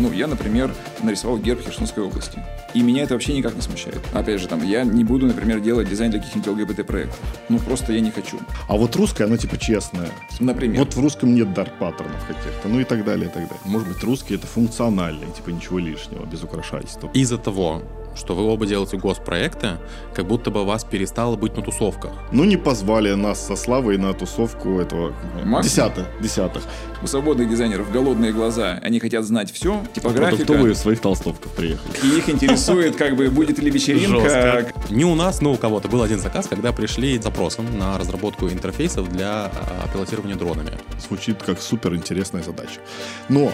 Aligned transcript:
Ну, 0.00 0.10
я, 0.12 0.26
например, 0.26 0.74
нарисовал 1.02 1.36
герб 1.36 1.60
Херсонской 1.62 2.02
области. 2.02 2.42
И 2.72 2.80
меня 2.80 3.02
это 3.02 3.12
вообще 3.12 3.34
никак 3.34 3.54
не 3.54 3.60
смущает. 3.60 4.00
Опять 4.14 4.40
же, 4.40 4.48
там, 4.48 4.66
я 4.66 4.82
не 4.82 5.04
буду, 5.04 5.26
например, 5.26 5.60
делать 5.60 5.90
дизайн 5.90 6.10
для 6.10 6.20
каких-нибудь 6.20 6.48
ЛГБТ-проектов. 6.48 7.20
Ну, 7.50 7.58
просто 7.58 7.92
я 7.92 8.00
не 8.00 8.10
хочу. 8.10 8.38
А 8.66 8.76
вот 8.78 8.96
русское, 8.96 9.24
оно 9.24 9.36
типа 9.36 9.58
честное. 9.58 10.08
Например. 10.38 10.78
Вот 10.78 10.94
в 10.94 11.00
русском 11.00 11.34
нет 11.34 11.52
дарк-паттернов 11.52 12.24
каких-то, 12.26 12.68
ну 12.68 12.80
и 12.80 12.84
так 12.84 13.04
далее, 13.04 13.28
и 13.28 13.32
так 13.32 13.42
далее. 13.42 13.60
Может 13.66 13.88
быть, 13.88 14.02
русский 14.02 14.36
это 14.36 14.46
функциональный, 14.46 15.30
типа 15.32 15.50
ничего 15.50 15.78
лишнего, 15.78 16.24
без 16.24 16.42
украшательства. 16.42 17.10
Из-за 17.12 17.36
того, 17.36 17.82
что 18.14 18.34
вы 18.34 18.44
оба 18.44 18.66
делаете 18.66 18.96
госпроекты, 18.96 19.78
как 20.14 20.26
будто 20.26 20.50
бы 20.50 20.64
вас 20.64 20.84
перестало 20.84 21.36
быть 21.36 21.56
на 21.56 21.62
тусовках. 21.62 22.12
Ну, 22.32 22.44
не 22.44 22.56
позвали 22.56 23.12
нас 23.14 23.46
со 23.46 23.56
Славой 23.56 23.98
на 23.98 24.12
тусовку 24.12 24.78
этого 24.78 25.12
Максимум. 25.44 25.62
десятых, 25.62 26.06
десятых. 26.20 26.62
У 27.02 27.06
свободных 27.06 27.48
дизайнеров 27.48 27.90
голодные 27.90 28.32
глаза. 28.32 28.78
Они 28.82 29.00
хотят 29.00 29.24
знать 29.24 29.50
все, 29.52 29.82
типографика. 29.94 30.36
Продуктовые 30.44 30.74
в 30.74 30.76
своих 30.76 31.00
толстовках 31.00 31.50
приехали. 31.52 31.92
И 32.02 32.18
их 32.18 32.28
интересует, 32.28 32.96
как 32.96 33.16
бы, 33.16 33.30
будет 33.30 33.58
ли 33.58 33.70
вечеринка. 33.70 34.72
Не 34.90 35.04
у 35.04 35.14
нас, 35.14 35.40
но 35.40 35.52
у 35.52 35.56
кого-то 35.56 35.88
был 35.88 36.02
один 36.02 36.18
заказ, 36.20 36.46
когда 36.46 36.72
пришли 36.72 37.18
с 37.18 37.24
запросом 37.24 37.66
на 37.78 37.96
разработку 37.98 38.48
интерфейсов 38.48 39.10
для 39.10 39.46
а, 39.46 39.88
пилотирования 39.92 40.36
дронами. 40.36 40.72
Звучит 41.06 41.42
как 41.42 41.60
супер 41.60 41.94
интересная 41.94 42.42
задача. 42.42 42.80
Но 43.28 43.52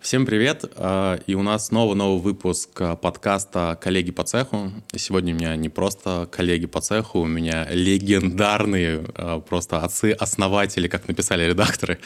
Всем 0.00 0.24
привет! 0.24 0.64
а, 0.76 1.20
И 1.26 1.34
у 1.34 1.42
нас 1.42 1.66
снова 1.66 1.94
новый 1.94 2.22
выпуск 2.22 2.70
а, 2.80 2.96
подкаста 2.96 3.78
«Коллеги 3.82 4.10
по 4.12 4.24
цеху». 4.24 4.72
Сегодня 4.96 5.34
у 5.34 5.36
меня 5.36 5.54
не 5.56 5.68
просто 5.68 6.26
коллеги 6.32 6.64
по 6.64 6.80
цеху, 6.80 7.20
у 7.20 7.26
меня 7.26 7.68
легендарные 7.70 9.04
а, 9.14 9.40
просто 9.40 9.80
отцы-основатели, 9.80 10.88
как 10.88 11.06
написали 11.06 11.44
редакторы. 11.44 11.98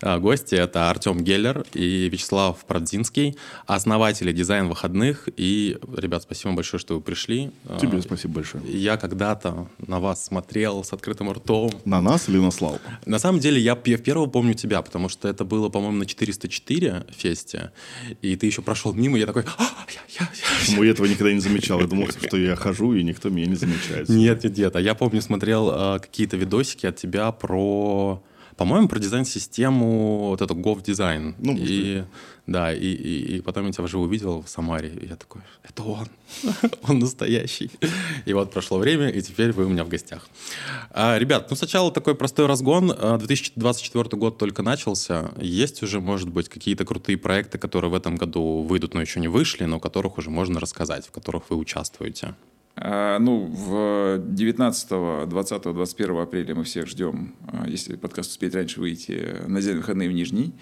Гости— 0.00 0.54
это 0.56 0.88
Артем 0.88 1.22
Геллер 1.22 1.66
и 1.74 2.08
Вячеслав 2.08 2.64
Продзинский, 2.64 3.36
основатели 3.66 4.32
«Дизайн 4.32 4.68
выходных». 4.68 5.28
И, 5.36 5.76
ребят, 5.98 6.22
спасибо 6.22 6.54
большое, 6.54 6.80
что 6.80 6.94
вы 6.94 7.02
пришли. 7.02 7.50
Тебе 7.78 8.00
спасибо 8.00 8.34
большое. 8.36 8.64
Я 8.66 8.96
когда-то 8.96 9.68
на 9.86 10.00
вас 10.00 10.24
смотрел 10.24 10.82
с 10.82 10.94
открытым 10.94 11.30
ртом, 11.30 11.70
На 11.84 12.00
нас 12.00 12.26
или 12.30 12.38
на 12.38 12.50
Славу? 12.50 12.78
на 13.04 13.18
самом 13.18 13.38
деле, 13.40 13.60
я, 13.60 13.78
я 13.84 13.98
первого 13.98 14.26
помню 14.28 14.54
тебя, 14.54 14.80
потому 14.80 15.10
что 15.10 15.28
это 15.28 15.44
было, 15.44 15.68
по-моему, 15.68 15.98
на 15.98 16.06
404 16.06 17.04
фесте, 17.34 17.72
и 18.22 18.36
ты 18.36 18.46
еще 18.46 18.62
прошел 18.62 18.92
мимо, 18.92 19.16
и 19.16 19.20
я 19.20 19.26
такой, 19.26 19.44
«А, 19.58 19.86
я, 19.88 20.00
я, 20.20 20.28
я». 20.34 20.60
Почему 20.60 20.82
я 20.82 20.92
этого 20.92 21.06
никогда 21.06 21.32
не 21.32 21.40
замечал? 21.40 21.80
Я 21.80 21.86
думал, 21.86 22.08
что 22.08 22.36
я 22.36 22.56
хожу, 22.56 22.94
и 22.94 23.02
никто 23.02 23.28
меня 23.28 23.46
не 23.46 23.56
замечает. 23.56 24.08
Нет, 24.08 24.44
нет, 24.44 24.56
нет. 24.56 24.76
А 24.76 24.80
я 24.80 24.94
помню, 24.94 25.20
смотрел 25.20 25.70
а, 25.70 25.98
какие-то 25.98 26.36
видосики 26.36 26.86
от 26.86 26.96
тебя 26.96 27.30
про, 27.32 28.22
по-моему, 28.56 28.88
про 28.88 28.98
дизайн-систему, 28.98 30.28
вот 30.28 30.40
эту 30.40 30.54
GovDesign. 30.54 31.34
Ну, 31.38 31.56
и, 31.56 32.04
да, 32.46 32.72
и, 32.72 32.86
и, 32.86 33.36
и 33.36 33.40
потом 33.40 33.66
я 33.66 33.72
тебя 33.72 33.84
уже 33.84 33.98
увидел 33.98 34.42
в 34.42 34.48
Самаре, 34.48 34.90
и 34.90 35.06
я 35.08 35.16
такой, 35.16 35.42
это 35.62 35.82
он, 35.82 36.08
он 36.88 36.98
настоящий. 36.98 37.70
И 38.26 38.32
вот 38.32 38.52
прошло 38.52 38.78
время, 38.78 39.08
и 39.08 39.20
теперь 39.22 39.52
вы 39.52 39.64
у 39.64 39.68
меня 39.68 39.84
в 39.84 39.88
гостях. 39.88 40.28
А, 40.90 41.18
ребят, 41.18 41.48
ну 41.50 41.56
сначала 41.56 41.90
такой 41.90 42.14
простой 42.14 42.46
разгон. 42.46 42.94
А, 42.96 43.18
2024 43.18 44.18
год 44.18 44.38
только 44.38 44.62
начался. 44.62 45.32
Есть 45.38 45.82
уже, 45.82 46.00
может 46.00 46.28
быть, 46.28 46.48
какие-то 46.48 46.84
крутые 46.84 47.18
проекты, 47.18 47.58
которые 47.58 47.90
в 47.90 47.94
этом 47.94 48.16
году 48.16 48.62
выйдут, 48.62 48.94
но 48.94 49.00
еще 49.00 49.20
не 49.20 49.28
вышли, 49.28 49.64
но 49.64 49.76
о 49.76 49.80
которых 49.80 50.18
уже 50.18 50.30
можно 50.30 50.60
рассказать, 50.60 51.06
в 51.06 51.10
которых 51.10 51.50
вы 51.50 51.56
участвуете. 51.56 52.34
А, 52.76 53.18
Ну, 53.20 53.46
в 53.46 54.18
19, 54.18 55.28
20, 55.28 55.62
21 55.72 56.16
апреля 56.18 56.54
мы 56.56 56.64
всех 56.64 56.86
ждем, 56.88 57.34
а, 57.46 57.68
если 57.68 57.94
подкаст 57.96 58.30
успеет 58.30 58.54
раньше 58.56 58.80
выйти, 58.80 59.36
на 59.46 59.62
день 59.62 59.76
выходные 59.76 60.08
в 60.08 60.12
Нижний. 60.12 60.52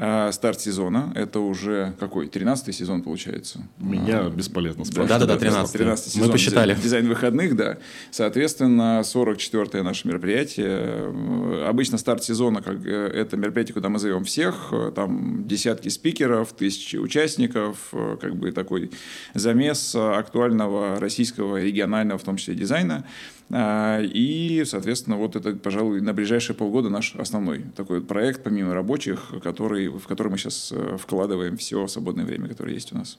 А, 0.00 0.30
Старт 0.32 0.60
сезона. 0.60 1.12
Это 1.14 1.40
уже 1.40 1.92
какой? 2.00 2.28
13 2.28 2.72
сезон 2.74 3.02
получается. 3.02 3.66
Меня 3.78 4.20
А, 4.26 4.30
бесполезно 4.30 4.84
да, 4.84 4.90
спрашивать. 4.90 5.08
Да-да-да, 5.20 5.34
да, 5.34 5.40
13. 5.40 5.72
13 5.72 6.06
Мы 6.06 6.12
сезон 6.22 6.32
посчитали. 6.32 6.72
дизайн- 6.74 6.82
Дизайн 6.82 7.08
выходных, 7.08 7.56
да. 7.56 7.76
Соответственно, 8.12 9.02
44-е 9.04 9.82
наше 9.82 10.08
мероприятие. 10.08 10.66
Э, 10.70 11.64
Обычно 11.68 11.98
старт 11.98 12.22
сезона, 12.24 12.62
как 12.62 12.86
э, 12.86 12.90
это 13.08 13.36
мероприятие, 13.36 13.74
куда 13.74 13.88
мы 13.90 13.98
зовем 13.98 14.24
всех. 14.24 14.68
Э, 14.72 14.90
Там 14.94 15.46
десятки 15.46 15.88
спикеров, 15.90 16.52
тысячи 16.52 16.96
участников. 16.96 17.88
э, 17.92 18.16
Как 18.20 18.36
бы 18.36 18.52
такой 18.52 18.90
замес 19.34 19.94
э, 19.94 19.98
актуального 19.98 20.98
российского, 21.00 21.57
регионального, 21.62 22.18
в 22.18 22.22
том 22.22 22.36
числе, 22.36 22.54
дизайна. 22.54 23.04
А, 23.50 24.00
И, 24.02 24.62
соответственно, 24.64 25.16
вот 25.16 25.36
это, 25.36 25.54
пожалуй, 25.54 26.00
на 26.00 26.12
ближайшие 26.12 26.56
полгода 26.56 26.88
наш 26.88 27.14
основной 27.14 27.64
такой 27.76 28.00
вот 28.00 28.08
проект, 28.08 28.42
помимо 28.42 28.74
рабочих, 28.74 29.32
который, 29.42 29.88
в 29.88 30.06
который 30.06 30.28
мы 30.28 30.38
сейчас 30.38 30.72
вкладываем 30.98 31.56
все 31.56 31.86
свободное 31.86 32.24
время, 32.24 32.48
которое 32.48 32.74
есть 32.74 32.92
у 32.92 32.98
нас. 32.98 33.18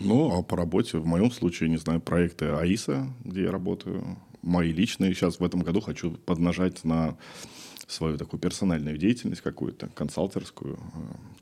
Ну, 0.00 0.38
а 0.38 0.42
по 0.42 0.56
работе, 0.56 0.98
в 0.98 1.06
моем 1.06 1.30
случае, 1.30 1.68
не 1.68 1.76
знаю, 1.76 2.00
проекты 2.00 2.46
АИСа, 2.46 3.06
где 3.24 3.42
я 3.42 3.50
работаю, 3.50 4.18
мои 4.42 4.72
личные. 4.72 5.14
Сейчас 5.14 5.40
в 5.40 5.44
этом 5.44 5.60
году 5.60 5.80
хочу 5.80 6.12
поднажать 6.12 6.84
на 6.84 7.16
свою 7.86 8.16
такую 8.16 8.40
персональную 8.40 8.96
деятельность 8.96 9.42
какую-то, 9.42 9.88
консалтерскую, 9.88 10.76
э, 10.76 10.78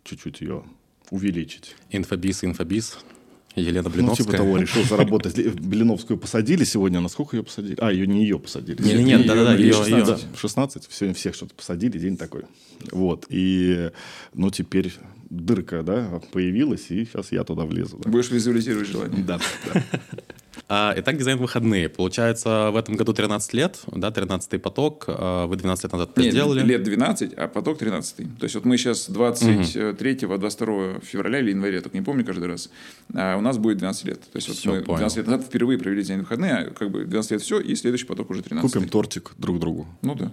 чуть-чуть 0.04 0.40
ее 0.40 0.64
увеличить. 1.10 1.76
Инфобиз, 1.90 2.44
инфобиз. 2.44 2.98
Елена 3.60 3.88
Ну, 3.88 3.94
Блиновская. 3.94 4.26
типа 4.26 4.36
того, 4.38 4.56
решил 4.56 4.82
заработать. 4.84 5.36
Блиновскую 5.60 6.18
посадили 6.18 6.64
сегодня, 6.64 6.98
а 6.98 7.00
на 7.00 7.08
сколько 7.08 7.36
ее 7.36 7.42
посадили? 7.42 7.76
А, 7.80 7.92
ее 7.92 8.06
не 8.06 8.22
ее 8.22 8.38
посадили. 8.38 8.80
Не, 8.82 8.94
не, 8.94 9.04
нет, 9.04 9.20
Её 9.20 9.28
да-да-да, 9.28 9.54
ее, 9.56 9.72
16. 9.72 10.22
ее. 10.22 10.28
16, 10.36 10.88
сегодня 10.90 11.14
всех 11.14 11.34
что-то 11.34 11.54
посадили, 11.54 11.98
день 11.98 12.16
такой. 12.16 12.42
Вот, 12.92 13.26
и, 13.28 13.90
ну, 14.34 14.50
теперь 14.50 14.92
дырка, 15.30 15.82
да, 15.82 16.20
появилась, 16.32 16.86
и 16.90 17.04
сейчас 17.04 17.32
я 17.32 17.44
туда 17.44 17.64
влезу. 17.64 17.98
Да, 18.02 18.10
Будешь 18.10 18.30
визуализировать 18.30 18.88
желание. 18.88 19.22
да. 19.24 19.38
да. 19.74 19.82
А, 20.70 20.92
Итак, 20.98 21.16
дизайн 21.16 21.38
выходные. 21.38 21.88
Получается, 21.88 22.70
в 22.70 22.76
этом 22.76 22.96
году 22.96 23.14
13 23.14 23.54
лет, 23.54 23.78
да, 23.90 24.08
13-й 24.10 24.58
поток. 24.58 25.04
А, 25.08 25.46
Вы 25.46 25.56
12 25.56 25.84
лет 25.84 25.92
назад 25.92 26.16
Нет, 26.18 26.32
сделали. 26.32 26.62
лет 26.62 26.82
12, 26.82 27.32
а 27.34 27.48
поток 27.48 27.78
13. 27.78 28.16
То 28.38 28.44
есть 28.44 28.54
вот 28.54 28.64
мы 28.66 28.76
сейчас 28.76 29.08
23-22 29.08 31.04
февраля 31.04 31.38
или 31.40 31.50
января, 31.50 31.80
только 31.80 31.96
не 31.96 32.04
помню 32.04 32.24
каждый 32.24 32.48
раз, 32.48 32.70
а 33.14 33.36
у 33.36 33.40
нас 33.40 33.56
будет 33.58 33.78
12 33.78 34.04
лет. 34.04 34.20
То 34.20 34.36
есть 34.36 34.48
вот 34.48 34.56
Всё, 34.58 34.74
мы 34.74 34.82
понял. 34.82 34.98
12 34.98 35.16
лет 35.18 35.26
назад 35.26 35.46
впервые 35.46 35.78
провели 35.78 36.02
дизайн 36.02 36.20
выходные, 36.20 36.52
а 36.52 36.70
как 36.70 36.90
бы 36.90 37.04
12 37.04 37.30
лет 37.32 37.42
все, 37.42 37.60
и 37.60 37.74
следующий 37.74 38.06
поток 38.06 38.28
уже 38.30 38.42
13. 38.42 38.70
Купим 38.70 38.88
тортик 38.88 39.32
друг 39.38 39.58
другу. 39.58 39.86
Ну 40.02 40.14
да. 40.14 40.30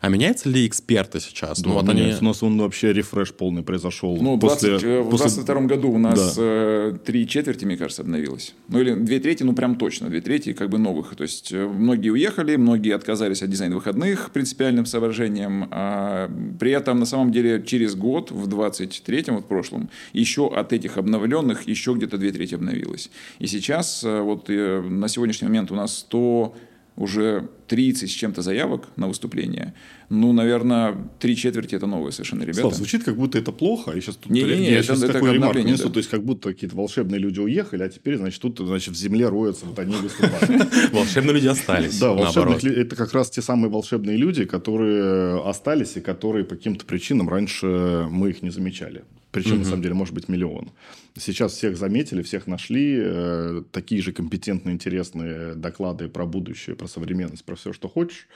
А 0.00 0.08
меняются 0.08 0.48
ли 0.48 0.66
эксперты 0.66 1.20
сейчас? 1.20 1.60
Да, 1.60 1.68
ну, 1.68 1.74
вот 1.74 1.88
они... 1.88 2.00
меняется. 2.00 2.22
У 2.22 2.26
нас 2.26 2.42
он 2.42 2.58
вообще 2.58 2.92
рефреш 2.92 3.32
полный 3.32 3.62
произошел. 3.62 4.16
Ну, 4.20 4.36
20, 4.36 4.82
э, 4.82 5.00
в 5.00 5.10
после- 5.10 5.28
22 5.42 5.60
году 5.62 5.90
у 5.92 5.98
нас 5.98 6.36
Да. 6.36 6.42
э, 6.42 6.96
три 7.04 7.26
четверти, 7.26 7.64
мне 7.64 7.76
кажется, 7.76 8.02
обновилось. 8.02 8.54
Ну, 8.68 8.80
или 8.80 8.94
две 8.94 9.18
трети, 9.20 9.42
ну, 9.42 9.54
прям 9.54 9.76
точно. 9.76 10.08
Две 10.08 10.20
трети 10.20 10.52
как 10.52 10.68
бы 10.70 10.78
новых. 10.78 11.16
То 11.16 11.22
есть, 11.22 11.52
э, 11.52 11.66
многие 11.66 12.10
уехали, 12.10 12.56
многие 12.56 12.94
отказались 12.94 13.42
от 13.42 13.50
дизайна 13.50 13.76
выходных 13.76 14.30
принципиальным 14.30 14.86
соображением. 14.86 15.68
А 15.70 16.30
при 16.60 16.72
этом, 16.72 16.98
на 16.98 17.06
самом 17.06 17.32
деле, 17.32 17.62
через 17.66 17.94
год, 17.94 18.30
в 18.30 18.48
23-м, 18.48 19.36
вот 19.36 19.44
в 19.44 19.48
прошлом, 19.48 19.88
еще 20.12 20.48
от 20.54 20.72
этих 20.72 20.98
обновленных 20.98 21.66
еще 21.68 21.94
где-то 21.94 22.18
две 22.18 22.32
трети 22.32 22.54
обновилось. 22.54 23.10
И 23.38 23.46
сейчас, 23.46 24.02
вот 24.02 24.48
на 24.48 25.08
сегодняшний 25.08 25.48
момент 25.48 25.70
у 25.72 25.74
нас 25.74 25.98
100 25.98 26.54
уже 26.96 27.48
30 27.66 28.08
с 28.08 28.12
чем-то 28.12 28.40
заявок 28.42 28.88
на 28.96 29.08
выступление. 29.08 29.74
Ну, 30.10 30.32
наверное, 30.32 30.96
три 31.18 31.34
четверти 31.34 31.74
это 31.74 31.86
новые 31.86 32.12
совершенно 32.12 32.42
ребята. 32.42 32.60
Слав, 32.60 32.74
звучит, 32.74 33.02
как 33.04 33.16
будто 33.16 33.36
это 33.38 33.50
плохо. 33.50 33.90
И 33.92 34.00
сейчас 34.00 34.16
тут 34.16 34.30
Не-не-не, 34.30 34.70
я 34.70 34.78
это- 34.78 34.82
сейчас 34.88 35.02
это 35.02 35.12
такой 35.14 35.32
ремарк 35.34 35.56
несу. 35.64 35.84
да. 35.88 35.90
То 35.94 35.98
есть, 35.98 36.08
как 36.10 36.22
будто 36.24 36.52
какие-то 36.52 36.76
волшебные 36.76 37.18
люди 37.18 37.40
уехали, 37.40 37.82
а 37.82 37.88
теперь, 37.88 38.16
значит, 38.16 38.40
тут, 38.40 38.58
значит, 38.60 38.94
в 38.94 38.96
земле 38.96 39.28
роются, 39.28 39.66
вот 39.66 39.78
они 39.78 39.94
выступают. 39.96 40.72
Волшебные 40.92 41.34
люди 41.34 41.48
остались, 41.48 41.98
Да, 41.98 42.14
лю- 42.14 42.72
это 42.72 42.94
как 42.96 43.12
раз 43.12 43.30
те 43.30 43.42
самые 43.42 43.70
волшебные 43.70 44.16
люди, 44.16 44.44
которые 44.44 45.42
остались 45.42 45.96
и 45.96 46.00
которые 46.00 46.44
по 46.44 46.54
каким-то 46.54 46.84
причинам 46.84 47.28
раньше 47.28 48.06
мы 48.10 48.30
их 48.30 48.42
не 48.42 48.50
замечали. 48.50 49.02
Причем, 49.34 49.58
на 49.58 49.64
самом 49.64 49.82
деле, 49.82 49.94
может 49.94 50.14
быть 50.14 50.28
миллион. 50.28 50.70
Сейчас 51.18 51.52
всех 51.52 51.76
заметили, 51.76 52.22
всех 52.22 52.46
нашли. 52.46 52.96
э, 52.98 53.62
Такие 53.72 54.00
же 54.00 54.12
компетентные, 54.12 54.74
интересные 54.74 55.54
доклады 55.54 56.08
про 56.08 56.24
будущее, 56.24 56.76
про 56.76 56.86
современность, 56.86 57.44
про 57.44 57.56
все, 57.56 57.72
что 57.72 57.88
хочешь. 57.88 58.28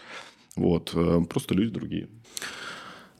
Вот. 0.56 0.92
э, 0.94 1.20
Просто 1.28 1.54
люди 1.54 1.70
другие. 1.70 2.08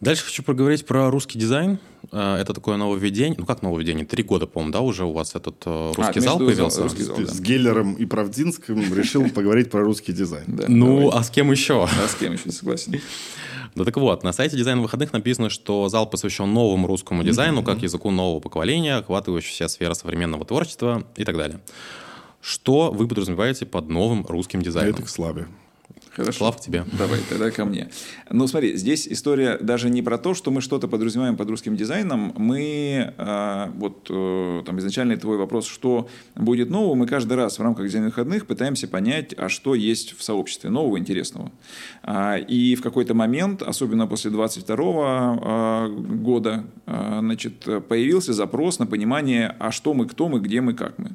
Дальше 0.00 0.25
хочу 0.25 0.43
поговорить 0.45 0.87
про 0.87 1.11
русский 1.11 1.39
дизайн. 1.39 1.79
А, 2.12 2.41
Это 2.41 2.55
такое 2.55 2.77
нововведение. 2.77 3.35
Ну, 3.39 3.45
как 3.47 3.62
нововведение? 3.62 4.06
Три 4.06 4.23
года, 4.23 4.47
по-моему, 4.47 4.73
да, 4.73 4.81
уже 4.81 5.05
у 5.05 5.12
вас 5.12 5.35
этот 5.35 5.56
э, 5.67 5.93
русский 5.97 6.15
ты 6.15 6.21
зал 6.21 6.39
появился? 6.39 6.83
русский 6.85 7.03
зал, 7.03 7.17
да. 7.19 7.27
с 7.27 7.41
Геллером 7.41 7.95
и 7.95 8.05
Правдинским 8.06 8.95
решил 8.95 9.29
поговорить 9.35 9.71
про 9.71 9.83
русский 9.83 10.12
дизайн. 10.12 10.45
Да, 10.47 10.65
Ну, 10.69 11.11
а 11.11 11.23
с 11.25 11.31
кем 11.31 11.50
еще? 11.50 11.85
А 11.85 12.09
с 12.09 12.15
кем 12.15 12.35
еще 12.35 12.50
согласен? 12.53 13.00
Ну 13.75 13.85
так 13.85 13.97
вот, 13.99 14.25
на 14.25 14.33
сайте 14.33 14.56
дизайн 14.56 14.81
выходных 14.81 15.12
написано, 15.12 15.50
что 15.50 15.89
зал 15.89 16.09
посвящен 16.09 16.53
новому 16.53 16.89
русскому 16.89 17.23
дизайну, 17.23 17.62
как 17.62 17.83
языку 17.83 18.11
нового 18.11 18.41
поколения, 18.41 18.97
охватывающий 18.97 19.51
все 19.53 19.69
сферы 19.69 19.94
современного 19.94 20.44
творчества 20.44 21.05
и 21.17 21.25
так 21.25 21.37
далее. 21.37 21.61
Что 22.41 22.91
вы 22.91 23.06
подразумеваете 23.06 23.67
под 23.67 23.89
новым 23.89 24.25
русским 24.27 24.61
А 24.61 24.62
дизайном? 24.62 24.94
это 24.94 25.03
к 25.05 25.09
славе. 25.09 25.47
Хорошо. 26.19 26.38
Слав 26.38 26.56
к 26.56 26.61
тебе. 26.61 26.85
Давай, 26.99 27.20
тогда 27.29 27.49
ко 27.53 27.65
мне. 27.65 27.91
Ну, 28.29 28.49
смотри, 28.49 28.76
здесь 28.76 29.06
история 29.06 29.56
даже 29.61 29.88
не 29.88 30.03
про 30.03 30.19
то, 30.19 30.35
что 30.35 30.50
мы 30.50 30.61
что-то 30.61 30.88
подразумеваем 30.88 31.37
под 31.37 31.49
русским 31.49 31.76
дизайном. 31.76 32.35
Мы, 32.37 33.15
э, 33.17 33.67
вот 33.76 34.09
э, 34.11 34.62
там 34.67 34.81
изначальный 34.81 35.15
твой 35.17 35.37
вопрос, 35.37 35.69
что 35.69 36.09
будет 36.35 36.70
нового, 36.70 36.97
мы 36.97 37.06
каждый 37.06 37.35
раз 37.35 37.61
в 37.61 37.62
рамках 37.62 37.87
дизайна 37.87 38.09
выходных 38.09 38.47
пытаемся 38.47 38.88
понять, 38.88 39.32
а 39.38 39.49
что 39.49 39.76
есть 39.76 40.19
в 40.19 40.25
сообществе 40.25 40.70
нового, 40.70 40.99
интересного. 40.99 41.53
А, 42.03 42.37
и 42.37 42.75
в 42.75 42.82
какой-то 42.82 43.15
момент, 43.15 43.62
особенно 43.62 44.09
после 44.09 44.32
22 44.32 44.76
а, 44.81 45.88
года, 45.88 46.65
а, 46.87 47.20
значит, 47.20 47.65
появился 47.88 48.32
запрос 48.32 48.81
на 48.81 48.87
понимание, 48.87 49.55
а 49.61 49.70
что 49.70 49.94
мы, 49.94 50.09
кто 50.09 50.29
мы, 50.29 50.41
где 50.41 50.61
мы, 50.61 50.75
как 50.75 50.99
мы 50.99 51.12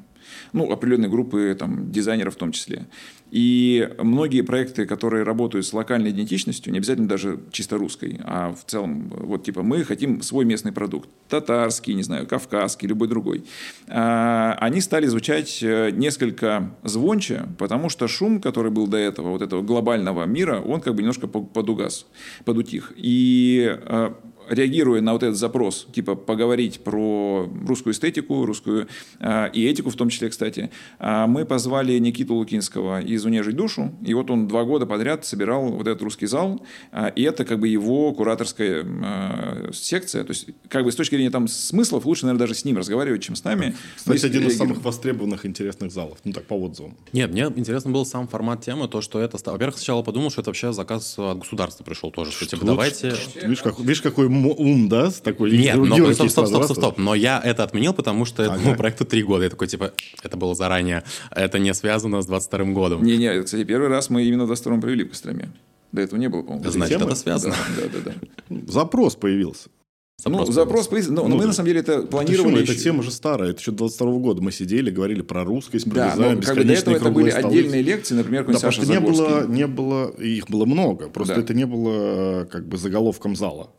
ну, 0.52 0.70
определенной 0.70 1.08
группы 1.08 1.56
там, 1.58 1.90
дизайнеров 1.90 2.34
в 2.34 2.38
том 2.38 2.52
числе. 2.52 2.86
И 3.34 3.90
многие 3.98 4.42
проекты, 4.42 4.86
которые 4.86 5.24
работают 5.24 5.66
с 5.66 5.72
локальной 5.72 6.10
идентичностью, 6.10 6.72
не 6.72 6.78
обязательно 6.78 7.08
даже 7.08 7.40
чисто 7.50 7.78
русской, 7.78 8.20
а 8.22 8.54
в 8.54 8.64
целом, 8.64 9.08
вот 9.08 9.42
типа 9.42 9.64
мы 9.64 9.82
хотим 9.82 10.22
свой 10.22 10.44
местный 10.44 10.70
продукт, 10.70 11.08
татарский, 11.28 11.94
не 11.94 12.04
знаю, 12.04 12.28
кавказский, 12.28 12.86
любой 12.86 13.08
другой, 13.08 13.44
а, 13.88 14.56
они 14.60 14.80
стали 14.80 15.06
звучать 15.06 15.60
э, 15.64 15.90
несколько 15.90 16.70
звонче, 16.84 17.48
потому 17.58 17.88
что 17.88 18.06
шум, 18.06 18.40
который 18.40 18.70
был 18.70 18.86
до 18.86 18.98
этого, 18.98 19.30
вот 19.30 19.42
этого 19.42 19.62
глобального 19.62 20.24
мира, 20.26 20.60
он 20.60 20.80
как 20.80 20.94
бы 20.94 21.02
немножко 21.02 21.26
подугас, 21.26 22.06
подутих. 22.44 22.92
И 22.94 23.76
э, 23.82 24.12
реагируя 24.48 25.00
на 25.00 25.12
вот 25.12 25.22
этот 25.22 25.36
запрос, 25.36 25.86
типа 25.92 26.14
поговорить 26.14 26.80
про 26.80 27.48
русскую 27.66 27.92
эстетику, 27.92 28.44
русскую 28.44 28.88
э, 29.20 29.50
и 29.52 29.66
этику 29.66 29.90
в 29.90 29.96
том 29.96 30.08
числе, 30.08 30.28
кстати, 30.28 30.70
э, 30.98 31.26
мы 31.26 31.44
позвали 31.44 31.98
Никиту 31.98 32.34
Лукинского 32.34 33.00
из 33.00 33.24
«Унежить 33.24 33.56
душу», 33.56 33.92
и 34.04 34.14
вот 34.14 34.30
он 34.30 34.48
два 34.48 34.64
года 34.64 34.86
подряд 34.86 35.24
собирал 35.24 35.68
вот 35.68 35.86
этот 35.86 36.02
русский 36.02 36.26
зал, 36.26 36.64
э, 36.92 37.10
и 37.14 37.22
это 37.22 37.44
как 37.44 37.60
бы 37.60 37.68
его 37.68 38.12
кураторская 38.12 38.84
э, 38.84 39.70
секция, 39.72 40.24
то 40.24 40.30
есть 40.30 40.48
как 40.68 40.84
бы 40.84 40.92
с 40.92 40.96
точки 40.96 41.14
зрения 41.14 41.30
там 41.30 41.48
смыслов 41.48 42.04
лучше, 42.06 42.26
наверное, 42.26 42.46
даже 42.46 42.54
с 42.54 42.64
ним 42.64 42.76
разговаривать, 42.78 43.22
чем 43.22 43.36
с 43.36 43.44
нами. 43.44 43.74
Кстати, 43.96 44.26
один 44.26 44.46
из 44.46 44.56
самых 44.56 44.82
востребованных 44.82 45.46
интересных 45.46 45.92
залов, 45.92 46.18
ну 46.24 46.32
так, 46.32 46.44
по 46.44 46.54
отзывам. 46.54 46.96
Нет, 47.12 47.30
мне 47.30 47.42
интересно 47.56 47.90
был 47.90 48.06
сам 48.06 48.28
формат 48.28 48.62
темы, 48.62 48.88
то, 48.88 49.00
что 49.00 49.20
это... 49.20 49.38
Во-первых, 49.44 49.76
сначала 49.76 50.02
подумал, 50.02 50.30
что 50.30 50.40
это 50.40 50.50
вообще 50.50 50.72
заказ 50.72 51.18
от 51.18 51.38
государства 51.38 51.84
пришел 51.84 52.10
тоже, 52.10 52.32
что, 52.32 52.46
типа, 52.46 52.64
давайте... 52.64 53.14
Видишь, 53.42 53.62
как, 53.62 53.78
видишь, 53.78 54.02
какой 54.02 54.28
ум, 54.42 54.88
да, 54.88 55.10
с 55.10 55.20
такой 55.20 55.50
Нет, 55.56 55.76
но, 55.76 56.12
стоп, 56.12 56.30
стоп, 56.30 56.46
стоп, 56.46 56.64
стоп, 56.64 56.76
стоп, 56.76 56.98
но 56.98 57.14
я 57.14 57.40
это 57.42 57.62
отменил, 57.62 57.94
потому 57.94 58.24
что 58.24 58.44
ага. 58.44 58.56
этому 58.56 58.76
проекту 58.76 59.04
три 59.04 59.22
года. 59.22 59.44
Я 59.44 59.50
такой, 59.50 59.68
типа, 59.68 59.92
это 60.22 60.36
было 60.36 60.54
заранее, 60.54 61.04
это 61.30 61.58
не 61.58 61.72
связано 61.74 62.22
с 62.22 62.26
22 62.26 62.64
годом. 62.72 63.02
Не-не, 63.02 63.42
кстати, 63.42 63.64
первый 63.64 63.88
раз 63.88 64.10
мы 64.10 64.24
именно 64.24 64.44
в 64.44 64.46
22 64.46 64.80
провели 64.80 65.04
в 65.04 65.10
Костроме. 65.10 65.50
До 65.92 66.02
этого 66.02 66.18
не 66.18 66.28
было, 66.28 66.42
по-моему. 66.42 66.70
Значит, 66.70 67.00
это 67.00 67.14
связано. 67.14 67.54
Да, 67.76 67.82
да, 67.92 68.12
да. 68.50 68.72
Запрос 68.72 69.14
появился. 69.14 69.68
Запрос, 70.16 70.48
ну, 70.48 70.52
запрос 70.52 70.88
появился. 70.88 71.12
Но, 71.12 71.22
ну, 71.22 71.28
но 71.28 71.36
мы, 71.36 71.46
на 71.46 71.52
самом 71.52 71.66
деле, 71.66 71.80
это 71.80 72.02
планировали 72.02 72.60
Почему? 72.60 72.72
Эта 72.72 72.82
тема 72.82 73.02
же 73.02 73.10
старая. 73.10 73.50
Это 73.50 73.60
еще 73.60 73.72
22 73.72 74.10
-го 74.10 74.20
года. 74.20 74.42
Мы 74.42 74.52
сидели, 74.52 74.90
говорили 74.90 75.22
про 75.22 75.44
русскость, 75.44 75.84
про 75.84 75.94
да, 75.94 76.12
дизайн, 76.12 76.36
но 76.36 76.42
как 76.42 76.56
бы 76.56 76.64
до 76.64 76.72
этого 76.72 76.96
это 76.96 77.10
были 77.10 77.30
столы. 77.30 77.48
отдельные 77.48 77.82
лекции, 77.82 78.14
например, 78.14 78.46
да, 78.46 78.58
Саша 78.58 78.86
не 78.86 79.00
было, 79.00 79.46
не 79.46 79.66
было, 79.66 80.10
их 80.10 80.48
было 80.48 80.64
много. 80.64 81.08
Просто 81.08 81.34
да. 81.36 81.40
это 81.42 81.52
не 81.52 81.66
было 81.66 82.44
как 82.50 82.66
бы 82.66 82.76
заголовком 82.76 83.36
зала. 83.36 83.70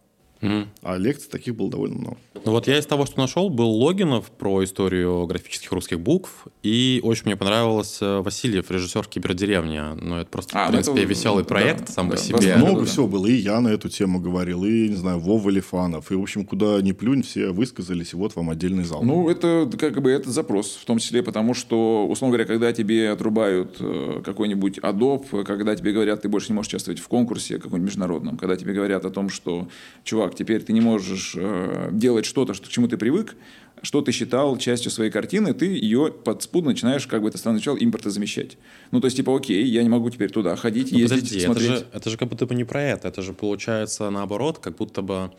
Mm. 0.42 0.68
А 0.82 0.98
лекций 0.98 1.30
таких 1.30 1.56
было 1.56 1.70
довольно 1.70 1.96
много. 1.96 2.18
Ну 2.46 2.52
вот 2.52 2.68
я 2.68 2.78
из 2.78 2.86
того, 2.86 3.06
что 3.06 3.20
нашел, 3.20 3.50
был 3.50 3.72
Логинов 3.72 4.30
про 4.30 4.64
историю 4.64 5.26
графических 5.26 5.72
русских 5.72 6.00
букв, 6.00 6.46
и 6.62 7.00
очень 7.04 7.24
мне 7.26 7.36
понравился 7.36 8.22
Васильев, 8.22 8.70
режиссер 8.70 9.08
«Кибердеревня». 9.08 9.96
Ну, 9.96 10.18
это 10.18 10.30
просто, 10.30 10.64
а, 10.64 10.68
в 10.68 10.72
принципе, 10.72 11.00
это... 11.00 11.10
веселый 11.10 11.44
проект 11.46 11.88
да, 11.88 11.94
сам 11.94 12.10
да, 12.10 12.16
по 12.16 12.22
себе. 12.22 12.56
Много 12.58 12.82
да, 12.82 12.86
всего 12.86 13.08
было, 13.08 13.26
и 13.26 13.34
я 13.34 13.60
на 13.62 13.70
эту 13.70 13.90
тему 13.90 14.20
говорил, 14.20 14.64
и, 14.66 14.90
не 14.90 14.96
знаю, 14.96 15.20
Вова 15.20 15.50
Лифанов, 15.50 16.12
и, 16.12 16.16
в 16.16 16.22
общем, 16.22 16.46
куда 16.46 16.82
ни 16.82 16.92
плюнь, 16.92 17.24
все 17.24 17.50
высказались, 17.50 18.14
и 18.14 18.16
вот 18.16 18.36
вам 18.36 18.50
отдельный 18.50 18.84
зал. 18.84 19.02
Ну, 19.04 19.30
это 19.30 19.70
как 19.80 20.02
бы 20.02 20.12
это 20.12 20.30
запрос, 20.30 20.78
в 20.80 20.86
том 20.86 21.00
числе 21.00 21.24
потому, 21.24 21.54
что, 21.54 22.06
условно 22.08 22.38
говоря, 22.38 22.48
когда 22.48 22.74
тебе 22.74 23.10
отрубают 23.10 23.78
э, 23.80 24.22
какой-нибудь 24.24 24.80
Adobe, 24.80 25.44
когда 25.44 25.76
тебе 25.76 25.94
говорят, 25.94 26.22
ты 26.22 26.30
больше 26.30 26.50
не 26.50 26.56
можешь 26.56 26.70
участвовать 26.70 27.00
в 27.00 27.08
конкурсе 27.08 27.56
каком-нибудь 27.58 27.88
международном, 27.88 28.38
когда 28.38 28.56
тебе 28.56 28.74
говорят 28.74 29.06
о 29.06 29.10
том, 29.10 29.30
что, 29.30 29.68
чувак, 30.04 30.25
теперь 30.34 30.64
ты 30.64 30.74
не 30.74 30.82
можешь 30.82 31.34
э, 31.38 31.90
делать 31.92 32.26
что-то, 32.26 32.54
что, 32.54 32.68
к 32.68 32.70
чему 32.70 32.88
ты 32.88 32.98
привык, 32.98 33.36
что 33.82 34.02
ты 34.02 34.12
считал 34.12 34.58
частью 34.58 34.90
своей 34.90 35.12
картины, 35.12 35.54
ты 35.54 35.66
ее 35.66 36.12
подспудно 36.12 36.72
начинаешь, 36.72 37.06
как 37.06 37.22
бы 37.22 37.28
это 37.28 37.38
странно 37.38 37.60
звучало, 37.60 37.78
импортозамещать. 37.78 38.58
Ну, 38.92 39.02
то 39.02 39.06
есть, 39.06 39.18
типа, 39.18 39.36
окей, 39.36 39.64
я 39.66 39.84
не 39.84 39.90
могу 39.90 40.10
теперь 40.10 40.32
туда 40.32 40.56
ходить, 40.56 40.92
ну, 40.92 40.98
ездить, 40.98 41.20
подожди, 41.20 41.40
смотреть. 41.42 41.70
Это 41.70 41.80
же, 41.80 41.86
это 41.94 42.10
же 42.10 42.18
как 42.18 42.30
будто 42.30 42.46
бы 42.46 42.56
не 42.56 42.64
про 42.64 42.82
это, 42.82 43.10
это 43.10 43.22
же 43.22 43.34
получается 43.34 44.10
наоборот, 44.10 44.60
как 44.60 44.76
будто 44.78 45.02
бы 45.02 45.32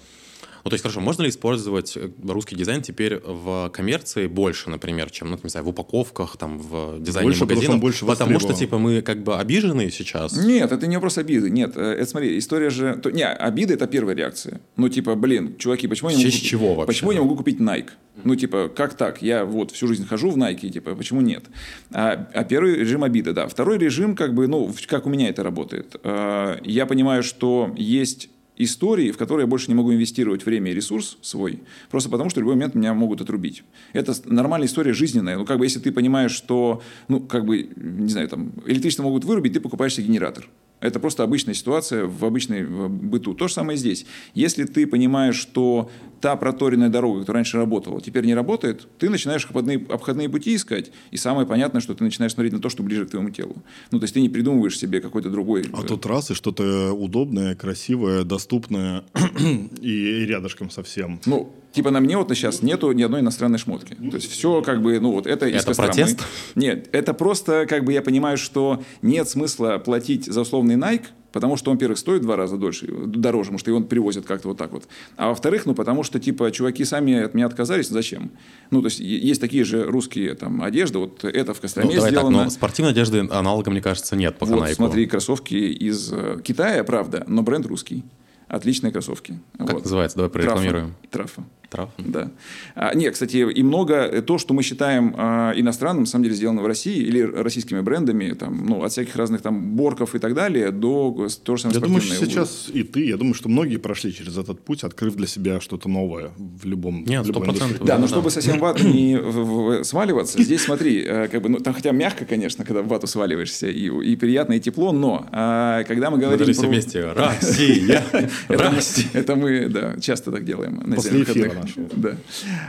ну, 0.67 0.71
то 0.71 0.75
есть, 0.75 0.83
хорошо, 0.83 1.01
можно 1.01 1.23
ли 1.23 1.29
использовать 1.29 1.97
э, 1.97 2.11
русский 2.27 2.57
дизайн 2.57 2.83
теперь 2.83 3.21
в 3.25 3.71
коммерции 3.73 4.27
больше, 4.27 4.69
например, 4.69 5.11
чем, 5.13 5.31
ну, 5.31 5.39
не 5.41 5.49
знаю, 5.49 5.65
в 5.65 5.69
упаковках, 5.69 6.37
там, 6.37 6.59
в 6.59 7.01
дизайне 7.01 7.29
больше, 7.29 7.45
магазинов? 7.45 7.81
Больше 7.81 8.05
потому 8.05 8.41
что, 8.41 8.53
типа, 8.53 8.77
мы 8.77 9.01
как 9.01 9.23
бы 9.23 9.37
обижены 9.39 9.89
сейчас? 9.93 10.37
Нет, 10.37 10.73
это 10.73 10.89
не 10.89 10.97
вопрос 10.97 11.19
обиды. 11.19 11.51
Нет, 11.51 11.77
э, 11.77 11.99
это, 12.01 12.11
смотри, 12.11 12.37
история 12.37 12.71
же... 12.71 12.97
То, 12.97 13.13
не, 13.13 13.25
обида— 13.25 13.75
это 13.75 13.87
первая 13.87 14.17
реакция. 14.17 14.61
Ну, 14.75 14.89
типа, 14.89 15.15
блин, 15.15 15.57
чуваки, 15.57 15.87
почему 15.87 16.11
я 16.11 16.17
не 16.17 16.25
могу... 16.25 16.37
чего 16.37 16.75
вообще? 16.75 16.87
Почему 16.89 17.13
я 17.13 17.19
не 17.19 17.23
могу 17.23 17.37
купить 17.37 17.61
Nike? 17.61 17.91
Ну, 18.25 18.35
типа, 18.35 18.69
как 18.69 18.95
так? 18.95 19.23
Я 19.23 19.45
вот 19.45 19.71
всю 19.71 19.87
жизнь 19.87 20.05
хожу 20.05 20.31
в 20.31 20.37
Nike, 20.37 20.69
типа, 20.71 20.97
почему 20.97 21.21
нет? 21.21 21.45
А, 21.93 22.27
а 22.35 22.43
первый 22.43 22.75
режим 22.75 23.05
обиды, 23.05 23.33
да. 23.33 23.47
Второй 23.47 23.79
режим, 23.79 24.17
как 24.17 24.35
бы, 24.35 24.49
ну, 24.49 24.75
как 24.89 25.07
у 25.07 25.11
меня 25.11 25.29
это 25.29 25.45
работает. 25.45 25.95
А, 26.03 26.59
я 26.65 26.87
понимаю, 26.87 27.23
что 27.23 27.73
есть 27.77 28.31
истории, 28.57 29.11
в 29.11 29.17
которые 29.17 29.45
я 29.45 29.47
больше 29.47 29.69
не 29.69 29.75
могу 29.75 29.93
инвестировать 29.93 30.45
время 30.45 30.71
и 30.71 30.75
ресурс 30.75 31.19
свой, 31.21 31.61
просто 31.91 32.11
потому 32.11 32.31
что 32.31 32.41
в 32.41 32.43
любой 32.43 32.55
момент 32.55 32.75
меня 32.75 32.95
могут 32.95 33.21
отрубить. 33.21 33.63
Это 33.93 34.15
нормальная 34.25 34.67
история 34.67 34.93
жизненная. 34.93 35.37
Ну, 35.37 35.45
как 35.45 35.59
бы, 35.59 35.67
если 35.67 35.79
ты 35.79 35.93
понимаешь, 35.93 36.33
что, 36.33 36.83
ну, 37.09 37.21
как 37.21 37.45
бы, 37.45 37.69
не 37.77 38.09
знаю, 38.09 38.29
там, 38.29 38.53
электричество 38.67 39.03
могут 39.03 39.25
вырубить, 39.25 39.53
ты 39.53 39.61
покупаешь 39.61 39.95
себе 39.95 40.07
генератор. 40.07 40.49
Это 40.81 41.01
просто 41.01 41.23
обычная 41.23 41.55
ситуация 41.55 42.05
в 42.05 42.25
обычной 42.25 42.65
быту. 42.65 43.35
То 43.35 43.49
же 43.49 43.55
самое 43.55 43.79
здесь. 43.79 44.05
Если 44.35 44.65
ты 44.65 44.87
понимаешь, 44.87 45.37
что 45.37 45.91
та 46.21 46.37
проторенная 46.37 46.89
дорога, 46.89 47.21
которая 47.21 47.41
раньше 47.41 47.57
работала, 47.57 48.01
теперь 48.01 48.25
не 48.25 48.35
работает, 48.35 48.89
ты 48.99 49.11
начинаешь 49.11 49.45
обходные, 49.45 49.85
обходные 49.89 50.29
пути 50.29 50.55
искать. 50.55 50.91
И 51.11 51.17
самое 51.17 51.47
понятное, 51.47 51.81
что 51.81 51.95
ты 51.95 52.05
начинаешь 52.05 52.33
смотреть 52.33 52.53
на 52.53 52.61
то, 52.61 52.69
что 52.69 52.83
ближе 52.83 53.07
к 53.07 53.11
твоему 53.11 53.31
телу. 53.31 53.57
Ну, 53.91 53.99
то 53.99 54.05
есть 54.05 54.15
ты 54.15 54.21
не 54.21 54.29
придумываешь 54.29 54.79
себе 54.79 55.01
какой-то 55.01 55.31
другой... 55.31 55.65
А 55.73 55.83
тут 55.83 56.07
раз 56.07 56.31
и 56.31 56.35
что-то 56.35 56.93
удобное, 56.93 57.55
красивое, 57.55 58.25
доступное 58.25 59.05
и 59.81 60.25
рядышком 60.27 60.71
совсем. 60.71 61.21
Ну, 61.27 61.53
Типа 61.77 61.91
на 61.91 62.01
мне 62.01 62.17
вот 62.17 62.31
сейчас 62.31 62.63
нету 62.63 62.91
ни 62.93 63.03
одной 63.03 63.21
иностранной 63.21 63.59
шмотки. 63.59 63.95
То 63.97 64.17
есть 64.17 64.31
все 64.31 64.63
как 64.63 64.81
бы, 64.81 64.99
ну 64.99 65.13
вот 65.13 65.27
это 65.27 65.47
из 65.47 65.61
Это 65.61 65.75
протест? 65.75 66.23
Нет, 66.55 66.89
это 66.93 67.13
просто 67.13 67.67
как 67.69 67.85
бы 67.85 67.93
я 67.93 68.01
понимаю, 68.01 68.39
что 68.39 68.83
нет 69.03 69.29
смысла 69.29 69.77
платить 69.77 70.25
за 70.25 70.41
условный 70.41 70.77
Nike, 70.77 71.05
потому 71.37 71.59
что 71.59 71.71
он, 71.71 71.77
во-первых, 71.77 71.99
стоит 71.99 72.23
в 72.23 72.25
два 72.25 72.35
раза 72.35 72.57
дольше, 72.57 72.87
дороже, 72.87 73.49
потому 73.49 73.59
что 73.59 73.71
его 73.71 73.83
привозят 73.83 74.25
как-то 74.25 74.49
вот 74.49 74.57
так 74.57 74.73
вот. 74.73 74.85
А 75.19 75.29
во-вторых, 75.29 75.67
ну, 75.67 75.75
потому 75.75 76.03
что, 76.03 76.19
типа, 76.19 76.51
чуваки 76.51 76.83
сами 76.87 77.13
от 77.21 77.35
меня 77.35 77.45
отказались, 77.45 77.89
зачем? 77.89 78.31
Ну, 78.71 78.81
то 78.81 78.87
есть, 78.87 79.01
есть 79.01 79.39
такие 79.39 79.63
же 79.65 79.85
русские 79.85 80.35
там 80.35 80.63
одежды, 80.63 80.99
вот 80.99 81.25
это 81.25 81.53
в 81.53 81.61
Костроме 81.61 81.91
ну, 81.91 81.95
давай 81.97 82.11
сделано. 82.11 82.39
Так, 82.39 82.45
но 82.47 82.51
спортивной 82.51 82.93
одежды 82.93 83.29
аналога, 83.31 83.71
мне 83.71 83.83
кажется, 83.83 84.17
нет 84.17 84.39
по 84.39 84.47
вот, 84.47 84.67
смотри, 84.71 85.05
кроссовки 85.05 85.55
из 85.55 86.11
э, 86.11 86.39
Китая, 86.43 86.83
правда, 86.85 87.25
но 87.27 87.43
бренд 87.43 87.67
русский. 87.67 88.03
Отличные 88.49 88.93
кроссовки. 88.93 89.39
Как 89.59 89.73
вот. 89.73 89.83
называется? 89.83 90.17
Давай 90.17 90.31
прорекламируем. 90.31 90.95
Трафа. 91.11 91.35
Трафа. 91.35 91.51
Трав. 91.77 91.91
Да. 91.99 92.31
А, 92.75 92.95
нет, 92.95 93.13
кстати, 93.13 93.37
и 93.37 93.63
много 93.63 93.95
э, 93.95 94.23
то, 94.23 94.39
что 94.39 94.55
мы 94.55 94.63
считаем 94.63 95.15
а, 95.17 95.53
иностранным, 95.55 96.05
на 96.05 96.07
самом 96.07 96.25
деле 96.25 96.37
сделано 96.37 96.63
в 96.63 96.67
России 96.67 96.97
или 96.97 97.21
российскими 97.21 97.81
брендами, 97.81 98.33
там, 98.33 98.65
ну, 98.67 98.83
от 98.83 98.93
всяких 98.93 99.15
разных 99.17 99.43
там 99.43 99.77
борков 99.77 100.15
и 100.15 100.19
так 100.19 100.35
далее 100.35 100.71
до 100.71 101.29
то 101.45 101.57
же 101.57 101.63
самое 101.63 101.79
Я 101.79 101.87
думаю, 101.87 102.01
что 102.01 102.15
сейчас 102.15 102.71
и 102.73 102.83
ты, 102.83 103.07
я 103.07 103.19
думаю, 103.19 103.35
что 103.35 103.51
многие 103.51 103.77
прошли 103.77 104.15
через 104.15 104.39
этот 104.39 104.61
путь, 104.61 104.85
открыв 104.85 105.17
для 105.17 105.27
себя 105.27 105.61
что-то 105.61 105.89
новое 105.89 106.31
в 106.39 106.65
любом 106.65 107.05
Нет, 107.05 107.27
сто 107.27 107.41
процентов. 107.41 107.81
Да, 107.81 107.95
да, 107.95 107.99
но 107.99 108.07
чтобы 108.07 108.31
совсем 108.31 108.57
в 108.57 108.61
вату 108.61 108.87
не 108.87 109.85
сваливаться, 109.85 110.43
здесь 110.43 110.63
смотри, 110.63 111.05
э, 111.07 111.29
как 111.29 111.43
бы, 111.43 111.51
ну, 111.51 111.59
там 111.59 111.75
хотя 111.75 111.93
мягко, 111.93 112.25
конечно, 112.25 112.65
когда 112.65 112.81
в 112.81 112.89
вату 112.89 113.07
сваливаешься, 113.07 113.69
и, 113.69 113.91
и 113.91 114.17
приятно, 114.17 114.55
и 114.55 114.61
тепло, 114.61 114.93
но 114.93 115.27
а, 115.31 115.85
когда 115.85 116.11
мы 116.11 116.17
говорим 116.17 116.47
мы 116.47 116.55
про... 116.55 116.67
вместе. 116.69 117.13
Россия! 117.13 118.03
Россия! 118.49 119.11
Это 119.13 119.37
мы, 119.37 119.69
да, 119.69 119.97
часто 120.01 120.33
так 120.33 120.45
делаем. 120.45 120.81
После 120.95 121.23
эфира 121.23 121.66
нашего. 121.67 121.89
Да. 121.97 122.17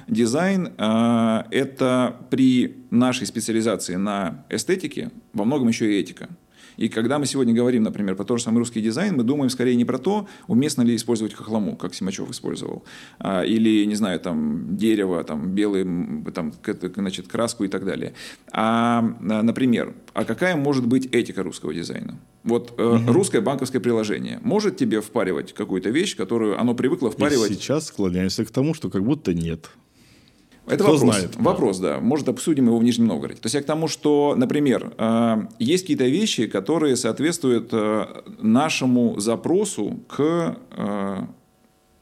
Дизайн 0.07 0.73
э, 0.77 1.43
это 1.51 2.15
при 2.29 2.77
нашей 2.91 3.27
специализации 3.27 3.95
на 3.95 4.45
эстетике 4.49 5.11
во 5.33 5.45
многом 5.45 5.67
еще 5.67 5.93
и 5.93 5.99
этика. 5.99 6.29
И 6.77 6.89
когда 6.89 7.19
мы 7.19 7.25
сегодня 7.25 7.53
говорим, 7.53 7.83
например, 7.83 8.15
про 8.15 8.23
тот 8.23 8.37
же 8.39 8.43
самый 8.43 8.59
русский 8.59 8.81
дизайн, 8.81 9.15
мы 9.15 9.23
думаем 9.23 9.49
скорее 9.49 9.75
не 9.75 9.85
про 9.85 9.97
то, 9.97 10.27
уместно 10.47 10.83
ли 10.83 10.95
использовать 10.95 11.33
хохлому, 11.33 11.75
как 11.75 11.93
Симачев 11.93 12.29
использовал, 12.29 12.83
а, 13.19 13.43
или, 13.43 13.85
не 13.85 13.95
знаю, 13.95 14.19
там, 14.19 14.77
дерево, 14.77 15.23
там, 15.23 15.49
белый, 15.51 15.85
там, 16.33 16.53
значит, 16.95 17.27
краску 17.27 17.63
и 17.63 17.67
так 17.67 17.85
далее. 17.85 18.13
А, 18.51 19.01
например, 19.19 19.93
а 20.13 20.23
какая 20.23 20.55
может 20.55 20.85
быть 20.87 21.07
этика 21.11 21.43
русского 21.43 21.73
дизайна? 21.73 22.19
Вот 22.43 22.73
э, 22.77 22.83
угу. 22.83 23.11
русское 23.11 23.41
банковское 23.41 23.81
приложение 23.81 24.39
может 24.41 24.77
тебе 24.77 25.01
впаривать 25.01 25.53
какую-то 25.53 25.89
вещь, 25.89 26.15
которую 26.15 26.59
оно 26.59 26.73
привыкло 26.75 27.11
впаривать? 27.11 27.51
И 27.51 27.53
сейчас 27.55 27.87
склоняемся 27.87 28.45
к 28.45 28.51
тому, 28.51 28.73
что 28.73 28.89
как 28.89 29.03
будто 29.03 29.33
нет. 29.33 29.69
Это 30.67 30.83
Кто 30.83 30.93
вопрос. 30.93 31.15
Знает, 31.15 31.35
вопрос, 31.37 31.79
да. 31.79 31.99
Может, 32.01 32.27
обсудим 32.27 32.65
его 32.65 32.77
в 32.77 32.83
Нижнем 32.83 33.07
Новгороде. 33.07 33.39
То 33.39 33.45
есть 33.45 33.55
я 33.55 33.61
к 33.61 33.65
тому, 33.65 33.87
что, 33.87 34.35
например, 34.37 34.93
э, 34.97 35.47
есть 35.59 35.83
какие-то 35.83 36.05
вещи, 36.05 36.47
которые 36.47 36.97
соответствуют 36.97 37.69
э, 37.71 38.05
нашему 38.39 39.17
запросу 39.17 40.01
к, 40.09 40.57
э, 40.71 41.17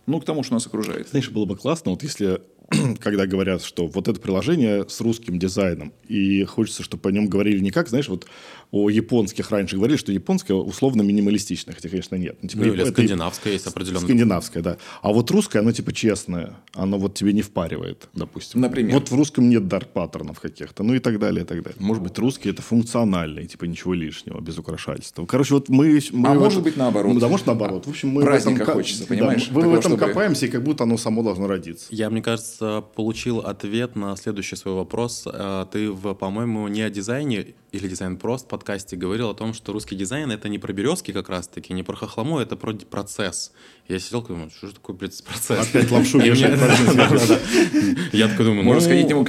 ну, 0.08 0.20
к 0.20 0.26
тому, 0.26 0.42
что 0.42 0.56
нас 0.56 0.66
окружает. 0.66 1.10
Знаешь, 1.10 1.30
было 1.30 1.46
бы 1.46 1.56
классно, 1.56 1.92
вот 1.92 2.02
если 2.02 2.42
когда 3.00 3.28
говорят, 3.28 3.64
что 3.64 3.88
вот 3.88 4.08
это 4.08 4.20
приложение 4.20 4.88
с 4.88 5.00
русским 5.02 5.38
дизайном, 5.38 5.94
и 6.08 6.44
хочется, 6.46 6.84
чтобы 6.84 7.10
о 7.10 7.12
нем 7.12 7.28
говорили 7.28 7.60
не 7.60 7.72
как, 7.72 7.88
знаешь, 7.88 8.10
вот 8.10 8.26
о 8.72 8.90
японских 8.90 9.52
раньше 9.52 9.76
говорили, 9.76 9.98
что 9.98 10.12
японское 10.12 10.54
условно 10.54 11.02
минималистичное, 11.02 11.74
хотя, 11.74 11.90
конечно, 11.90 12.16
нет. 12.16 12.38
Ну, 12.42 12.50
типа, 12.50 12.64
ну 12.64 12.74
или 12.74 12.82
это 12.82 12.92
скандинавское 12.92 13.54
есть 13.54 13.68
определенно. 13.68 14.02
Скандинавское, 14.02 14.64
да. 14.64 14.78
А 15.02 15.12
вот 15.12 15.30
русское, 15.32 15.60
оно 15.60 15.72
типа 15.72 15.94
честное, 15.94 16.56
оно 16.74 16.98
вот 16.98 17.16
тебе 17.16 17.34
не 17.34 17.42
впаривает, 17.42 18.10
допустим. 18.14 18.62
Например? 18.62 18.96
Вот 18.96 19.10
в 19.10 19.16
русском 19.16 19.50
нет 19.50 19.68
дарт-паттернов 19.68 20.40
каких-то, 20.40 20.84
ну 20.84 20.94
и 20.94 21.00
так 21.00 21.20
далее, 21.20 21.44
и 21.44 21.48
так 21.48 21.64
далее. 21.64 21.78
Может 21.80 22.04
быть, 22.04 22.18
русский 22.18 22.50
это 22.50 22.62
функциональный, 22.62 23.46
типа 23.46 23.66
ничего 23.66 23.94
лишнего, 23.94 24.42
без 24.42 24.58
украшательства. 24.58 25.26
Короче, 25.26 25.54
вот 25.54 25.70
мы... 25.70 26.00
мы 26.12 26.30
а 26.30 26.34
может 26.34 26.64
быть 26.64 26.78
наоборот. 26.78 27.14
Ну, 27.14 27.20
да, 27.20 27.28
может 27.28 27.46
наоборот. 27.46 27.86
В 27.86 27.90
общем, 27.90 28.10
мы 28.10 28.24
Праздника 28.24 28.60
в 28.60 28.62
этом, 28.64 28.74
хочется, 28.76 29.06
понимаешь? 29.06 29.48
Да, 29.48 29.54
мы 29.54 29.70
в 29.70 29.74
этом 29.74 29.92
чтобы... 29.94 30.08
копаемся, 30.08 30.46
и 30.46 30.50
как 30.50 30.64
будто 30.64 30.84
оно 30.84 30.98
само 30.98 31.24
должно 31.24 31.48
родиться. 31.48 31.88
Я, 31.92 32.10
мне 32.10 32.22
кажется, 32.22 32.84
получил 32.96 33.40
ответ 33.40 33.96
на 33.96 34.16
следующий 34.16 34.56
свой 34.56 34.74
вопрос. 34.74 35.24
Э, 35.26 35.66
ты, 35.72 35.92
по-моему, 35.94 36.68
не 36.68 36.82
о 36.82 36.90
дизайне 36.90 37.56
или 37.76 37.88
дизайн 37.88 38.18
прост 38.18 38.48
подкасте 38.48 38.96
говорил 38.96 39.30
о 39.30 39.34
том, 39.34 39.54
что 39.54 39.74
русский 39.74 39.96
дизайн 39.96 40.32
это 40.32 40.50
не 40.50 40.60
про 40.60 40.74
березки 40.74 41.12
как 41.12 41.30
раз-таки, 41.30 41.74
не 41.74 41.84
про 41.84 41.96
хохлому, 41.96 42.40
это 42.40 42.56
про 42.56 42.74
процесс. 42.74 43.52
Я 43.88 44.00
сидел 44.00 44.22
и 44.22 44.28
думаю, 44.30 44.50
что 44.50 44.68
же 44.68 44.74
такое 44.74 44.96
процесс? 44.96 45.70
Опять 45.70 45.92
лапшу 45.92 46.20
Я 48.14 48.28
такой 48.28 48.46
думаю, 48.46 48.64
Можно 48.64 48.82
ну, 48.82 48.82
сходить 48.82 49.10
ему 49.10 49.24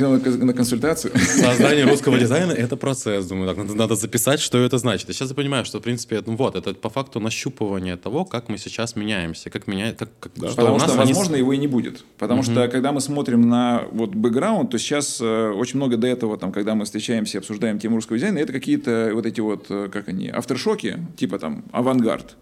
на 0.44 0.54
консультацию. 0.54 1.12
Создание 1.18 1.84
русского 1.84 2.18
дизайна— 2.18 2.52
это 2.52 2.76
процесс. 2.76 3.26
Думаю, 3.26 3.54
так, 3.54 3.74
надо 3.74 3.96
записать, 3.96 4.40
что 4.40 4.56
это 4.58 4.78
значит. 4.78 5.10
И 5.10 5.12
сейчас 5.12 5.28
я 5.28 5.34
понимаю, 5.34 5.66
что, 5.66 5.78
в 5.78 5.82
принципе, 5.82 6.22
ну 6.24 6.36
вот, 6.36 6.56
это 6.56 6.72
по 6.72 6.88
факту 6.88 7.20
нащупывание 7.20 7.96
того, 7.96 8.24
как 8.24 8.48
мы 8.48 8.56
сейчас 8.56 8.96
меняемся, 8.96 9.50
как 9.50 9.66
меняет, 9.66 9.98
как, 9.98 10.08
Потому 10.20 10.78
что, 10.78 10.94
возможно, 10.96 11.36
его 11.36 11.52
и 11.52 11.58
не 11.58 11.66
будет. 11.66 12.04
Потому 12.16 12.42
что, 12.42 12.68
когда 12.68 12.92
мы 12.92 13.00
смотрим 13.00 13.48
на 13.48 13.84
вот 13.92 14.14
бэкграунд, 14.14 14.70
то 14.70 14.78
сейчас 14.78 15.20
э, 15.20 15.50
очень 15.50 15.76
много 15.76 15.96
до 15.96 16.06
этого, 16.06 16.38
там, 16.38 16.52
когда 16.52 16.74
мы 16.74 16.86
встречаемся 16.86 17.36
и 17.36 17.40
обсуждаем 17.40 17.78
тему 17.78 17.96
русского 17.96 18.16
дизайна, 18.16 18.35
это 18.40 18.52
какие-то 18.52 19.10
вот 19.12 19.26
эти 19.26 19.40
вот, 19.40 19.66
э, 19.70 19.88
как 19.92 20.08
они, 20.08 20.28
авторшоки, 20.28 20.98
типа 21.16 21.38
там 21.38 21.64
авангард. 21.72 22.36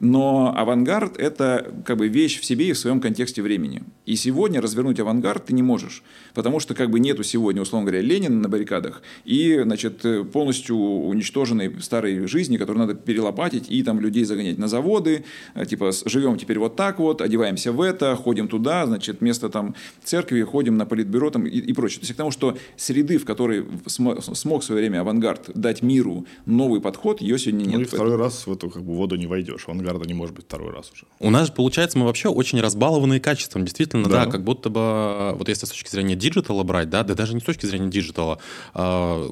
Но 0.00 0.54
авангард– 0.56 1.16
это 1.18 1.72
как 1.84 1.96
бы 1.96 2.08
вещь 2.08 2.40
в 2.40 2.44
себе 2.44 2.68
и 2.68 2.72
в 2.72 2.78
своем 2.78 3.00
контексте 3.00 3.42
времени. 3.42 3.82
И 4.06 4.16
сегодня 4.16 4.60
развернуть 4.60 5.00
авангард 5.00 5.46
ты 5.46 5.54
не 5.54 5.62
можешь, 5.62 6.02
потому 6.34 6.60
что 6.60 6.74
как 6.74 6.90
бы 6.90 7.00
нету 7.00 7.22
сегодня, 7.22 7.62
условно 7.62 7.86
говоря, 7.86 8.02
Ленина 8.02 8.36
на 8.36 8.48
баррикадах 8.48 9.02
и, 9.24 9.60
значит, 9.62 10.04
полностью 10.32 10.76
уничтоженной 10.76 11.80
старой 11.80 12.26
жизни, 12.26 12.56
которую 12.56 12.86
надо 12.86 12.94
перелопатить 12.94 13.70
и 13.70 13.82
там 13.82 14.00
людей 14.00 14.24
загонять 14.24 14.58
на 14.58 14.68
заводы, 14.68 15.24
э, 15.54 15.66
типа 15.66 15.90
живем 16.04 16.36
теперь 16.36 16.58
вот 16.58 16.76
так 16.76 16.98
вот, 16.98 17.20
одеваемся 17.20 17.72
в 17.72 17.80
это, 17.80 18.16
ходим 18.16 18.48
туда, 18.48 18.86
значит, 18.86 19.20
вместо 19.20 19.48
там 19.48 19.74
церкви 20.02 20.42
ходим 20.42 20.76
на 20.76 20.86
политбюро 20.86 21.30
там 21.30 21.46
и, 21.46 21.58
и 21.58 21.72
прочее. 21.72 22.00
То 22.00 22.04
есть 22.04 22.14
к 22.14 22.16
тому, 22.16 22.30
что 22.30 22.56
среды, 22.76 23.18
в 23.18 23.24
которой 23.24 23.64
смог, 23.86 24.22
смог 24.22 24.62
в 24.62 24.64
свое 24.64 24.80
время 24.80 25.00
авангард 25.00 25.50
дать 25.54 25.82
миру 25.82 26.26
новый 26.46 26.80
подход, 26.80 27.20
ее 27.20 27.38
сегодня 27.38 27.64
нет. 27.64 27.74
Ну 27.74 27.80
и 27.80 27.84
второй 27.84 28.16
раз 28.16 28.46
в 28.46 28.52
эту 28.52 28.70
как 28.70 28.82
бы 28.82 28.94
воду 28.94 29.16
не 29.16 29.26
войдешь. 29.54 29.68
Авангарда 29.68 30.06
не 30.06 30.14
может 30.14 30.34
быть 30.34 30.44
второй 30.44 30.72
раз 30.72 30.90
уже. 30.92 31.04
У 31.20 31.30
нас, 31.30 31.50
получается, 31.50 31.98
мы 31.98 32.06
вообще 32.06 32.28
очень 32.28 32.60
разбалованные 32.60 33.20
качеством. 33.20 33.64
Действительно, 33.64 34.08
да, 34.08 34.24
да 34.24 34.30
как 34.30 34.44
будто 34.44 34.70
бы, 34.70 35.34
вот 35.36 35.48
если 35.48 35.66
с 35.66 35.70
точки 35.70 35.90
зрения 35.90 36.16
диджитала 36.16 36.62
брать, 36.62 36.90
да, 36.90 37.02
да 37.02 37.14
даже 37.14 37.34
не 37.34 37.40
с 37.40 37.44
точки 37.44 37.66
зрения 37.66 37.90
диджитала, 37.90 38.38
а, 38.74 39.30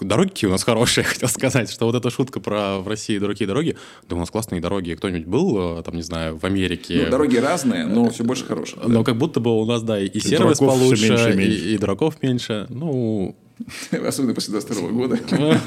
дороги 0.00 0.30
какие 0.30 0.48
у 0.48 0.52
нас 0.52 0.64
хорошие, 0.64 1.04
хотел 1.04 1.28
сказать, 1.28 1.70
что 1.70 1.86
вот 1.86 1.94
эта 1.94 2.10
шутка 2.10 2.40
про 2.40 2.78
в 2.78 2.88
России 2.88 3.18
дорогие 3.18 3.46
дороги, 3.46 3.76
да 4.08 4.16
у 4.16 4.18
нас 4.18 4.30
классные 4.30 4.60
дороги. 4.60 4.94
Кто-нибудь 4.94 5.26
был, 5.26 5.78
э, 5.78 5.82
там, 5.82 5.94
не 5.96 6.02
знаю, 6.02 6.38
в 6.38 6.44
Америке? 6.44 7.02
Ну, 7.04 7.10
дороги 7.10 7.36
разные, 7.36 7.86
но 7.86 8.10
все 8.10 8.24
больше 8.24 8.44
хороших. 8.44 8.84
Но 8.86 9.04
как 9.04 9.16
будто 9.16 9.40
бы 9.40 9.60
у 9.60 9.64
нас, 9.64 9.82
да, 9.82 9.98
и, 9.98 10.06
и 10.06 10.20
сервис 10.20 10.58
получше, 10.58 11.08
меньше, 11.08 11.34
меньше. 11.34 11.68
И, 11.70 11.74
и 11.74 11.78
дураков 11.78 12.22
меньше. 12.22 12.66
Ну, 12.68 13.36
Особенно 14.06 14.34
после 14.34 14.52
22 14.52 14.88
года. 14.88 15.18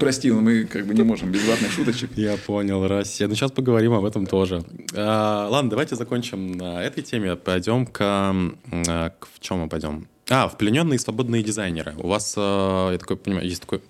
Прости, 0.00 0.30
но 0.30 0.40
мы 0.40 0.64
как 0.64 0.86
бы 0.86 0.94
не 0.94 1.02
можем 1.02 1.30
без 1.30 1.46
ватных 1.46 1.72
шуточек. 1.72 2.10
Я 2.16 2.36
понял, 2.36 2.86
Россия. 2.86 3.28
Ну, 3.28 3.34
сейчас 3.34 3.52
поговорим 3.52 3.92
об 3.92 4.04
этом 4.04 4.26
тоже. 4.26 4.62
А, 4.94 5.48
ладно, 5.48 5.70
давайте 5.70 5.96
закончим 5.96 6.52
на 6.52 6.82
этой 6.82 7.02
теме. 7.02 7.36
Пойдем 7.36 7.86
к... 7.86 8.00
А, 8.00 9.10
к 9.10 9.28
в 9.34 9.40
чем 9.40 9.58
мы 9.58 9.68
пойдем? 9.68 10.08
А, 10.30 10.48
в 10.48 10.58
плененные 10.58 10.98
свободные 10.98 11.42
дизайнеры. 11.42 11.94
У 11.96 12.08
вас, 12.08 12.34
э, 12.36 12.88
я 12.92 12.98
такой 12.98 13.16
понимаю, 13.16 13.46
есть 13.46 13.62
такой, 13.62 13.80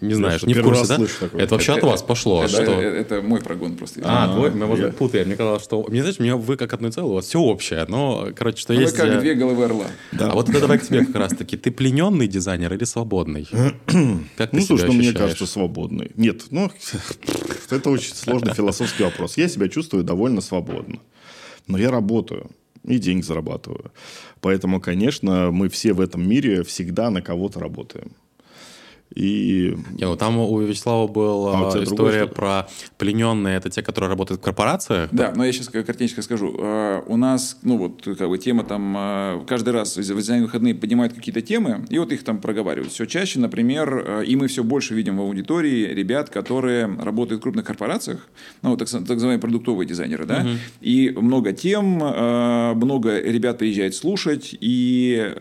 не 0.00 0.14
знаешь, 0.14 0.44
не 0.44 0.54
в 0.54 0.62
курсе, 0.62 0.86
да? 0.86 0.98
Такое. 1.20 1.42
Это 1.42 1.54
вообще 1.54 1.72
это, 1.72 1.80
от 1.80 1.92
вас 1.92 2.02
пошло. 2.02 2.44
Это, 2.44 2.52
что... 2.52 2.62
это, 2.62 2.80
это 3.14 3.22
мой 3.22 3.40
прогон 3.40 3.74
просто. 3.74 4.00
А, 4.04 4.32
твой? 4.32 4.52
Мы, 4.52 4.66
может 4.66 4.86
быть, 4.86 4.96
путаем. 4.96 5.26
Мне 5.26 5.36
казалось, 5.36 5.64
что... 5.64 5.84
Мне, 5.88 6.02
знаешь, 6.02 6.20
мне 6.20 6.36
вы 6.36 6.56
как 6.56 6.72
одно 6.72 6.92
целое, 6.92 7.10
у 7.10 7.14
вас 7.14 7.26
все 7.26 7.40
общее. 7.40 7.84
Но, 7.88 8.28
короче, 8.36 8.58
что 8.58 8.74
ну, 8.74 8.80
есть... 8.80 8.92
Вы 8.92 8.98
как 8.98 9.20
две 9.20 9.34
головы 9.34 9.64
орла. 9.64 9.86
Да. 10.12 10.30
А 10.30 10.34
вот 10.34 10.48
это 10.48 10.60
давай 10.60 10.78
к 10.78 10.86
тебе 10.86 11.04
как 11.04 11.16
раз-таки. 11.16 11.56
Ты 11.56 11.72
плененный 11.72 12.28
дизайнер 12.28 12.72
или 12.72 12.84
свободный? 12.84 13.48
как 14.36 14.50
ты 14.50 14.56
ну, 14.56 14.62
слушай, 14.62 14.86
ну, 14.86 14.92
мне 14.92 15.12
кажется, 15.12 15.46
свободный. 15.46 16.12
Нет, 16.14 16.44
ну, 16.50 16.70
это 17.70 17.90
очень 17.90 18.14
сложный 18.14 18.54
философский 18.54 19.02
вопрос. 19.02 19.36
Я 19.36 19.48
себя 19.48 19.68
чувствую 19.68 20.04
довольно 20.04 20.42
свободно. 20.42 21.00
Но 21.66 21.76
я 21.76 21.90
работаю 21.90 22.50
и 22.88 22.98
деньги 22.98 23.22
зарабатываю. 23.22 23.92
Поэтому, 24.40 24.80
конечно, 24.80 25.50
мы 25.50 25.68
все 25.68 25.92
в 25.92 26.00
этом 26.00 26.28
мире 26.28 26.62
всегда 26.62 27.10
на 27.10 27.22
кого-то 27.22 27.60
работаем. 27.60 28.12
И... 29.18 29.76
Не, 29.98 30.04
ну 30.04 30.16
там 30.16 30.38
у 30.38 30.60
Вячеслава 30.60 31.08
была 31.08 31.72
а 31.72 31.82
история 31.82 32.26
про 32.26 32.68
плененные, 32.98 33.56
это 33.56 33.68
те, 33.68 33.82
которые 33.82 34.08
работают 34.08 34.40
в 34.40 34.44
корпорациях. 34.44 35.08
Да, 35.10 35.32
но 35.34 35.44
я 35.44 35.52
сейчас 35.52 35.68
картиночка 35.68 36.22
скажу. 36.22 36.54
А, 36.60 37.02
у 37.04 37.16
нас, 37.16 37.58
ну 37.62 37.78
вот, 37.78 38.04
как 38.16 38.28
бы 38.28 38.38
тема 38.38 38.62
там, 38.62 38.94
а, 38.96 39.44
каждый 39.44 39.70
раз 39.70 39.96
в 39.96 40.02
выходные 40.02 40.74
поднимают 40.76 41.14
какие-то 41.14 41.40
темы, 41.40 41.84
и 41.88 41.98
вот 41.98 42.12
их 42.12 42.22
там 42.22 42.38
проговаривают. 42.38 42.92
Все 42.92 43.06
чаще, 43.06 43.40
например, 43.40 44.04
а, 44.06 44.20
и 44.20 44.36
мы 44.36 44.46
все 44.46 44.62
больше 44.62 44.94
видим 44.94 45.16
в 45.16 45.22
аудитории 45.22 45.92
ребят, 45.92 46.30
которые 46.30 46.86
работают 46.86 47.40
в 47.40 47.42
крупных 47.42 47.64
корпорациях, 47.64 48.28
ну, 48.62 48.76
так, 48.76 48.88
так 48.88 49.08
называемые 49.08 49.40
продуктовые 49.40 49.88
дизайнеры, 49.88 50.26
да, 50.26 50.42
угу. 50.42 50.48
и 50.80 51.10
много 51.10 51.52
тем, 51.52 51.98
много 52.76 53.20
ребят 53.20 53.58
приезжает 53.58 53.96
слушать, 53.96 54.56
и 54.60 55.34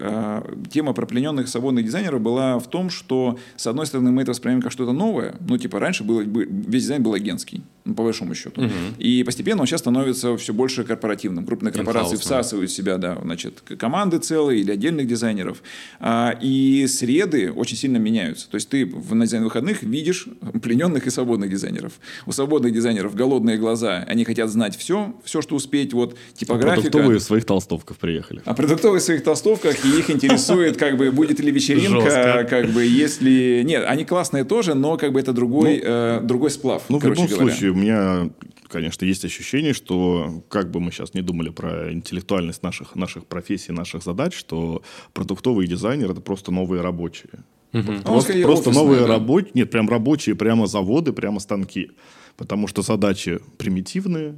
тема 0.72 0.94
про 0.94 1.06
плененных 1.06 1.48
свободных 1.48 1.86
дизайнеров 1.86 2.22
была 2.22 2.58
в 2.58 2.68
том, 2.68 2.90
что 2.90 3.38
с 3.56 3.67
одной 3.70 3.86
стороны, 3.86 4.12
мы 4.12 4.22
это 4.22 4.32
воспринимаем 4.32 4.62
как 4.62 4.72
что-то 4.72 4.92
новое. 4.92 5.36
Ну, 5.48 5.58
типа, 5.58 5.80
раньше 5.80 6.04
было, 6.04 6.22
весь 6.22 6.84
дизайн 6.84 7.02
был 7.02 7.14
агентский, 7.14 7.64
ну, 7.86 7.96
по 7.96 8.04
большому 8.04 8.36
счету. 8.36 8.62
Угу. 8.62 8.72
И 9.00 9.24
постепенно 9.24 9.62
он 9.62 9.68
сейчас 9.68 9.82
становится 9.82 10.38
все 10.38 10.54
больше 10.54 10.84
корпоративным. 10.84 11.46
Крупные 11.46 11.72
корпорации 11.72 12.18
всасывают 12.18 12.70
в 12.70 12.74
себя, 12.74 12.98
да, 12.98 13.18
значит, 13.22 13.62
команды 13.78 14.20
целые 14.20 14.62
или 14.62 14.72
отдельных 14.72 15.08
дизайнеров. 15.08 15.64
А, 16.00 16.38
и 16.42 16.86
среды 16.88 17.52
очень 17.52 17.78
сильно 17.78 17.98
меняются. 17.98 18.50
То 18.50 18.56
есть 18.56 18.70
ты 18.70 18.86
в, 18.86 19.16
на 19.16 19.26
дизайн 19.26 19.44
выходных 19.44 19.84
видишь 19.84 20.28
плененных 20.62 21.08
и 21.08 21.10
свободных 21.10 21.50
дизайнеров. 21.50 21.94
У 22.26 22.32
свободных 22.32 22.74
дизайнеров 22.74 23.16
голодные 23.16 23.58
глаза, 23.58 24.04
они 24.08 24.24
хотят 24.26 24.50
знать 24.50 24.78
все, 24.78 25.16
все, 25.24 25.42
что 25.42 25.56
успеть, 25.56 25.94
вот 25.94 26.18
типографика. 26.34 26.72
А 26.72 26.76
продуктовые 26.76 27.20
в 27.20 27.24
своих 27.24 27.46
толстовках 27.46 27.98
приехали. 27.98 28.42
А 28.46 28.54
продуктовые 28.54 29.02
своих 29.08 29.24
толстовках, 29.24 29.86
и 29.86 30.00
их 30.00 30.10
интересует, 30.10 30.78
как 30.78 30.98
бы, 30.98 31.12
будет 31.12 31.40
ли 31.40 31.52
вечеринка, 31.52 32.46
как 32.50 32.70
бы, 32.70 32.86
если 32.86 33.57
нет, 33.64 33.86
они 33.88 34.06
классные 34.06 34.44
тоже, 34.44 34.74
но 34.74 34.98
как 34.98 35.14
бы 35.14 35.20
это 35.20 35.34
другой, 35.34 35.82
ну, 35.84 35.90
э, 35.90 36.20
другой 36.22 36.52
сплав. 36.52 36.84
Ну, 36.90 37.00
в 37.00 37.04
любом 37.04 37.28
говоря. 37.28 37.36
случае, 37.36 37.72
у 37.72 37.76
меня, 37.76 38.30
конечно, 38.70 39.06
есть 39.06 39.26
ощущение, 39.26 39.74
что 39.74 40.44
как 40.50 40.72
бы 40.72 40.80
мы 40.80 40.92
сейчас 40.92 41.14
не 41.14 41.22
думали 41.22 41.50
про 41.50 41.92
интеллектуальность 41.92 42.64
наших, 42.64 42.96
наших 42.96 43.26
профессий, 43.26 43.72
наших 43.72 44.04
задач, 44.04 44.36
что 44.36 44.82
продуктовый 45.14 45.68
дизайнер 45.68 46.12
это 46.12 46.22
просто 46.22 46.52
новые 46.52 46.82
рабочие. 46.82 47.32
Угу. 47.74 48.02
Просто, 48.04 48.34
ну, 48.34 48.44
просто 48.44 48.72
новые 48.72 49.02
да. 49.02 49.08
рабочие, 49.08 49.52
нет, 49.54 49.72
прям 49.72 49.90
рабочие, 49.90 50.36
прямо 50.36 50.68
заводы, 50.68 51.14
прямо 51.14 51.40
станки. 51.40 51.92
Потому 52.38 52.68
что 52.68 52.82
задачи 52.82 53.40
примитивные, 53.58 54.36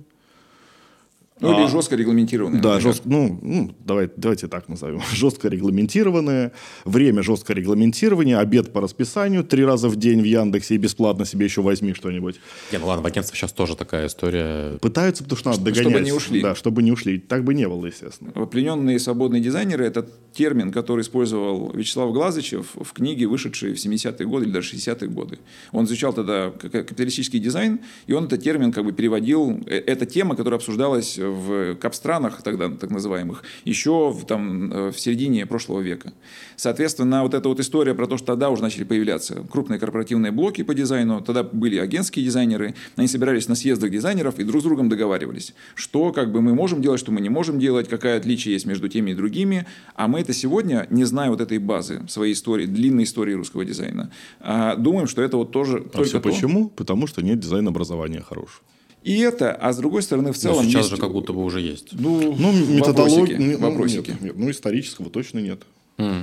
Ну, 1.41 1.57
или 1.59 1.67
жестко 1.67 1.95
регламентированные. 1.95 2.61
Да, 2.61 2.79
жестко, 2.79 3.07
ну, 3.07 3.39
ну 3.41 3.71
давай, 3.85 4.09
давайте 4.15 4.47
так 4.47 4.67
назовем. 4.67 5.01
Жестко 5.13 5.47
регламентированные, 5.47 6.51
время 6.85 7.23
жестко 7.23 7.53
регламентирование, 7.53 8.37
обед 8.37 8.73
по 8.73 8.81
расписанию, 8.81 9.43
три 9.43 9.63
раза 9.63 9.87
в 9.89 9.95
день 9.95 10.21
в 10.21 10.25
Яндексе 10.25 10.75
и 10.75 10.77
бесплатно 10.77 11.25
себе 11.25 11.45
еще 11.45 11.61
возьми 11.61 11.93
что-нибудь. 11.93 12.39
Не, 12.71 12.77
ну 12.79 12.87
ладно, 12.87 13.03
в 13.03 13.05
агентстве 13.05 13.37
сейчас 13.37 13.51
тоже 13.53 13.75
такая 13.75 14.07
история. 14.07 14.77
Пытаются, 14.79 15.23
потому 15.23 15.39
что 15.39 15.49
надо 15.49 15.61
Чтобы 15.73 15.83
догонять. 15.89 16.05
не 16.05 16.11
ушли. 16.11 16.41
Да, 16.41 16.55
чтобы 16.55 16.83
не 16.83 16.91
ушли. 16.91 17.19
Так 17.19 17.43
бы 17.43 17.53
не 17.53 17.67
было, 17.67 17.85
естественно. 17.85 18.31
Плененные 18.45 18.99
свободные 18.99 19.41
дизайнеры– 19.41 19.85
это 19.85 20.07
термин, 20.33 20.71
который 20.71 21.01
использовал 21.01 21.71
Вячеслав 21.73 22.11
Глазычев 22.13 22.67
в 22.75 22.91
книге, 22.93 23.27
вышедшей 23.27 23.73
в 23.73 23.77
70-е 23.77 24.25
годы 24.27 24.45
или 24.45 24.51
даже 24.51 24.75
60-е 24.75 25.09
годы. 25.09 25.39
Он 25.71 25.85
изучал 25.85 26.13
тогда 26.13 26.51
капиталистический 26.51 27.39
дизайн, 27.39 27.79
и 28.07 28.13
он 28.13 28.25
этот 28.25 28.43
термин 28.43 28.71
как 28.71 28.83
бы 28.85 28.91
переводил. 28.91 29.59
Э, 29.67 29.77
Это 29.87 30.05
тема, 30.05 30.35
которая 30.35 30.57
обсуждалась 30.57 31.17
в 31.29 31.75
кап-странах, 31.75 32.41
тогда 32.43 32.69
так 32.69 32.89
называемых, 32.89 33.43
еще 33.65 34.11
в, 34.11 34.25
там, 34.25 34.71
э, 34.71 34.91
в 34.91 34.99
середине 34.99 35.45
прошлого 35.45 35.81
века. 35.81 36.13
Соответственно, 36.55 37.23
вот 37.23 37.33
эта 37.33 37.47
вот 37.49 37.59
история 37.59 37.93
про 37.93 38.07
то, 38.07 38.17
что 38.17 38.27
тогда 38.27 38.49
уже 38.49 38.61
начали 38.61 38.83
появляться 38.83 39.43
крупные 39.51 39.79
корпоративные 39.79 40.31
блоки 40.31 40.63
по 40.63 40.73
дизайну, 40.73 41.21
тогда 41.21 41.43
были 41.43 41.77
агентские 41.77 42.25
дизайнеры, 42.25 42.75
они 42.95 43.07
собирались 43.07 43.47
на 43.47 43.55
съездах 43.55 43.91
дизайнеров 43.91 44.39
и 44.39 44.43
друг 44.43 44.61
с 44.61 44.63
другом 44.65 44.89
договаривались, 44.89 45.53
что 45.75 46.11
как 46.11 46.31
бы 46.31 46.41
мы 46.41 46.53
можем 46.53 46.81
делать, 46.81 46.99
что 46.99 47.11
мы 47.11 47.21
не 47.21 47.29
можем 47.29 47.59
делать, 47.59 47.87
какая 47.87 48.17
отличие 48.17 48.53
есть 48.53 48.65
между 48.65 48.89
теми 48.89 49.11
и 49.11 49.13
другими, 49.13 49.65
а 49.95 50.07
мы 50.07 50.21
это 50.21 50.33
сегодня, 50.33 50.87
не 50.89 51.05
зная 51.05 51.29
вот 51.29 51.41
этой 51.41 51.57
базы 51.57 52.01
своей 52.07 52.33
истории, 52.33 52.65
длинной 52.65 53.03
истории 53.03 53.33
русского 53.33 53.65
дизайна, 53.65 54.11
а, 54.39 54.75
думаем, 54.75 55.07
что 55.07 55.21
это 55.21 55.37
вот 55.37 55.51
тоже 55.51 55.77
А 55.77 55.89
только 55.89 56.09
все 56.09 56.19
то. 56.19 56.29
почему? 56.29 56.69
Потому 56.69 57.07
что 57.07 57.21
нет 57.21 57.39
дизайн-образования 57.39 58.21
хорошего. 58.21 58.63
И 59.03 59.17
это, 59.19 59.53
а 59.53 59.71
с 59.71 59.77
другой 59.77 60.03
стороны, 60.03 60.33
в 60.33 60.35
Но 60.35 60.41
целом 60.41 60.65
сейчас 60.65 60.85
есть- 60.85 60.89
же 60.89 60.97
как 60.97 61.11
будто 61.11 61.31
бы 61.33 61.43
уже 61.43 61.61
есть. 61.61 61.89
ну, 61.93 62.35
Ну, 62.37 62.51
методологии... 62.51 63.33
вопросики, 63.33 63.37
ну, 63.39 63.57
вопросики. 63.59 64.09
нет, 64.11 64.21
нет, 64.21 64.33
ну, 64.37 64.49
исторического 64.51 65.09
точно 65.09 65.39
нет. 65.39 65.61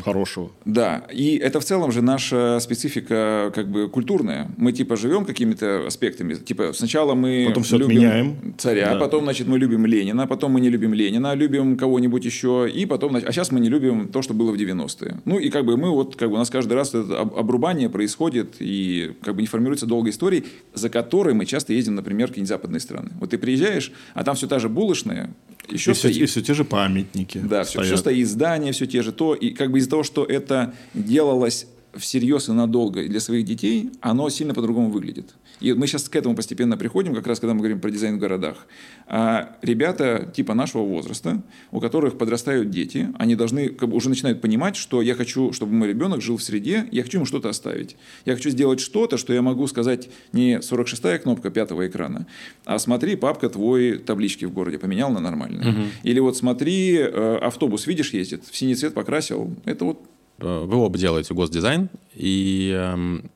Хорошего. 0.04 0.50
Да, 0.64 1.04
и 1.12 1.37
это 1.37 1.61
в 1.61 1.64
целом 1.64 1.92
же 1.92 2.02
наша 2.02 2.59
специфика 2.61 3.52
как 3.54 3.68
бы 3.68 3.88
культурная. 3.88 4.49
Мы 4.56 4.73
типа 4.73 4.97
живем 4.97 5.25
какими-то 5.25 5.87
аспектами. 5.87 6.35
Типа 6.35 6.73
сначала 6.73 7.14
мы 7.14 7.45
Потом 7.49 7.62
всё 7.62 7.76
любим 7.78 7.97
отменяем. 7.97 8.54
царя, 8.59 8.95
Да. 8.95 9.00
потом, 9.00 9.25
значит, 9.25 9.47
мы 9.49 9.59
любим 9.59 9.87
Ленина, 9.87 10.26
потом 10.26 10.52
мы 10.52 10.61
не 10.61 10.71
любим 10.71 10.95
Ленина, 10.95 11.35
любим 11.35 11.76
кого-нибудь 11.76 12.25
еще, 12.25 12.68
и 12.73 12.87
потом, 12.87 13.16
а 13.16 13.21
сейчас 13.33 13.52
мы 13.52 13.61
не 13.61 13.68
любим 13.68 14.09
то, 14.09 14.23
что 14.23 14.35
было 14.35 14.52
в 14.52 14.56
90-е. 14.56 15.18
Ну 15.25 15.38
и 15.38 15.50
как 15.50 15.64
бы 15.64 15.76
мы 15.76 15.90
вот, 15.90 16.16
как 16.16 16.28
бы 16.30 16.35
у 16.37 16.38
нас 16.38 16.50
каждый 16.50 16.75
раз 16.75 16.95
это 16.95 17.21
об- 17.21 17.35
обрубание 17.35 17.88
происходит, 17.90 18.56
и 18.61 19.12
как 19.23 19.35
бы 19.35 19.40
не 19.42 19.47
формируется 19.47 19.87
долгой 19.87 20.11
истории, 20.11 20.45
за 20.75 20.88
которой 20.88 21.35
мы 21.35 21.45
часто 21.47 21.73
ездим, 21.73 21.95
например, 21.95 22.28
какие-нибудь 22.28 22.49
западные 22.49 22.80
страны. 22.80 23.11
Вот 23.21 23.30
ты 23.30 23.38
приезжаешь, 23.38 23.92
а 24.14 24.25
там 24.25 24.35
все 24.37 24.47
та 24.47 24.59
же 24.59 24.68
булочная, 24.68 25.30
еще 25.68 25.90
И 25.90 25.95
все, 25.95 26.12
стоит. 26.26 26.47
те 26.47 26.54
же 26.54 26.64
памятники. 26.64 27.38
Да, 27.38 27.64
все, 27.64 27.83
стоят. 27.83 27.99
стоит, 27.99 28.28
здания, 28.28 28.71
все 28.73 28.87
те 28.87 29.02
же 29.02 29.11
то. 29.12 29.35
И 29.35 29.50
как 29.50 29.66
бы 29.71 29.79
из-за 29.79 29.91
того, 29.91 30.03
что 30.03 30.25
это 30.25 30.75
делалось 30.95 31.67
всерьез 31.95 32.49
и 32.49 32.53
надолго 32.53 33.07
для 33.07 33.21
своих 33.21 33.45
детей, 33.45 33.91
оно 34.01 34.29
сильно 34.29 34.55
по-другому 34.55 34.91
выглядит. 34.91 35.35
И 35.61 35.73
мы 35.73 35.87
сейчас 35.87 36.09
к 36.09 36.17
этому 36.17 36.35
постепенно 36.35 36.77
приходим, 36.77 37.15
как 37.15 37.27
раз 37.27 37.41
когда 37.41 37.55
мы 37.55 37.61
говорим 37.61 37.81
про 37.81 37.91
дизайн 37.91 38.17
в 38.17 38.19
городах. 38.19 38.67
А 39.07 39.57
ребята 39.63 40.31
типа 40.35 40.55
нашего 40.55 40.83
возраста, 40.83 41.43
у 41.71 41.81
которых 41.81 42.19
подрастают 42.19 42.71
дети, 42.71 43.09
они 43.19 43.37
должны 43.37 43.69
как 43.69 43.89
бы 43.89 43.97
уже 43.97 44.09
начинают 44.09 44.41
понимать, 44.41 44.77
что 44.77 45.03
я 45.03 45.15
хочу, 45.15 45.53
чтобы 45.53 45.73
мой 45.73 45.89
ребенок 45.89 46.21
жил 46.21 46.37
в 46.37 46.43
среде, 46.43 46.87
я 46.91 47.03
хочу 47.03 47.19
ему 47.19 47.27
что-то 47.27 47.49
оставить. 47.49 47.97
Я 48.25 48.35
хочу 48.35 48.51
сделать 48.51 48.81
что-то, 48.81 49.17
что 49.17 49.33
я 49.33 49.43
могу 49.43 49.67
сказать 49.67 50.09
не 50.33 50.57
46-я 50.57 51.19
кнопка 51.19 51.51
пятого 51.51 51.87
экрана, 51.87 52.27
а 52.65 52.79
смотри, 52.79 53.17
папка 53.17 53.49
твой 53.49 53.99
таблички 53.99 54.45
в 54.45 54.53
городе 54.53 54.79
поменял 54.79 55.11
на 55.11 55.21
нормальные. 55.21 55.91
Или 56.03 56.21
вот 56.21 56.37
смотри, 56.37 56.97
э, 56.99 57.39
автобус, 57.41 57.87
видишь, 57.87 58.13
ездит, 58.13 58.45
в 58.45 58.57
синий 58.57 58.75
цвет 58.75 58.95
покрасил. 58.95 59.55
Это 59.65 59.85
вот 59.85 60.01
Э, 60.39 60.65
Вы 60.65 60.77
оба 60.77 60.99
делаете 60.99 61.35
госдизайн, 61.35 61.89
и 62.15 62.71
эм, 62.75 63.25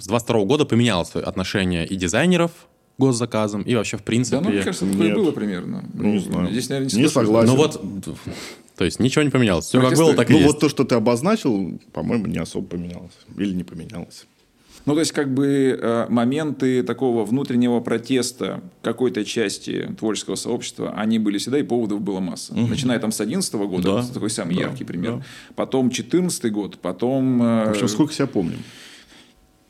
с 0.00 0.06
22 0.06 0.44
года 0.44 0.64
поменялось 0.64 1.14
отношение 1.14 1.86
и 1.86 1.96
дизайнеров 1.96 2.50
госзаказам, 2.98 3.62
и 3.62 3.74
вообще 3.76 3.96
в 3.96 4.02
принципе... 4.02 4.38
Да, 4.38 4.42
ну, 4.42 4.50
мне 4.50 4.62
кажется, 4.62 4.84
такое 4.86 5.06
Нет. 5.08 5.16
было 5.16 5.30
примерно. 5.30 5.84
Ну, 5.94 6.12
не 6.14 6.18
знаю. 6.18 6.50
Здесь, 6.50 6.68
наверное, 6.68 6.86
Не 6.96 7.08
соглашусь. 7.08 7.48
согласен. 7.48 7.48
Ну 7.48 7.56
вот, 7.56 8.18
то 8.76 8.84
есть 8.84 8.98
ничего 9.00 9.22
не 9.24 9.30
поменялось. 9.30 9.66
Все 9.66 9.80
как 9.80 9.96
было, 9.96 10.14
так 10.14 10.30
и 10.30 10.32
Ну, 10.32 10.38
есть. 10.40 10.52
вот 10.52 10.60
то, 10.60 10.68
что 10.68 10.84
ты 10.84 10.94
обозначил, 10.96 11.78
по-моему, 11.92 12.26
не 12.26 12.38
особо 12.38 12.66
поменялось. 12.66 13.12
Или 13.36 13.52
не 13.54 13.62
поменялось. 13.64 14.26
Ну, 14.86 14.94
то 14.94 15.00
есть, 15.00 15.12
как 15.12 15.32
бы 15.34 15.78
э, 15.80 16.06
моменты 16.08 16.82
такого 16.82 17.24
внутреннего 17.24 17.78
протеста 17.80 18.62
какой-то 18.82 19.24
части 19.24 19.94
творческого 19.98 20.34
сообщества, 20.36 20.94
они 20.96 21.18
были 21.18 21.38
всегда, 21.38 21.58
и 21.58 21.62
поводов 21.62 22.00
было 22.00 22.20
масса. 22.20 22.54
Начиная 22.54 22.98
там 22.98 23.12
с 23.12 23.20
11 23.20 23.52
года, 23.54 23.82
Да. 24.02 24.06
такой 24.14 24.30
самый 24.30 24.54
Да, 24.54 24.62
яркий 24.62 24.84
пример. 24.84 25.16
да. 25.16 25.22
Потом 25.56 25.90
14 25.90 26.50
год, 26.52 26.78
потом... 26.78 27.42
э, 27.42 27.66
В 27.66 27.70
общем, 27.70 27.88
сколько 27.88 28.12
себя 28.14 28.26
помним. 28.26 28.62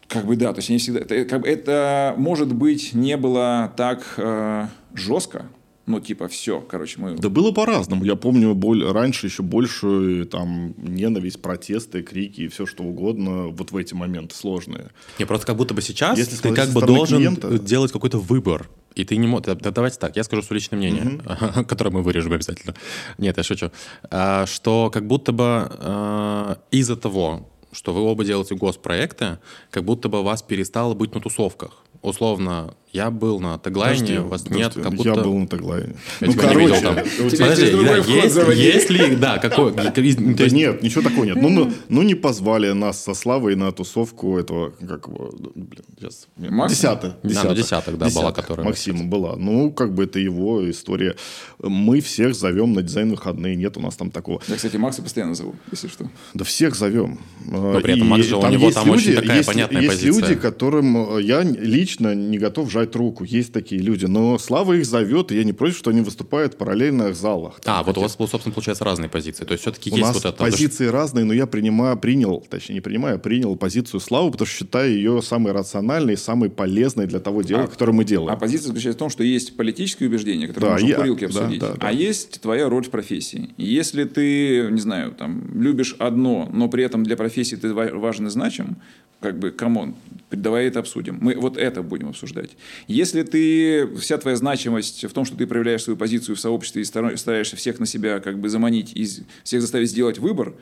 Как 0.09 0.25
бы 0.25 0.37
да, 0.37 0.53
то 0.53 0.59
есть 0.59 0.71
они 0.71 0.79
всегда... 0.79 1.01
Это, 1.01 1.25
как 1.27 1.43
бы 1.43 1.49
это, 1.49 2.15
может 2.17 2.55
быть, 2.55 2.95
не 2.95 3.17
было 3.17 3.73
так 3.77 4.15
э, 4.17 4.67
жестко, 4.95 5.47
ну, 5.89 6.01
типа, 6.01 6.29
все, 6.29 6.61
короче, 6.61 7.01
мы... 7.01 7.17
Да 7.17 7.31
было 7.31 7.51
по-разному. 7.51 8.05
Я 8.05 8.15
помню 8.15 8.55
боль... 8.55 8.85
раньше 8.85 9.27
еще 9.27 9.43
больше 9.43 10.27
там 10.31 10.75
ненависть, 10.77 11.41
протесты, 11.41 12.03
крики 12.03 12.43
и 12.43 12.49
все 12.49 12.67
что 12.67 12.85
угодно 12.85 13.49
вот 13.49 13.73
в 13.73 13.77
эти 13.77 13.95
моменты 13.95 14.35
сложные. 14.35 14.91
Не, 15.19 15.25
просто 15.25 15.47
как 15.47 15.57
будто 15.57 15.73
бы 15.73 15.81
сейчас 15.81 16.19
Если 16.19 16.37
ты 16.37 16.55
как 16.55 16.69
бы 16.71 16.83
должен 16.83 17.19
клиента- 17.19 17.59
делать 17.59 17.91
какой-то 17.91 18.19
выбор. 18.19 18.69
И 18.97 19.05
ты 19.05 19.17
не 19.17 19.27
можешь... 19.27 19.47
Да, 19.47 19.71
давайте 19.71 19.99
так, 19.99 20.15
я 20.17 20.25
скажу 20.25 20.43
свое 20.43 20.61
личное 20.61 20.77
мнение, 20.77 21.21
которое 21.69 21.91
мы 21.91 22.03
вырежем 22.03 22.35
обязательно. 22.35 22.75
Нет, 23.17 23.39
я 23.39 23.43
шучу. 23.43 23.71
А, 24.11 24.45
Что 24.45 24.91
как 24.93 25.07
будто 25.07 25.33
бы 25.33 25.45
а, 25.47 26.59
из-за 26.71 26.97
того, 26.97 27.49
что 27.73 27.93
вы 27.93 28.01
оба 28.01 28.25
делаете 28.25 28.55
госпроекты, 28.55 29.39
как 29.71 29.85
будто 29.85 30.09
бы 30.09 30.23
вас 30.23 30.43
перестало 30.43 30.95
быть 30.95 31.15
на 31.15 31.21
тусовках. 31.21 31.85
Условно, 32.03 32.75
я 32.93 33.11
был 33.11 33.39
на 33.39 33.59
теглайне, 33.59 33.99
Подожди, 33.99 34.19
вас 34.19 34.43
подожди. 34.43 34.63
нет, 34.63 34.75
как 34.75 34.95
будто... 34.95 35.09
Я 35.11 35.15
был 35.17 35.37
на 35.37 35.47
теглайне. 35.47 35.95
Я 36.21 36.27
Ну, 36.27 36.33
видел 36.33 36.49
короче, 36.49 36.81
там. 36.81 36.97
у 37.27 37.31
тебя- 37.31 37.47
Подожди, 37.47 37.71
да, 37.85 37.97
есть, 37.97 38.57
есть 38.57 38.91
ли, 38.91 39.17
да, 39.17 39.39
какой, 39.39 39.73
Да 39.75 39.93
есть 40.01 40.19
нет, 40.55 40.83
ничего 40.83 41.03
такого 41.03 41.25
нет. 41.25 41.37
Ну, 41.37 41.51
ну, 41.51 41.71
ну, 41.91 42.03
не 42.03 42.15
позвали 42.15 42.73
нас 42.73 43.03
со 43.05 43.13
Славой 43.13 43.57
на 43.57 43.73
тусовку 43.73 44.39
этого, 44.39 44.71
как 44.81 45.07
его, 45.09 45.35
блин, 45.55 45.85
сейчас. 45.99 46.29
Десятых. 46.39 47.15
Да, 47.23 47.43
ну, 47.45 47.55
десяток, 47.55 47.99
да, 47.99 48.09
была, 48.09 48.33
которая- 48.33 48.65
Максима 48.67 49.05
была. 49.05 49.37
Ну, 49.37 49.71
как 49.71 49.93
бы 49.93 50.05
это 50.05 50.19
его 50.19 50.69
история. 50.71 51.15
Мы 51.63 52.01
всех 52.01 52.35
зовем 52.35 52.73
на 52.73 52.83
дизайн 52.83 53.11
выходные. 53.11 53.55
Нет 53.57 53.77
у 53.77 53.81
нас 53.81 53.97
там 53.97 54.11
такого. 54.11 54.41
Я, 54.49 54.57
кстати, 54.57 54.77
Макса 54.77 55.03
постоянно 55.03 55.35
зову, 55.35 55.57
если 55.73 55.89
что. 55.89 56.09
Да 56.33 56.45
всех 56.45 56.75
зовем. 56.75 57.19
Но 57.45 57.81
при 57.81 57.97
этом 57.97 58.09
Макс 58.09 58.25
же, 58.25 58.37
у 58.37 58.47
него 58.47 58.71
там 58.71 58.89
очень 58.89 59.15
такая 59.15 59.45
понятная 59.45 59.83
есть 59.83 59.95
позиция. 59.95 60.29
люди, 60.31 60.41
которым 60.41 61.17
э, 61.19 61.23
я 61.23 61.43
лично 61.43 61.88
не 61.99 62.39
готов 62.39 62.71
жать 62.71 62.95
руку. 62.97 63.25
Есть 63.25 63.53
такие 63.53 63.81
люди. 63.81 64.07
Но 64.07 64.39
Слава 64.39 64.75
их 64.75 64.85
зовет, 64.87 65.33
и 65.33 65.37
я 65.37 65.45
не 65.45 65.53
против, 65.53 65.77
что 65.79 65.91
они 65.91 66.01
выступают 66.03 66.55
в 66.55 66.57
параллельных 66.57 67.15
залах. 67.17 67.61
Там 67.61 67.81
А, 67.81 67.83
вот 67.83 67.97
у 67.99 68.01
вас, 68.03 68.17
собственно, 68.19 68.53
получается 68.55 68.85
разные 68.85 69.09
позиции. 69.09 69.45
То 69.45 69.53
есть 69.53 69.63
все-таки 69.63 69.91
у 69.91 69.95
есть 69.97 70.07
нас 70.07 70.15
вот 70.17 70.25
это... 70.25 70.37
позиции 70.37 70.87
разные, 70.87 71.25
но 71.25 71.33
я 71.33 71.47
принимаю, 71.47 71.97
принял, 71.99 72.45
точнее 72.49 72.75
не 72.77 72.81
принимаю, 72.81 73.17
а 73.17 73.19
принял 73.19 73.57
позицию 73.57 74.01
Славы, 74.01 74.31
потому 74.31 74.47
что 74.47 74.57
считаю 74.59 74.93
ее 74.95 75.23
самой 75.23 75.53
рациональной, 75.53 76.17
самой 76.17 76.51
полезной 76.51 77.07
для 77.07 77.21
того 77.21 77.43
дела, 77.43 77.65
А- 77.65 77.67
которое 77.67 77.93
мы 77.93 78.03
А 78.03 78.07
делаем. 78.07 78.39
позиция 78.39 78.69
заключается 78.69 78.97
в 78.97 79.01
том, 79.01 79.11
что 79.11 79.23
есть 79.25 79.57
политические 79.57 80.09
убеждения, 80.09 80.47
которые 80.49 80.69
Да, 80.69 80.73
можно 80.75 80.87
я- 80.87 80.95
в 80.95 80.99
курилке 81.01 81.29
да, 81.29 81.39
обсудить, 81.41 81.61
да, 81.61 81.69
да. 81.73 81.77
а 81.81 81.93
есть 81.93 82.41
твоя 82.41 82.69
роль 82.69 82.85
в 82.85 82.91
профессии. 82.91 83.51
Если 83.57 84.05
ты, 84.05 84.69
не 84.71 84.81
знаю, 84.81 85.13
там, 85.13 85.43
любишь 85.55 85.95
одно, 85.99 86.49
но 86.53 86.69
при 86.69 86.85
этом 86.85 87.05
для 87.05 87.17
профессии 87.17 87.57
ты 87.57 87.73
ва- 87.73 87.91
важен 87.95 88.27
и 88.27 88.31
значим, 88.31 88.77
как 89.21 89.39
бы, 89.39 89.51
come 89.51 89.76
on, 89.76 89.95
давай 90.31 90.67
это 90.67 90.79
обсудим. 90.79 91.19
Мы 91.21 91.35
вот 91.35 91.57
это 91.57 91.78
будем 91.83 92.09
обсуждать. 92.09 92.51
Если 92.87 93.23
ты, 93.23 93.87
вся 93.97 94.19
твоя 94.19 94.37
значимость 94.37 95.05
в 95.05 95.13
том, 95.13 95.25
что 95.25 95.37
ты 95.37 95.47
проявляешь 95.47 95.83
свою 95.83 95.97
позицию 95.97 96.37
в 96.37 96.41
сообществе 96.41 96.83
и 96.83 96.85
стара- 96.85 97.17
стараешься 97.17 97.57
всех 97.57 97.79
на 97.79 97.87
себя 97.87 98.21
как 98.21 98.39
бы 98.39 98.49
заманить 98.49 98.93
и 98.95 99.07
всех 99.45 99.61
заставить 99.61 99.91
сделать 99.91 100.19
выбор, 100.19 100.55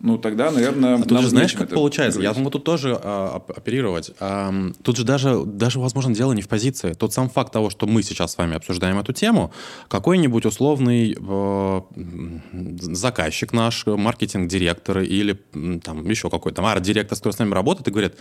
ну, 0.00 0.16
тогда, 0.16 0.52
наверное, 0.52 0.94
А 0.94 1.02
тут 1.02 1.22
же 1.22 1.28
знаешь, 1.28 1.54
как 1.54 1.70
получается? 1.70 2.20
Я 2.20 2.32
могу 2.32 2.50
тут 2.50 2.62
тоже 2.62 2.96
а, 3.02 3.38
оп- 3.38 3.50
оперировать. 3.50 4.12
Ам, 4.20 4.72
тут 4.84 4.96
же 4.96 5.02
даже, 5.02 5.42
даже, 5.44 5.80
возможно, 5.80 6.14
дело 6.14 6.32
не 6.34 6.42
в 6.42 6.46
позиции. 6.46 6.92
Тот 6.92 7.12
сам 7.12 7.28
факт 7.28 7.52
того, 7.52 7.68
что 7.68 7.86
мы 7.88 8.04
сейчас 8.04 8.32
с 8.32 8.38
вами 8.38 8.54
обсуждаем 8.54 9.00
эту 9.00 9.12
тему, 9.12 9.52
какой-нибудь 9.88 10.46
условный 10.46 11.16
э, 11.18 11.80
заказчик 12.80 13.52
наш, 13.52 13.86
маркетинг-директор 13.86 15.00
или 15.00 15.32
там 15.82 16.08
еще 16.08 16.30
какой-то 16.30 16.62
арт-директор, 16.62 17.18
который 17.18 17.32
с 17.32 17.38
нами 17.40 17.52
работает, 17.54 17.88
и 17.88 17.90
говорит, 17.90 18.14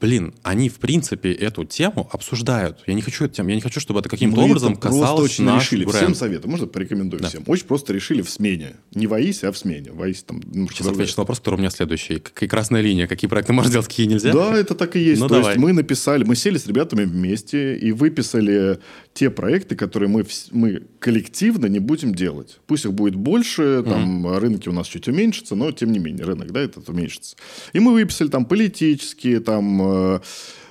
блин, 0.00 0.34
они 0.42 0.68
в 0.68 0.76
принципе 0.78 1.32
эту 1.32 1.64
тему 1.64 2.08
обсуждают. 2.12 2.78
Я 2.86 2.94
не 2.94 3.02
хочу 3.02 3.24
эту 3.24 3.34
тему, 3.34 3.50
я 3.50 3.54
не 3.54 3.60
хочу, 3.60 3.80
чтобы 3.80 4.00
это 4.00 4.08
каким-то 4.08 4.36
Мы 4.40 4.44
образом 4.46 4.72
это 4.72 4.80
касалось 4.82 5.32
очень 5.32 5.44
наш 5.44 5.64
решили. 5.64 5.84
бренд. 5.84 5.96
Всем 5.98 6.14
советую. 6.14 6.50
Можно 6.50 6.66
порекомендую 6.66 7.20
Да. 7.22 7.28
всем. 7.28 7.42
Очень 7.46 7.66
просто 7.66 7.92
решили 7.92 8.22
в 8.22 8.30
смене. 8.30 8.76
Не 8.94 9.06
в 9.06 9.14
АИСе, 9.14 9.48
а 9.48 9.52
в 9.52 9.58
смене. 9.58 9.92
В 9.92 10.02
АИСе 10.02 10.22
там... 10.26 10.40
ну, 10.52 10.68
Сейчас 10.68 10.86
отвечу 10.86 11.14
на 11.16 11.22
вопрос, 11.22 11.38
который 11.38 11.56
у 11.56 11.58
меня 11.58 11.70
следующий. 11.70 12.18
Какая 12.18 12.48
красная 12.48 12.80
линия? 12.80 13.06
Какие 13.06 13.28
проекты 13.28 13.52
можно 13.52 13.70
делать, 13.70 13.86
какие 13.88 14.06
нельзя? 14.06 14.32
Да, 14.32 14.56
это 14.56 14.74
так 14.74 14.96
и 14.96 15.00
есть. 15.00 15.20
Ну, 15.20 15.28
То 15.28 15.34
давай. 15.36 15.50
есть 15.52 15.60
мы 15.62 15.72
написали, 15.72 16.24
мы 16.24 16.36
сели 16.36 16.58
с 16.58 16.66
ребятами 16.66 17.04
вместе 17.04 17.76
и 17.76 17.92
выписали 17.92 18.78
те 19.12 19.28
проекты, 19.30 19.76
которые 19.76 20.08
мы, 20.08 20.24
мы 20.52 20.82
коллективно 20.98 21.66
не 21.66 21.78
будем 21.78 22.14
делать. 22.14 22.58
Пусть 22.66 22.84
их 22.84 22.92
будет 22.92 23.16
больше, 23.16 23.82
там 23.86 24.36
рынки 24.38 24.68
у 24.68 24.72
нас 24.72 24.86
чуть 24.86 25.08
уменьшатся, 25.08 25.54
но 25.56 25.72
тем 25.72 25.92
не 25.92 25.98
менее 25.98 26.24
рынок, 26.24 26.52
да, 26.52 26.60
этот 26.60 26.88
уменьшится. 26.88 27.36
И 27.72 27.80
мы 27.80 27.92
выписали 27.92 28.28
там 28.28 28.44
политические, 28.44 29.40
там 29.40 29.80
э, 29.90 30.20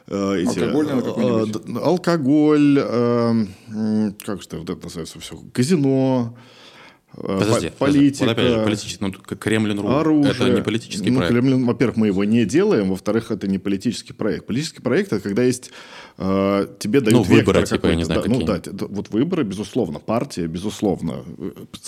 э, 0.08 0.42
эти, 0.42 0.60
Алкогольный 0.60 1.74
э, 1.76 1.80
алкоголь, 1.80 2.76
как 4.26 4.42
же 4.42 4.48
это 4.48 4.58
вот 4.58 4.70
это 4.70 4.84
называется 4.84 5.20
все, 5.20 5.38
казино, 5.54 6.36
Подожди, 7.16 7.70
по- 7.70 7.86
подожди. 7.86 8.00
политика. 8.00 8.24
Вот 8.26 8.32
опять 8.32 8.52
же, 8.52 8.64
политический, 8.64 9.04
ну, 9.04 9.12
Kremlin.ru. 9.12 9.88
Оружие. 9.88 10.32
Это 10.32 10.50
не 10.50 10.62
политический 10.62 11.10
ну, 11.10 11.18
проект. 11.18 11.34
Кремлин, 11.34 11.66
во-первых, 11.66 11.98
мы 11.98 12.08
его 12.08 12.24
не 12.24 12.46
делаем, 12.46 12.90
во-вторых, 12.90 13.32
это 13.32 13.48
не 13.48 13.58
политический 13.58 14.14
проект. 14.14 14.46
Политический 14.46 14.82
проект 14.82 15.12
это 15.12 15.22
когда 15.22 15.44
есть 15.44 15.72
э, 16.22 16.68
тебе 16.80 17.00
дают 17.02 17.28
Ну, 17.28 17.36
выборы, 17.36 17.64
типа, 17.66 17.88
я 17.88 17.96
не 17.96 18.04
знаю, 18.04 18.22
да, 18.22 18.28
ну 18.28 18.34
какие. 18.40 18.48
да, 18.48 18.58
это- 18.58 18.88
вот 18.88 19.10
выборы, 19.10 19.44
безусловно, 19.44 20.00
партия, 20.00 20.48
безусловно. 20.48 21.24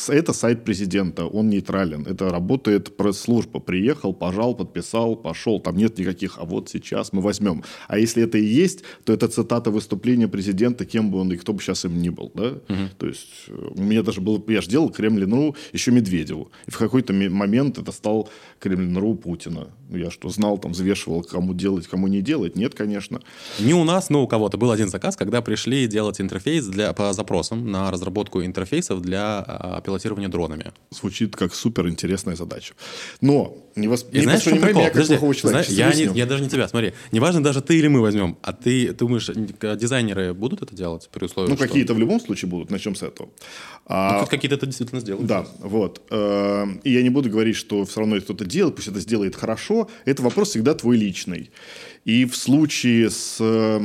Это 0.08 0.34
сайт 0.34 0.63
президента, 0.63 1.26
он 1.26 1.50
нейтрален. 1.50 2.06
Это 2.08 2.30
работает 2.30 2.96
пресс-служба. 2.98 3.60
Приехал, 3.60 4.13
пожал, 4.13 4.56
подписал, 4.56 5.15
пошел. 5.15 5.60
Там 5.60 5.76
нет 5.78 5.98
никаких, 6.00 6.38
а 6.39 6.46
вот 6.46 6.70
сейчас 6.70 7.13
мы 7.13 7.22
возьмем. 7.22 7.63
А 7.88 7.98
если 7.98 8.24
это 8.24 8.38
и 8.38 8.46
есть, 8.46 8.84
то 9.04 9.13
это 9.13 9.28
цитата 9.28 9.70
выступления 9.72 10.28
президента, 10.28 10.86
кем 10.86 11.12
бы 11.12 11.20
он 11.20 11.32
и 11.34 11.38
кто 11.38 11.52
бы 11.54 11.62
сейчас 11.62 11.86
им 11.86 12.02
ни 12.02 12.10
был. 12.10 12.32
Да? 12.34 12.54
То 12.98 13.08
есть 13.08 13.28
э, 13.50 13.70
у 13.76 13.82
меня 13.82 14.02
даже 14.02 14.22
был, 14.22 14.44
я 14.48 14.62
же 14.62 14.70
делал 14.70 14.89
Kremlin.ru 14.89 15.56
еще 15.74 15.91
Медведеву. 15.91 16.52
И 16.67 16.72
в 16.72 16.78
какой-то 16.78 17.13
момент 17.13 17.78
это 17.78 17.91
стал 17.91 18.30
Kremlin.ru 18.60 19.15
Путина. 19.15 19.67
Ну, 19.89 19.98
Я 19.98 20.10
что, 20.10 20.30
знал, 20.30 20.58
там, 20.58 20.72
взвешивал, 20.72 21.22
кому 21.24 21.54
делать, 21.54 21.88
кому 21.88 22.08
не 22.08 22.22
делать? 22.22 22.56
Нет, 22.56 22.76
конечно. 22.76 23.20
Не 23.60 23.74
у 23.74 23.84
нас, 23.84 24.10
но 24.10 24.20
у 24.21 24.27
кого-то 24.27 24.57
был 24.57 24.71
один 24.71 24.89
заказ, 24.89 25.15
когда 25.15 25.41
пришли 25.41 25.88
делать 25.88 26.21
интерфейс 26.21 26.65
для, 26.65 26.93
по 26.93 27.13
запросам 27.13 27.69
на 27.71 27.91
разработку 27.91 28.43
интерфейсов 28.43 29.01
для 29.01 29.39
а, 29.45 29.81
пилотирования 29.81 30.29
дронами. 30.29 30.71
Звучит 30.91 31.36
как 31.36 31.53
супер 31.53 31.88
интересная 31.89 32.36
задача. 32.36 32.73
Но 33.21 33.57
не, 33.75 33.88
вос... 33.88 34.05
И 34.12 34.17
не 34.17 34.23
знаешь, 34.23 34.39
воспринимай 34.41 34.73
меня 34.73 34.84
как 34.86 34.93
Подожди, 34.93 35.13
плохого 35.13 35.36
человека. 35.36 35.71
знаешь, 35.71 35.95
я, 35.95 36.05
не- 36.12 36.17
я 36.17 36.25
даже 36.25 36.43
не 36.43 36.49
тебя, 36.49 36.67
смотри. 36.67 36.93
Неважно, 37.12 37.41
даже 37.43 37.62
ты 37.62 37.77
или 37.79 37.88
мы 37.88 38.01
возьмем, 38.01 38.38
а 38.41 38.51
ты 38.53 38.91
думаешь, 38.93 39.29
э, 39.29 39.75
дизайнеры 39.77 40.34
будут 40.34 40.62
это 40.62 40.75
делать 40.75 41.10
при 41.12 41.25
условии, 41.25 41.49
Ну, 41.49 41.55
что- 41.55 41.65
какие-то 41.67 41.93
в 41.93 41.99
любом 41.99 42.19
случае 42.19 42.49
будут, 42.49 42.69
начнем 42.69 42.95
с 42.95 43.03
этого. 43.03 43.27
Ну, 43.27 43.95
А, 43.95 44.19
хоть 44.19 44.29
какие-то 44.29 44.55
это 44.55 44.65
действительно 44.65 45.01
сделают. 45.01 45.25
Да, 45.27 45.45
вот. 45.60 46.01
Э, 46.12 46.65
И 46.84 46.91
я 46.91 47.01
не 47.01 47.10
буду 47.10 47.29
говорить, 47.29 47.55
что 47.55 47.86
все 47.86 47.99
равно 48.01 48.19
кто-то 48.19 48.45
делает, 48.45 48.75
пусть 48.75 48.88
это 48.88 48.99
сделает 48.99 49.36
хорошо. 49.36 49.89
Это 50.05 50.21
вопрос 50.21 50.49
всегда 50.49 50.73
твой 50.73 50.97
личный. 50.97 51.49
И 52.03 52.25
в 52.25 52.35
случае 52.35 53.11
с 53.11 53.37
э, 53.39 53.79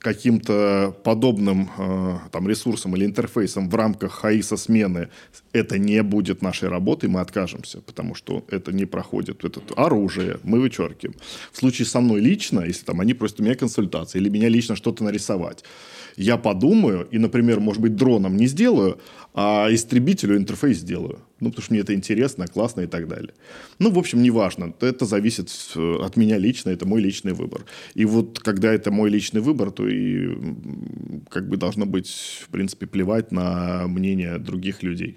каким-то 0.00 0.96
подобным 1.04 1.70
э, 1.78 2.18
там, 2.32 2.48
ресурсом 2.48 2.96
или 2.96 3.04
интерфейсом 3.04 3.70
в 3.70 3.74
рамках 3.76 4.12
ХАИСа 4.12 4.56
смены 4.56 5.08
это 5.52 5.78
не 5.78 6.02
будет 6.02 6.42
нашей 6.42 6.68
работой, 6.68 7.08
мы 7.08 7.20
откажемся, 7.20 7.80
потому 7.80 8.16
что 8.16 8.44
это 8.50 8.72
не 8.72 8.86
проходит. 8.86 9.44
Это 9.44 9.60
оружие, 9.76 10.38
мы 10.42 10.60
вычеркиваем. 10.60 11.16
В 11.52 11.58
случае 11.58 11.86
со 11.86 12.00
мной 12.00 12.20
лично, 12.20 12.60
если 12.60 12.84
там 12.84 13.00
они 13.00 13.14
просят 13.14 13.40
у 13.40 13.44
меня 13.44 13.54
консультации 13.54 14.18
или 14.18 14.28
меня 14.28 14.48
лично 14.48 14.74
что-то 14.74 15.04
нарисовать, 15.04 15.64
я 16.16 16.36
подумаю 16.36 17.06
и, 17.12 17.18
например, 17.18 17.60
может 17.60 17.80
быть, 17.80 17.94
дроном 17.94 18.36
не 18.36 18.46
сделаю, 18.46 18.98
а 19.32 19.68
истребителю 19.70 20.36
интерфейс 20.36 20.78
сделаю. 20.78 21.20
Ну, 21.40 21.48
потому 21.48 21.62
что 21.62 21.72
мне 21.72 21.80
это 21.80 21.94
интересно, 21.94 22.46
классно 22.46 22.82
и 22.82 22.86
так 22.86 23.08
далее. 23.08 23.32
Ну, 23.78 23.90
в 23.90 23.98
общем, 23.98 24.22
неважно. 24.22 24.74
Это 24.80 25.06
зависит 25.06 25.50
э, 25.74 25.96
от 26.00 26.16
меня 26.16 26.38
лично, 26.38 26.70
это 26.70 26.86
мой 26.86 27.00
личный 27.00 27.32
выбор. 27.32 27.64
И 27.94 28.04
вот 28.04 28.38
когда 28.38 28.72
это 28.72 28.90
мой 28.90 29.10
личный 29.10 29.40
выбор, 29.40 29.70
то 29.70 29.88
и 29.88 30.36
как 31.30 31.48
бы 31.48 31.56
должно 31.56 31.86
быть, 31.86 32.10
в 32.44 32.48
принципе, 32.50 32.86
плевать 32.86 33.32
на 33.32 33.86
мнение 33.88 34.38
других 34.38 34.82
людей, 34.82 35.16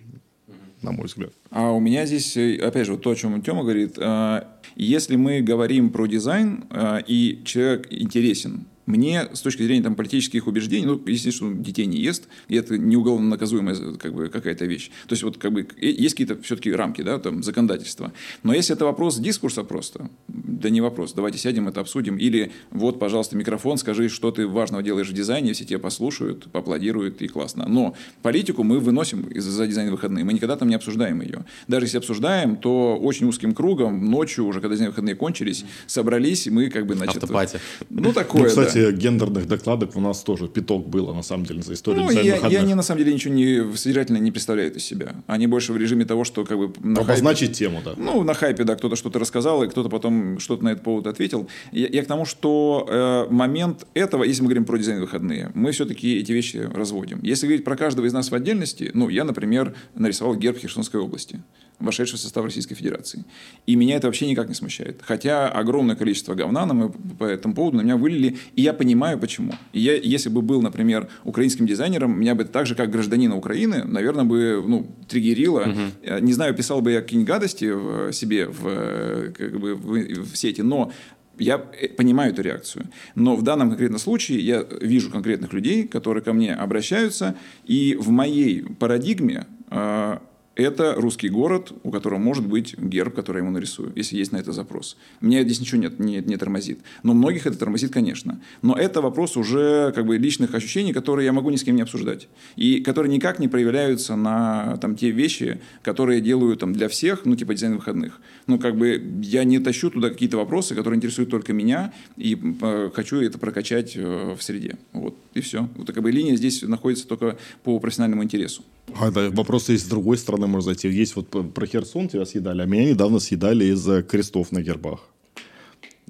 на 0.81 0.91
мой 0.91 1.07
взгляд. 1.07 1.33
А 1.49 1.71
у 1.71 1.79
меня 1.79 2.05
здесь, 2.05 2.37
э, 2.37 2.57
опять 2.57 2.85
же, 2.85 2.93
вот 2.93 3.01
то, 3.03 3.11
о 3.11 3.15
чем 3.15 3.41
Тёма 3.41 3.63
говорит, 3.63 3.97
э, 3.97 4.43
если 4.75 5.17
мы 5.17 5.41
говорим 5.41 5.91
про 5.91 6.07
дизайн, 6.07 6.65
и 7.07 7.41
человек 7.45 7.87
интересен, 7.91 8.65
мне 8.85 9.27
с 9.33 9.41
точки 9.41 9.63
зрения 9.63 9.83
там, 9.83 9.95
политических 9.95 10.47
убеждений, 10.47 10.85
ну, 10.85 11.01
естественно, 11.05 11.55
детей 11.55 11.85
не 11.85 11.99
ест, 11.99 12.27
и 12.47 12.55
это 12.55 12.77
не 12.77 12.97
уголовно 12.97 13.29
наказуемая 13.29 13.75
как 13.97 14.13
бы, 14.13 14.27
какая-то 14.29 14.65
вещь. 14.65 14.89
То 15.07 15.13
есть, 15.13 15.23
вот 15.23 15.37
как 15.37 15.53
бы 15.53 15.67
есть 15.79 16.15
какие-то 16.15 16.41
все-таки 16.41 16.71
рамки, 16.71 17.01
да, 17.01 17.17
там, 17.19 17.43
законодательства. 17.43 18.11
Но 18.43 18.53
если 18.53 18.75
это 18.75 18.85
вопрос 18.85 19.17
дискурса 19.19 19.63
просто, 19.63 20.09
да 20.27 20.69
не 20.69 20.81
вопрос, 20.81 21.13
давайте 21.13 21.37
сядем, 21.37 21.67
это 21.67 21.81
обсудим. 21.81 22.17
Или 22.17 22.51
вот, 22.71 22.99
пожалуйста, 22.99 23.37
микрофон, 23.37 23.77
скажи, 23.77 24.09
что 24.09 24.31
ты 24.31 24.47
важного 24.47 24.83
делаешь 24.83 25.09
в 25.09 25.13
дизайне, 25.13 25.53
все 25.53 25.65
тебя 25.65 25.79
послушают, 25.79 26.51
поаплодируют, 26.51 27.21
и 27.21 27.27
классно. 27.27 27.65
Но 27.67 27.95
политику 28.21 28.63
мы 28.63 28.79
выносим 28.79 29.27
из- 29.27 29.43
за 29.45 29.67
дизайн 29.67 29.91
выходные, 29.91 30.25
мы 30.25 30.33
никогда 30.33 30.55
там 30.55 30.67
не 30.67 30.75
обсуждаем 30.75 31.21
ее. 31.21 31.45
Даже 31.67 31.85
если 31.85 31.97
обсуждаем, 31.97 32.55
то 32.57 32.97
очень 32.97 33.27
узким 33.27 33.53
кругом, 33.53 34.09
ночью 34.09 34.45
уже, 34.45 34.59
когда 34.61 34.75
дизайн 34.75 34.89
выходные 34.91 35.15
кончились, 35.15 35.65
собрались, 35.87 36.47
и 36.47 36.49
мы 36.49 36.69
как 36.69 36.85
бы, 36.85 36.95
значит... 36.95 37.23
Afterparty. 37.23 37.59
Ну, 37.89 38.11
такое, 38.13 38.43
Ну, 38.43 38.47
кстати, 38.49 38.72
да. 38.73 38.91
гендерных 38.91 39.47
докладок 39.47 39.95
у 39.95 40.01
нас 40.01 40.23
тоже 40.23 40.47
пяток 40.47 40.87
было, 40.87 41.13
на 41.13 41.23
самом 41.23 41.45
деле, 41.45 41.61
за 41.61 41.73
историю 41.73 42.03
Ну, 42.03 42.09
дизайна 42.09 42.47
я, 42.47 42.59
я 42.59 42.61
не, 42.61 42.73
на 42.73 42.83
самом 42.83 42.99
деле, 43.03 43.13
ничего 43.13 43.33
не 43.33 43.75
содержательно 43.75 44.17
не 44.17 44.31
представляют 44.31 44.75
из 44.75 44.83
себя. 44.83 45.15
Они 45.27 45.47
больше 45.47 45.73
в 45.73 45.77
режиме 45.77 46.05
того, 46.05 46.23
что 46.23 46.45
как 46.45 46.57
бы... 46.57 46.73
на 46.79 46.99
хайпе- 46.99 47.03
Обозначить 47.03 47.53
тему, 47.53 47.81
да. 47.83 47.93
Ну, 47.97 48.23
на 48.23 48.33
хайпе, 48.33 48.63
да, 48.63 48.75
кто-то 48.75 48.95
что-то 48.95 49.19
рассказал, 49.19 49.63
и 49.63 49.67
кто-то 49.67 49.89
потом 49.89 50.39
что-то 50.39 50.63
на 50.63 50.69
этот 50.69 50.83
повод 50.83 51.07
ответил. 51.07 51.47
Я, 51.71 51.87
я 51.87 52.03
к 52.03 52.07
тому, 52.07 52.25
что 52.25 52.87
э, 52.89 53.33
момент 53.33 53.85
этого, 53.93 54.23
если 54.23 54.41
мы 54.41 54.47
говорим 54.47 54.65
про 54.65 54.77
дизайн 54.77 55.01
выходные, 55.01 55.51
мы 55.53 55.71
все-таки 55.71 56.17
эти 56.19 56.31
вещи 56.31 56.69
разводим. 56.73 57.19
Если 57.23 57.45
говорить 57.47 57.65
про 57.65 57.75
каждого 57.75 58.05
из 58.05 58.13
нас 58.13 58.31
в 58.31 58.35
отдельности, 58.35 58.91
ну, 58.93 59.09
я, 59.09 59.23
например, 59.23 59.75
нарисовал 59.95 60.35
герб 60.35 60.57
Херсонской 60.57 60.99
области, 60.99 61.41
вошедший 61.79 62.17
в 62.17 62.21
состав 62.21 62.45
Российской 62.45 62.75
Федерации. 62.75 63.25
И 63.65 63.75
меня 63.75 63.95
это 63.95 64.07
вообще 64.07 64.27
никак 64.27 64.47
не 64.47 64.55
смущает. 64.55 65.01
Хотя 65.01 65.49
огромное 65.49 65.95
количество 65.95 66.35
говна 66.35 66.65
на 66.65 66.73
мы 66.73 66.89
по 66.89 67.25
этому 67.25 67.53
поводу 67.53 67.77
на 67.77 67.81
меня 67.81 67.97
вылили, 67.97 68.37
и 68.55 68.61
я 68.61 68.73
понимаю, 68.73 69.19
почему. 69.19 69.53
И 69.73 69.79
я, 69.79 69.95
если 69.95 70.29
бы 70.29 70.41
был, 70.41 70.61
например, 70.61 71.09
украинским 71.23 71.65
дизайнером, 71.65 72.19
меня 72.19 72.35
бы 72.35 72.45
так 72.45 72.65
же, 72.65 72.75
как 72.75 72.89
гражданина 72.89 73.35
Украины, 73.35 73.83
наверное, 73.83 74.25
бы 74.25 74.63
ну, 74.65 74.87
триггерило. 75.07 75.65
Э, 76.01 76.19
Не 76.19 76.33
знаю, 76.33 76.53
писал 76.53 76.81
бы 76.81 76.91
я 76.91 77.01
какие-нибудь 77.01 77.27
гадости 77.27 77.65
в 77.65 78.13
себе 78.13 78.47
в, 78.47 78.67
э, 78.67 79.31
как 79.37 79.59
бы 79.59 79.75
в, 79.75 80.31
в 80.31 80.35
сети, 80.37 80.61
но 80.61 80.91
я 81.39 81.61
э, 81.79 81.89
понимаю 81.89 82.31
эту 82.33 82.41
реакцию. 82.41 82.85
Но 83.15 83.35
в 83.35 83.41
данном 83.41 83.69
конкретном 83.69 83.99
случае 83.99 84.39
я 84.39 84.65
вижу 84.81 85.09
конкретных 85.11 85.53
людей, 85.53 85.87
которые 85.87 86.23
ко 86.23 86.33
мне 86.33 86.53
обращаются, 86.53 87.35
и 87.65 87.97
в 87.99 88.09
моей 88.09 88.63
парадигме 88.63 89.45
э, 89.69 90.17
это 90.55 90.93
русский 90.95 91.29
город, 91.29 91.73
у 91.83 91.91
которого 91.91 92.19
может 92.19 92.45
быть 92.45 92.77
герб, 92.77 93.15
который 93.15 93.37
я 93.37 93.43
ему 93.43 93.51
нарисую, 93.51 93.91
если 93.95 94.17
есть 94.17 94.31
на 94.31 94.37
это 94.37 94.51
запрос. 94.51 94.97
Меня 95.19 95.43
здесь 95.43 95.59
ничего 95.59 95.81
нет, 95.81 95.99
не, 95.99 96.17
не 96.19 96.37
тормозит. 96.37 96.79
Но 97.01 97.13
многих 97.13 97.47
это 97.47 97.57
тормозит, 97.57 97.91
конечно. 97.91 98.39
Но 98.61 98.75
это 98.75 99.01
вопрос 99.01 99.35
уже 99.35 99.91
как 99.95 100.05
бы 100.05 100.17
личных 100.17 100.53
ощущений, 100.53 100.93
которые 100.93 101.25
я 101.25 101.33
могу 101.33 101.49
ни 101.49 101.55
с 101.55 101.63
кем 101.63 101.75
не 101.75 101.81
обсуждать. 101.81 102.27
И 102.55 102.81
которые 102.81 103.11
никак 103.11 103.39
не 103.39 103.47
проявляются 103.47 104.15
на 104.15 104.77
там, 104.77 104.95
те 104.95 105.09
вещи, 105.09 105.59
которые 105.81 106.19
я 106.19 106.23
делаю 106.23 106.55
там, 106.55 106.73
для 106.73 106.87
всех, 106.87 107.25
ну, 107.25 107.35
типа 107.35 107.53
дизайн 107.55 107.75
выходных. 107.75 108.21
Ну, 108.45 108.59
как 108.59 108.77
бы 108.77 109.01
я 109.23 109.43
не 109.43 109.59
тащу 109.59 109.89
туда 109.89 110.09
какие-то 110.09 110.37
вопросы, 110.37 110.75
которые 110.75 110.97
интересуют 110.97 111.31
только 111.31 111.53
меня, 111.53 111.93
и 112.15 112.37
э, 112.61 112.91
хочу 112.93 113.21
это 113.21 113.39
прокачать 113.39 113.93
э, 113.95 114.35
в 114.37 114.43
среде. 114.43 114.77
Вот, 114.91 115.17
и 115.33 115.41
все. 115.41 115.67
Вот 115.75 115.91
как 115.91 116.03
бы 116.03 116.11
линия 116.11 116.35
здесь 116.35 116.61
находится 116.61 117.07
только 117.07 117.37
по 117.63 117.79
профессиональному 117.79 118.23
интересу. 118.23 118.63
А, 118.99 119.11
да, 119.11 119.29
вопрос 119.31 119.69
есть 119.69 119.85
с 119.85 119.87
другой 119.87 120.17
стороны, 120.17 120.47
может 120.47 120.65
зайти. 120.65 120.87
Есть 120.89 121.15
вот 121.15 121.29
про 121.53 121.65
Херсон 121.65 122.07
тебя 122.09 122.25
съедали, 122.25 122.61
а 122.61 122.65
меня 122.65 122.89
недавно 122.91 123.19
съедали 123.19 123.65
из-за 123.65 124.03
крестов 124.03 124.51
на 124.51 124.61
гербах. 124.61 124.99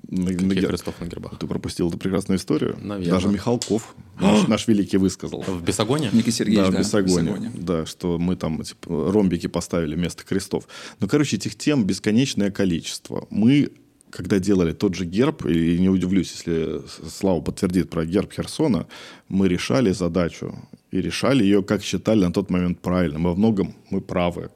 На- 0.10 0.26
на 0.32 0.34
Каких 0.50 0.52
гер- 0.64 0.68
крестов 0.70 1.00
на 1.00 1.06
гербах? 1.06 1.40
Ты 1.40 1.48
пропустил 1.48 1.88
эту 1.90 1.98
прекрасную 1.98 2.38
историю? 2.38 2.78
Наверное. 2.82 3.12
Даже 3.14 3.30
Михалков, 3.30 3.96
наш, 4.20 4.48
наш 4.48 4.68
великий, 4.68 4.98
высказал. 4.98 5.42
В 5.48 5.64
Бесогоне? 5.64 6.10
Никита 6.12 6.32
Сергеевич, 6.32 6.68
да, 6.68 6.72
да, 6.72 6.78
в 6.78 6.82
Бесогоне. 6.82 7.30
Бесогоне. 7.32 7.52
Да, 7.56 7.86
что 7.86 8.18
мы 8.20 8.36
там 8.36 8.62
типа, 8.64 9.12
ромбики 9.12 9.48
поставили 9.48 9.96
вместо 9.96 10.24
крестов. 10.26 10.68
Ну, 11.00 11.08
короче, 11.08 11.38
этих 11.38 11.56
тем 11.56 11.86
бесконечное 11.86 12.52
количество. 12.52 13.26
Мы, 13.30 13.72
когда 14.14 14.40
делали 14.40 14.74
тот 14.74 14.94
же 14.94 15.06
герб, 15.06 15.46
и 15.46 15.80
не 15.80 15.90
удивлюсь, 15.90 16.32
если 16.32 16.82
Слава 17.10 17.42
подтвердит 17.42 17.90
про 17.90 18.06
герб 18.06 18.32
Херсона, 18.32 18.86
мы 19.28 19.48
решали 19.48 19.92
задачу. 19.92 20.56
И 20.92 21.02
решали 21.02 21.44
ее, 21.44 21.64
как 21.64 21.84
считали 21.84 22.24
на 22.24 22.32
тот 22.32 22.52
момент 22.52 22.80
правильно. 22.80 23.18
Мы 23.18 23.32
во 23.32 23.36
многом 23.36 23.74
мы 23.90 24.02
правы. 24.02 24.52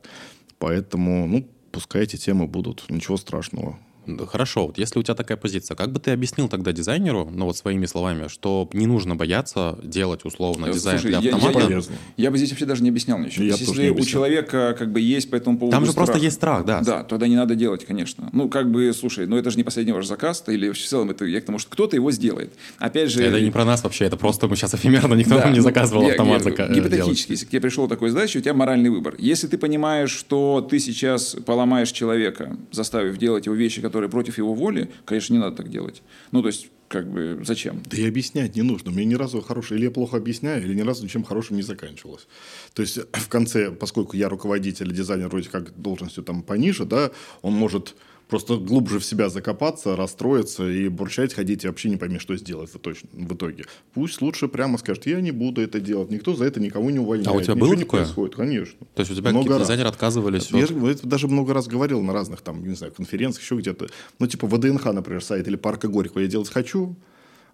Поэтому, 0.60 1.28
ну, 1.28 1.48
пускай 1.72 2.04
эти 2.04 2.18
темы 2.18 2.46
будут. 2.46 2.86
Ничего 2.90 3.18
страшного. 3.18 3.80
Хорошо, 4.28 4.68
вот 4.68 4.78
если 4.78 5.00
у 5.00 5.04
тебя 5.04 5.16
такая 5.16 5.38
позиция, 5.38 5.76
как 5.76 5.92
бы 5.92 6.00
ты 6.00 6.12
объяснил 6.12 6.48
тогда 6.50 6.72
дизайнеру, 6.72 7.30
ну 7.32 7.46
вот 7.46 7.58
своими 7.58 7.86
словами, 7.86 8.28
что 8.28 8.70
не 8.74 8.88
нужно 8.88 9.16
бояться 9.16 9.78
делать 9.84 10.26
условно 10.26 10.72
дизайн 10.72 11.00
Слушай, 11.00 11.20
для 11.20 11.30
я, 11.30 11.36
автомата? 11.36 11.60
я, 11.70 11.78
я, 11.78 11.82
я 12.18 12.32
бы 12.32 12.38
здесь 12.38 12.50
вообще 12.52 12.66
даже 12.66 12.84
не 12.84 12.90
объяснял 12.90 13.18
ничего. 13.20 13.46
Я 13.46 13.54
То 13.54 13.60
если 13.60 13.90
у 13.90 14.02
человека 14.06 14.76
как 14.78 14.92
бы 14.92 15.00
есть 15.00 15.30
по 15.30 15.36
этому 15.36 15.58
поводу 15.58 15.76
Там 15.76 15.86
же 15.86 15.94
просто 15.94 16.14
страх, 16.14 16.24
есть 16.24 16.36
страх, 16.36 16.66
да. 16.66 16.82
Да, 16.82 17.04
тогда 17.04 17.28
не 17.28 17.36
надо 17.36 17.56
делать, 17.56 17.86
конечно. 17.86 18.30
Ну, 18.34 18.50
как 18.50 18.72
бы, 18.72 18.92
слушай, 18.94 19.28
ну 19.28 19.38
это 19.38 19.52
же 19.52 19.58
не 19.58 19.64
последний 19.64 19.92
ваш 19.94 20.06
заказ, 20.06 20.44
или 20.48 20.70
в 20.72 20.78
целом 20.78 21.10
это 21.12 21.26
я 21.26 21.42
к 21.42 21.46
тому, 21.46 21.60
что 21.60 21.70
кто-то 21.72 21.96
его 21.96 22.12
сделает. 22.12 22.54
Опять 22.80 23.12
же... 23.12 23.24
Это 23.24 23.42
не 23.42 23.52
про 23.52 23.66
нас 23.66 23.84
вообще, 23.84 24.06
это 24.06 24.18
просто 24.18 24.48
мы 24.48 24.56
сейчас 24.56 24.74
эфемерно, 24.74 25.14
никто 25.16 25.36
Да, 25.36 25.50
не 25.50 25.58
ну, 25.58 25.64
заказывал 25.64 26.04
я- 26.04 26.12
автомат 26.12 26.44
я- 26.46 26.52
зака- 26.52 26.74
Гипотетически, 26.74 27.32
если 27.32 27.46
к 27.46 27.50
тебе 27.50 27.62
пришел 27.62 27.88
такой 27.88 28.10
задача, 28.10 28.38
у 28.38 28.42
тебя 28.42 28.54
моральный 28.54 28.90
выбор. 28.90 29.16
Если 29.18 29.48
ты 29.48 29.58
понимаешь, 29.58 30.12
что 30.12 30.66
ты 30.70 30.80
сейчас 30.80 31.36
поломаешь 31.46 31.92
человека, 31.92 32.56
заставив 32.72 33.18
делать 33.18 33.46
его 33.46 33.56
вещи, 33.56 33.82
которые 33.82 33.97
против 34.06 34.38
его 34.38 34.54
воли, 34.54 34.92
конечно, 35.06 35.34
не 35.34 35.40
надо 35.40 35.58
так 35.58 35.70
делать. 35.70 36.04
Ну, 36.32 36.42
то 36.42 36.48
есть, 36.48 36.70
как 36.88 37.12
бы, 37.12 37.42
зачем? 37.44 37.82
Да 37.86 37.98
и 37.98 38.08
объяснять 38.08 38.56
не 38.56 38.62
нужно. 38.62 38.92
Мне 38.92 39.06
ни 39.06 39.16
разу 39.16 39.42
хорошее, 39.42 39.78
или 39.78 39.88
я 39.88 39.92
плохо 39.92 40.18
объясняю, 40.18 40.64
или 40.64 40.74
ни 40.74 40.82
разу 40.82 41.04
ничем 41.04 41.24
хорошим 41.24 41.58
не 41.58 41.64
заканчивалось. 41.64 42.28
То 42.74 42.82
есть 42.82 43.00
в 43.12 43.28
конце, 43.28 43.72
поскольку 43.72 44.16
я 44.16 44.30
руководитель, 44.30 44.94
дизайнер 44.94 45.28
вроде 45.28 45.50
как 45.50 45.80
должностью 45.80 46.24
там 46.24 46.44
пониже, 46.44 46.86
да, 46.86 47.12
он 47.42 47.54
может 47.54 47.96
просто 48.28 48.58
глубже 48.58 49.00
в 49.00 49.06
себя 49.06 49.30
закопаться, 49.30 49.96
расстроиться 49.96 50.68
и 50.70 50.88
бурчать, 50.90 51.34
ходить 51.34 51.64
и 51.64 51.68
вообще 51.68 51.90
не 51.90 51.98
пойми, 51.98 52.20
что 52.20 52.36
сделать 52.36 52.70
в 52.70 52.76
итоге. 52.78 53.00
В 53.14 53.34
итоге. 53.34 53.66
Пусть 53.94 54.22
лучше 54.22 54.48
прямо 54.48 54.78
скажет, 54.78 55.06
я 55.06 55.22
не 55.22 55.32
буду 55.32 55.62
это 55.62 55.80
делать, 55.80 56.12
никто 56.12 56.36
за 56.36 56.46
это 56.46 56.60
никого 56.60 56.92
не 56.92 57.00
увольняет. 57.00 57.28
А 57.28 57.32
у 57.32 57.42
тебя 57.42 57.54
ничего 57.54 57.66
было 57.68 57.74
не 57.76 57.84
такое? 57.84 58.02
происходит, 58.02 58.36
конечно. 58.36 58.80
То 58.96 59.02
есть 59.02 59.12
у 59.12 59.16
тебя 59.16 59.30
Много 59.30 59.44
какие-то 59.46 59.60
раз. 59.60 59.68
дизайнеры 59.68 59.90
отказывались 59.90 60.52
Я 60.52 60.64
от- 60.64 60.70
же 60.70 60.88
это 60.88 61.08
даже 61.08 61.28
много 61.28 61.54
раз 61.54 61.68
говорил 61.68 62.02
на 62.02 62.14
разных 62.14 62.42
там, 62.42 62.68
не 62.68 62.76
знаю, 62.76 62.94
конференциях, 62.94 63.44
еще 63.44 63.56
где-то. 63.58 63.88
Ну, 64.20 64.28
типа 64.28 64.48
ВДНХ, 64.48 64.86
например, 64.94 65.24
сайт 65.24 65.48
или 65.48 65.56
Парка 65.56 65.88
Горького 65.88 66.22
я 66.22 66.28
делать 66.28 66.50
хочу, 66.50 66.96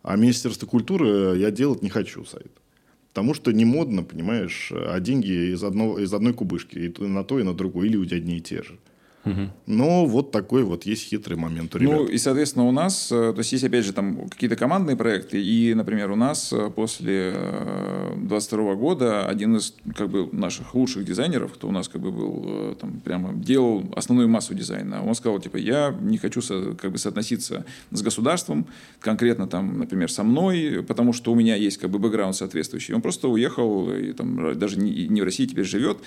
а 0.02 0.16
Министерство 0.16 0.66
культуры 0.66 1.38
я 1.38 1.52
делать 1.52 1.82
не 1.84 1.90
хочу 1.90 2.26
сайт. 2.26 2.52
Потому 3.14 3.36
что 3.36 3.52
не 3.52 3.64
модно, 3.64 4.02
понимаешь, 4.04 4.72
а 4.74 5.00
деньги 5.00 5.54
из, 5.54 5.64
одного, 5.64 6.00
из 6.00 6.12
одной 6.12 6.34
кубышки, 6.34 6.80
и 6.80 7.04
на 7.04 7.24
то, 7.24 7.40
и 7.40 7.44
на 7.44 7.54
другую, 7.54 8.02
у 8.02 8.06
тебя 8.06 8.18
одни 8.18 8.38
и 8.38 8.42
те 8.42 8.64
же. 8.64 8.80
Но 9.66 10.06
вот 10.06 10.32
такой 10.32 10.64
вот 10.64 10.86
есть 10.86 11.04
хитрый 11.08 11.38
момент 11.38 11.74
у 11.76 11.78
ребят. 11.78 11.94
Ну, 11.94 12.06
и, 12.06 12.18
соответственно, 12.18 12.66
у 12.68 12.72
нас, 12.72 13.12
э, 13.12 13.32
то 13.34 13.40
есть, 13.40 13.52
есть, 13.54 13.64
опять 13.64 13.86
же, 13.86 13.94
там 13.94 14.28
какие-то 14.30 14.56
командные 14.56 14.98
проекты, 14.98 15.42
и, 15.42 15.74
например, 15.74 16.12
у 16.12 16.16
нас 16.16 16.52
э, 16.52 16.70
после 16.76 17.34
22 18.18 18.76
года 18.76 19.26
один 19.28 19.56
из, 19.58 19.76
как 19.96 20.10
бы, 20.10 20.28
наших 20.32 20.76
лучших 20.76 21.06
дизайнеров, 21.06 21.54
кто 21.54 21.68
у 21.68 21.72
нас, 21.72 21.88
как 21.88 22.02
бы, 22.02 22.12
был, 22.12 22.44
э, 22.46 22.76
там, 22.80 23.00
прямо 23.00 23.34
делал 23.34 23.84
основную 23.96 24.28
массу 24.28 24.54
дизайна, 24.54 25.04
он 25.06 25.16
сказал, 25.16 25.40
типа, 25.40 25.58
я 25.58 25.96
не 26.02 26.18
хочу, 26.18 26.42
со- 26.42 26.74
как 26.74 26.92
бы, 26.92 26.98
соотноситься 26.98 27.66
с 27.92 28.02
государством, 28.02 28.66
конкретно, 29.00 29.48
там, 29.48 29.80
например, 29.80 30.12
со 30.12 30.24
мной, 30.24 30.84
потому 30.88 31.14
что 31.14 31.32
у 31.32 31.36
меня 31.36 31.56
есть, 31.56 31.78
как 31.78 31.90
бы, 31.90 32.00
бэкграунд 32.00 32.36
соответствующий. 32.36 32.94
Он 32.94 33.02
просто 33.02 33.28
уехал, 33.28 33.90
и, 33.94 34.14
там, 34.14 34.58
даже 34.58 34.80
не, 34.80 35.08
не 35.08 35.22
в 35.22 35.24
России 35.24 35.46
теперь 35.46 35.66
живет, 35.66 35.98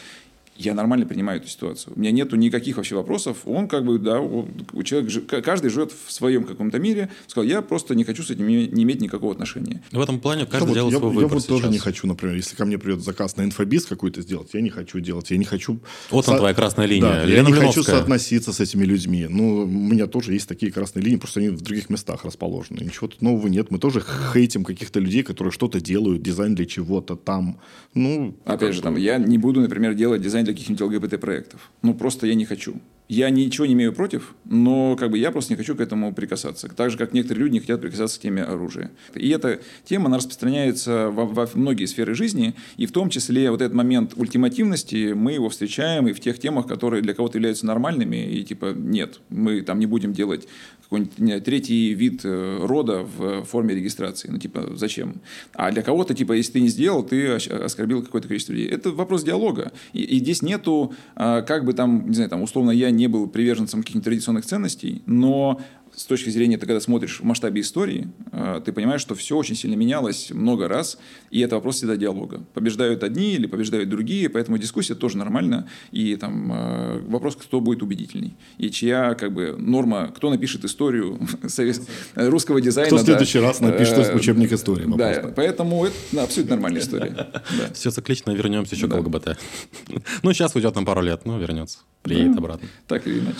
я 0.58 0.74
нормально 0.74 1.06
принимаю 1.06 1.40
эту 1.40 1.48
ситуацию. 1.48 1.92
У 1.96 2.00
меня 2.00 2.10
нету 2.10 2.36
никаких 2.36 2.76
вообще 2.76 2.94
вопросов. 2.94 3.38
Он 3.44 3.68
как 3.68 3.84
бы, 3.84 3.98
да, 3.98 4.20
он- 4.20 4.48
у 4.72 4.82
человека, 4.82 5.42
каждый 5.42 5.70
живет 5.70 5.92
в 5.92 6.12
своем 6.12 6.44
каком-то 6.44 6.78
мире. 6.78 7.10
Сказал, 7.26 7.48
я 7.48 7.62
просто 7.62 7.94
не 7.94 8.04
хочу 8.04 8.22
с 8.22 8.30
этим 8.30 8.46
не, 8.46 8.66
не 8.66 8.82
иметь 8.84 9.00
никакого 9.00 9.32
отношения. 9.32 9.82
В 9.92 10.00
этом 10.00 10.20
плане 10.20 10.46
каждый 10.46 10.68
вот 10.68 10.74
делает 10.74 10.92
я, 10.94 10.98
свой 10.98 11.10
я 11.12 11.16
выбор 11.20 11.34
вот 11.38 11.46
тоже 11.46 11.62
сейчас. 11.64 11.72
не 11.72 11.78
хочу, 11.78 12.06
например, 12.06 12.36
если 12.36 12.56
ко 12.56 12.64
мне 12.64 12.78
придет 12.78 13.02
заказ 13.02 13.36
на 13.36 13.42
инфобиз 13.42 13.86
какой-то 13.86 14.22
сделать, 14.22 14.50
я 14.52 14.60
не 14.60 14.70
хочу 14.70 15.00
делать, 15.00 15.30
я 15.30 15.36
не 15.36 15.44
хочу... 15.44 15.78
Вот 16.10 16.26
она 16.28 16.38
твоя 16.38 16.54
красная 16.54 16.86
линия. 16.86 17.02
Да, 17.12 17.20
я 17.20 17.26
Лена 17.26 17.46
не 17.48 17.52
хочу 17.52 17.60
Блиновская. 17.72 17.96
соотноситься 17.96 18.52
с 18.52 18.60
этими 18.60 18.84
людьми. 18.84 19.26
Ну, 19.28 19.58
у 19.62 19.66
меня 19.66 20.06
тоже 20.06 20.32
есть 20.32 20.48
такие 20.48 20.72
красные 20.72 21.02
линии, 21.04 21.16
просто 21.18 21.40
они 21.40 21.50
в 21.50 21.60
других 21.60 21.90
местах 21.90 22.24
расположены. 22.24 22.80
Ничего 22.84 23.08
тут 23.08 23.22
нового 23.22 23.48
нет. 23.48 23.70
Мы 23.70 23.78
тоже 23.78 24.02
хейтим 24.32 24.64
каких-то 24.64 25.00
людей, 25.00 25.22
которые 25.22 25.52
что-то 25.52 25.80
делают, 25.80 26.22
дизайн 26.22 26.54
для 26.54 26.64
чего-то 26.66 27.16
там. 27.16 27.58
Ну, 27.94 28.36
Опять 28.44 28.74
же, 28.74 28.82
там, 28.82 28.96
я 28.96 29.18
не 29.18 29.38
буду, 29.38 29.60
например, 29.60 29.94
делать 29.94 30.22
дизайн 30.22 30.45
для 30.46 30.54
каких-нибудь 30.54 30.80
ЛГБТ-проектов. 30.82 31.70
Ну, 31.82 31.94
просто 31.94 32.26
я 32.26 32.34
не 32.34 32.44
хочу. 32.44 32.80
Я 33.08 33.30
ничего 33.30 33.66
не 33.66 33.74
имею 33.74 33.92
против, 33.92 34.34
но 34.44 34.96
как 34.96 35.10
бы 35.10 35.18
я 35.18 35.30
просто 35.30 35.52
не 35.52 35.56
хочу 35.56 35.76
к 35.76 35.80
этому 35.80 36.12
прикасаться. 36.12 36.68
Так 36.68 36.90
же, 36.90 36.98
как 36.98 37.12
некоторые 37.12 37.44
люди 37.44 37.54
не 37.54 37.60
хотят 37.60 37.80
прикасаться 37.80 38.18
к 38.18 38.22
теме 38.22 38.42
оружия. 38.42 38.90
И 39.14 39.28
эта 39.28 39.60
тема, 39.84 40.06
она 40.06 40.16
распространяется 40.16 41.10
во, 41.10 41.24
во 41.24 41.48
многие 41.54 41.86
сферы 41.86 42.14
жизни, 42.14 42.54
и 42.76 42.86
в 42.86 42.92
том 42.92 43.08
числе 43.08 43.50
вот 43.50 43.62
этот 43.62 43.74
момент 43.74 44.14
ультимативности, 44.16 45.12
мы 45.12 45.32
его 45.32 45.48
встречаем 45.48 46.08
и 46.08 46.12
в 46.12 46.20
тех 46.20 46.38
темах, 46.40 46.66
которые 46.66 47.02
для 47.02 47.14
кого-то 47.14 47.38
являются 47.38 47.64
нормальными, 47.66 48.16
и 48.16 48.42
типа 48.42 48.74
нет, 48.76 49.20
мы 49.28 49.62
там 49.62 49.78
не 49.78 49.86
будем 49.86 50.12
делать 50.12 50.48
какой-нибудь 50.86 51.44
третий 51.44 51.94
вид 51.94 52.20
э, 52.24 52.58
рода 52.62 53.02
в 53.02 53.42
форме 53.44 53.74
регистрации. 53.74 54.28
Ну, 54.30 54.38
типа, 54.38 54.70
зачем? 54.74 55.20
А 55.52 55.72
для 55.72 55.82
кого-то, 55.82 56.14
типа, 56.14 56.32
если 56.32 56.52
ты 56.52 56.60
не 56.60 56.68
сделал, 56.68 57.02
ты 57.02 57.34
ос- 57.34 57.48
оскорбил 57.48 58.02
какое-то 58.02 58.28
количество 58.28 58.52
людей. 58.52 58.68
Это 58.68 58.92
вопрос 58.92 59.24
диалога. 59.24 59.72
И, 59.92 60.02
и 60.02 60.18
здесь 60.18 60.42
нету, 60.42 60.94
а, 61.16 61.42
как 61.42 61.64
бы 61.64 61.72
там, 61.72 62.08
не 62.08 62.14
знаю, 62.14 62.30
там, 62.30 62.42
условно, 62.42 62.70
я 62.70 62.90
не 62.96 63.06
был 63.06 63.28
приверженцем 63.28 63.80
каких-нибудь 63.80 64.04
традиционных 64.04 64.46
ценностей, 64.46 65.02
но 65.06 65.60
с 65.96 66.04
точки 66.04 66.30
зрения, 66.30 66.58
ты 66.58 66.66
когда 66.66 66.80
смотришь 66.80 67.20
в 67.20 67.24
масштабе 67.24 67.62
истории, 67.62 68.08
а, 68.30 68.60
ты 68.60 68.72
понимаешь, 68.72 69.00
что 69.00 69.14
все 69.14 69.36
очень 69.36 69.56
сильно 69.56 69.74
менялось 69.74 70.30
много 70.30 70.68
раз, 70.68 70.98
и 71.30 71.40
это 71.40 71.56
вопрос 71.56 71.76
всегда 71.76 71.96
диалога. 71.96 72.44
Побеждают 72.54 73.02
одни 73.02 73.34
или 73.34 73.46
побеждают 73.46 73.88
другие, 73.88 74.28
поэтому 74.28 74.58
дискуссия 74.58 74.94
тоже 74.94 75.16
нормальна, 75.16 75.68
и 75.90 76.14
там 76.16 76.50
а, 76.52 77.02
вопрос, 77.06 77.36
кто 77.36 77.60
будет 77.60 77.82
убедительней, 77.82 78.36
и 78.58 78.70
чья 78.70 79.14
как 79.14 79.32
бы 79.32 79.56
норма, 79.58 80.12
кто 80.14 80.30
напишет 80.30 80.64
историю 80.64 81.18
русского 82.14 82.60
дизайна. 82.60 82.88
Кто 82.88 82.96
в 82.96 83.00
да. 83.00 83.04
следующий 83.06 83.38
раз 83.38 83.60
напишет 83.60 83.96
Э, 83.96 84.14
учебник 84.14 84.52
истории? 84.52 84.86
Да, 84.96 85.32
поэтому 85.34 85.86
это 85.86 86.22
абсолютно 86.22 86.56
нормальная 86.56 86.80
история. 86.80 87.06
Да. 87.56 87.72
Все 87.72 87.90
циклично, 87.90 88.32
вернемся 88.32 88.74
еще 88.74 88.86
Да. 88.86 88.96
к 88.96 89.00
ЛГБТ. 89.00 89.38
Ну, 90.22 90.32
сейчас 90.32 90.54
уйдет 90.54 90.74
на 90.74 90.84
пару 90.84 91.00
лет, 91.00 91.24
но 91.24 91.38
вернется. 91.38 91.78
Приедет 92.02 92.36
обратно. 92.36 92.68
Так 92.86 93.06
или 93.06 93.20
иначе. 93.20 93.38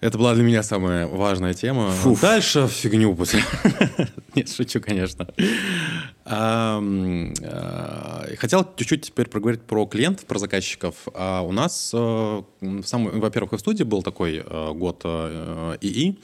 Это 0.00 0.18
была 0.18 0.34
для 0.34 0.42
меня 0.44 0.62
самая 0.62 1.06
важная 1.06 1.54
тема. 1.54 1.90
Дальше 2.20 2.68
фигню 2.68 3.14
пусть. 3.14 3.34
Нет, 4.34 4.50
шучу, 4.50 4.80
конечно. 4.80 5.26
А, 6.26 6.82
Хотел 8.38 8.66
чуть-чуть 8.76 9.06
теперь 9.06 9.28
проговорить 9.28 9.62
про 9.62 9.86
клиентов, 9.86 10.26
про 10.26 10.38
заказчиков. 10.38 10.94
А 11.14 11.40
У 11.40 11.52
нас, 11.52 11.92
э, 11.94 12.42
во-первых, 12.60 13.52
в 13.52 13.58
студии 13.58 13.84
был 13.84 14.02
такой 14.02 14.44
э, 14.44 14.72
год 14.74 15.00
э, 15.04 15.76
ИИ, 15.80 16.18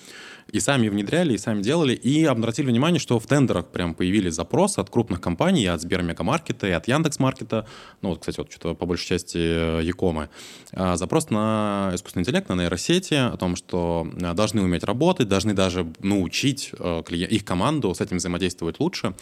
и 0.53 0.61
сами 0.61 0.89
внедряли, 0.89 1.33
и 1.33 1.39
сами 1.39 1.63
делали, 1.63 1.95
и 1.95 2.25
обратили 2.25 2.67
внимание, 2.67 3.01
что 3.01 3.19
в 3.19 3.27
тендерах 3.27 3.69
прям 3.69 3.95
появились 3.95 4.35
запросы 4.35 4.81
от 4.81 4.91
крупных 4.91 5.21
компаний, 5.21 5.67
от 5.67 5.81
Сбермегамаркета, 5.81 6.69
и 6.69 6.71
от 6.71 6.87
Яндекс.Маркета, 6.87 7.67
ну 8.03 8.11
вот, 8.11 8.21
кстати, 8.21 8.37
вот 8.39 8.53
что-то 8.53 8.75
по 8.75 8.85
большей 8.85 9.07
части 9.07 9.39
э, 9.39 9.81
Якомы, 9.83 10.29
А, 10.75 10.97
запрос 10.97 11.31
на 11.31 11.91
искусственный 11.95 12.23
интеллект, 12.23 12.49
на 12.49 12.55
нейросети, 12.55 13.15
о 13.15 13.37
том, 13.37 13.57
что 13.57 14.07
э, 14.15 14.35
должны 14.35 14.63
уметь 14.63 14.85
работать, 14.85 15.29
должны 15.29 15.55
даже 15.55 15.87
научить 16.01 16.71
э, 16.79 17.03
их 17.11 17.45
команду 17.45 17.95
с 17.95 18.01
этим 18.03 18.19
взаимодействовать 18.19 18.79
лучше. 18.79 19.15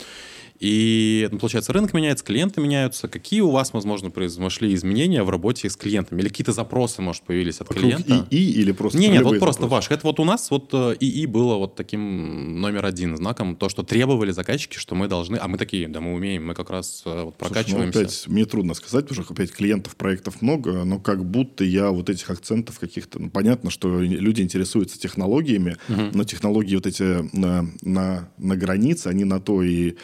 И, 0.61 1.27
ну, 1.33 1.39
получается, 1.39 1.73
рынок 1.73 1.95
меняется, 1.95 2.23
клиенты 2.23 2.61
меняются. 2.61 3.09
Какие 3.09 3.41
у 3.41 3.51
вас, 3.51 3.73
возможно, 3.73 4.11
произошли 4.11 4.75
изменения 4.75 5.23
в 5.23 5.31
работе 5.31 5.71
с 5.71 5.77
клиентами? 5.77 6.21
Или 6.21 6.29
какие-то 6.29 6.53
запросы, 6.53 7.01
может, 7.01 7.23
появились 7.23 7.63
от 7.63 7.71
Вокруг 7.71 7.83
клиента? 7.83 8.27
ИИ 8.31 8.61
или 8.61 8.73
просто 8.73 8.99
Не, 8.99 9.09
нет, 9.09 9.23
вот 9.23 9.39
просто 9.39 9.63
запросы? 9.63 9.89
ваш. 9.89 9.91
Это 9.91 10.07
вот 10.07 10.21
у 10.21 10.25
нас 10.25 10.51
вот 10.51 10.69
э, 10.75 10.97
ИИ 11.01 11.25
было 11.25 11.57
вот 11.57 11.77
таким 11.77 12.61
номер 12.61 12.85
один 12.85 13.17
знаком, 13.17 13.57
то, 13.57 13.71
что 13.71 13.83
требовали 13.83 14.33
заказчики, 14.33 14.77
что 14.77 14.95
мы 14.95 15.09
должны, 15.09 15.37
а 15.37 15.49
мы 15.49 15.57
такие, 15.57 15.89
да, 15.89 16.03
мы 16.03 16.13
умеем, 16.13 16.47
мы 16.47 16.55
как 16.55 16.69
раз 16.69 17.05
э, 17.07 17.09
вот 17.09 17.17
Слушай, 17.17 17.25
ну, 17.25 17.33
прокачиваемся. 17.33 17.99
опять, 18.01 18.25
мне 18.27 18.45
трудно 18.45 18.75
сказать, 18.75 19.07
потому 19.09 19.25
что 19.25 19.33
опять 19.33 19.53
клиентов, 19.53 19.97
проектов 19.97 20.43
много, 20.43 20.85
но 20.85 20.99
как 20.99 21.25
будто 21.25 21.65
я 21.65 21.91
вот 21.91 22.11
этих 22.11 22.29
акцентов 22.29 22.79
каких-то... 22.79 23.19
Ну, 23.19 23.31
понятно, 23.31 23.71
что 23.71 24.01
люди 24.03 24.43
интересуются 24.43 25.01
технологиями, 25.01 25.79
но 25.89 26.25
технологии 26.25 26.75
вот 26.75 26.87
эти 26.87 27.35
на, 27.35 27.67
на, 27.81 28.29
на 28.37 28.57
границе, 28.57 29.07
они 29.07 29.25
на 29.25 29.41
то 29.41 29.63
и 29.63 29.95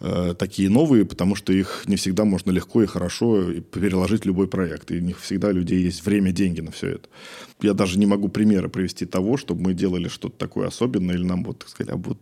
э, 0.00 0.34
такие 0.38 0.70
новые, 0.70 1.04
потому 1.04 1.34
что 1.34 1.52
их 1.52 1.84
не 1.86 1.96
всегда 1.96 2.24
можно 2.24 2.50
легко 2.50 2.82
и 2.82 2.86
хорошо 2.86 3.52
переложить 3.60 4.22
в 4.22 4.26
любой 4.26 4.48
проект. 4.48 4.90
И 4.90 5.00
не 5.00 5.12
всегда 5.12 5.48
у 5.48 5.52
людей 5.52 5.82
есть 5.82 6.04
время, 6.04 6.32
деньги 6.32 6.60
на 6.60 6.70
все 6.70 6.88
это. 6.88 7.08
Я 7.62 7.74
даже 7.74 7.98
не 7.98 8.06
могу 8.06 8.28
примера 8.28 8.68
привести 8.68 9.06
того, 9.06 9.36
чтобы 9.36 9.62
мы 9.62 9.74
делали 9.74 10.08
что-то 10.08 10.36
такое 10.36 10.68
особенное, 10.68 11.14
или 11.14 11.24
нам 11.24 11.44
вот, 11.44 11.60
так 11.60 11.68
сказать, 11.68 11.92
а 11.92 11.96
вот 11.96 12.18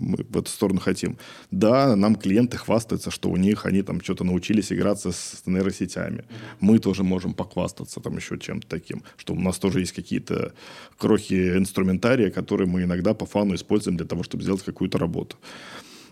мы 0.00 0.18
в 0.28 0.36
эту 0.36 0.50
сторону 0.50 0.80
хотим. 0.80 1.18
Да, 1.50 1.96
нам 1.96 2.16
клиенты 2.16 2.56
хвастаются, 2.56 3.10
что 3.10 3.30
у 3.30 3.36
них 3.36 3.66
они 3.66 3.82
там 3.82 4.00
что-то 4.00 4.24
научились 4.24 4.72
играться 4.72 5.12
с 5.12 5.42
нейросетями. 5.46 6.24
Мы 6.60 6.78
тоже 6.78 7.02
можем 7.02 7.34
похвастаться 7.34 8.00
там 8.00 8.16
еще 8.16 8.38
чем-то 8.38 8.66
таким, 8.66 9.02
что 9.16 9.34
у 9.34 9.40
нас 9.40 9.58
тоже 9.58 9.80
есть 9.80 9.92
какие-то 9.92 10.52
крохи 10.98 11.56
инструментария, 11.56 12.30
которые 12.30 12.68
мы 12.68 12.82
иногда 12.82 13.14
по 13.14 13.26
фану 13.26 13.54
используем 13.54 13.96
для 13.96 14.06
того, 14.06 14.22
чтобы 14.22 14.42
сделать 14.42 14.62
какую-то 14.62 14.98
работу. 14.98 15.36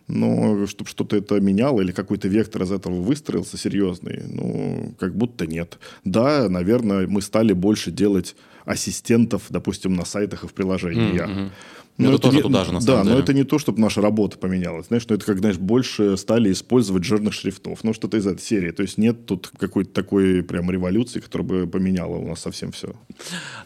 Но 0.07 0.67
чтобы 0.67 0.91
что-то 0.91 1.17
это 1.17 1.41
меняло 1.41 1.81
или 1.81 1.93
какой-то 1.93 2.29
вектор 2.29 2.63
из 2.63 2.73
этого 2.73 3.01
выстроился 3.01 3.57
серьезный, 3.57 4.23
ну, 4.29 4.95
как 4.99 5.17
будто 5.17 5.47
нет. 5.47 5.79
Да, 6.05 6.49
наверное, 6.49 7.07
мы 7.07 7.23
стали 7.23 7.53
больше 7.53 7.91
делать 7.91 8.37
ассистентов, 8.67 9.45
допустим, 9.49 9.95
на 9.95 10.05
сайтах 10.05 10.45
и 10.45 10.47
в 10.47 10.53
приложениях. 10.53 11.29
Mm-hmm. 11.29 11.51
Но 11.97 12.07
это, 12.07 12.15
это 12.15 12.23
тоже 12.23 12.37
не, 12.37 12.43
туда 12.43 12.65
же, 12.65 12.73
на 12.73 12.81
самом 12.81 12.97
да, 12.97 13.03
деле. 13.05 13.15
но 13.15 13.23
это 13.23 13.35
не 13.35 13.45
то, 13.45 13.59
чтобы 13.61 13.81
наша 13.81 14.01
работа 14.01 14.37
поменялась. 14.37 14.89
Знаешь, 14.89 15.07
но 15.09 15.15
это 15.15 15.25
как, 15.25 15.39
знаешь, 15.39 15.59
больше 15.59 16.17
стали 16.17 16.51
использовать 16.51 17.05
жирных 17.05 17.35
шрифтов. 17.35 17.85
Ну, 17.85 17.93
что-то 17.93 18.17
из 18.17 18.27
этой 18.27 18.43
серии. 18.43 18.73
То 18.73 18.83
есть 18.83 18.99
нет 18.99 19.27
тут 19.27 19.53
какой-то 19.57 19.93
такой 19.93 20.43
прям 20.43 20.71
революции, 20.73 21.21
которая 21.21 21.47
бы 21.47 21.67
поменяла 21.69 22.17
у 22.17 22.27
нас 22.27 22.41
совсем 22.41 22.73
все. 22.73 22.95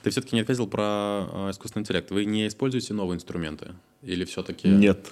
Ты 0.02 0.10
все-таки 0.10 0.36
не 0.36 0.42
ответил 0.42 0.66
про 0.66 1.26
э, 1.32 1.50
искусственный 1.52 1.84
интеллект. 1.84 2.10
Вы 2.10 2.26
не 2.26 2.48
используете 2.48 2.92
новые 2.92 3.16
инструменты? 3.16 3.68
Или 4.00 4.24
все-таки... 4.24 4.68
Нет. 4.68 5.08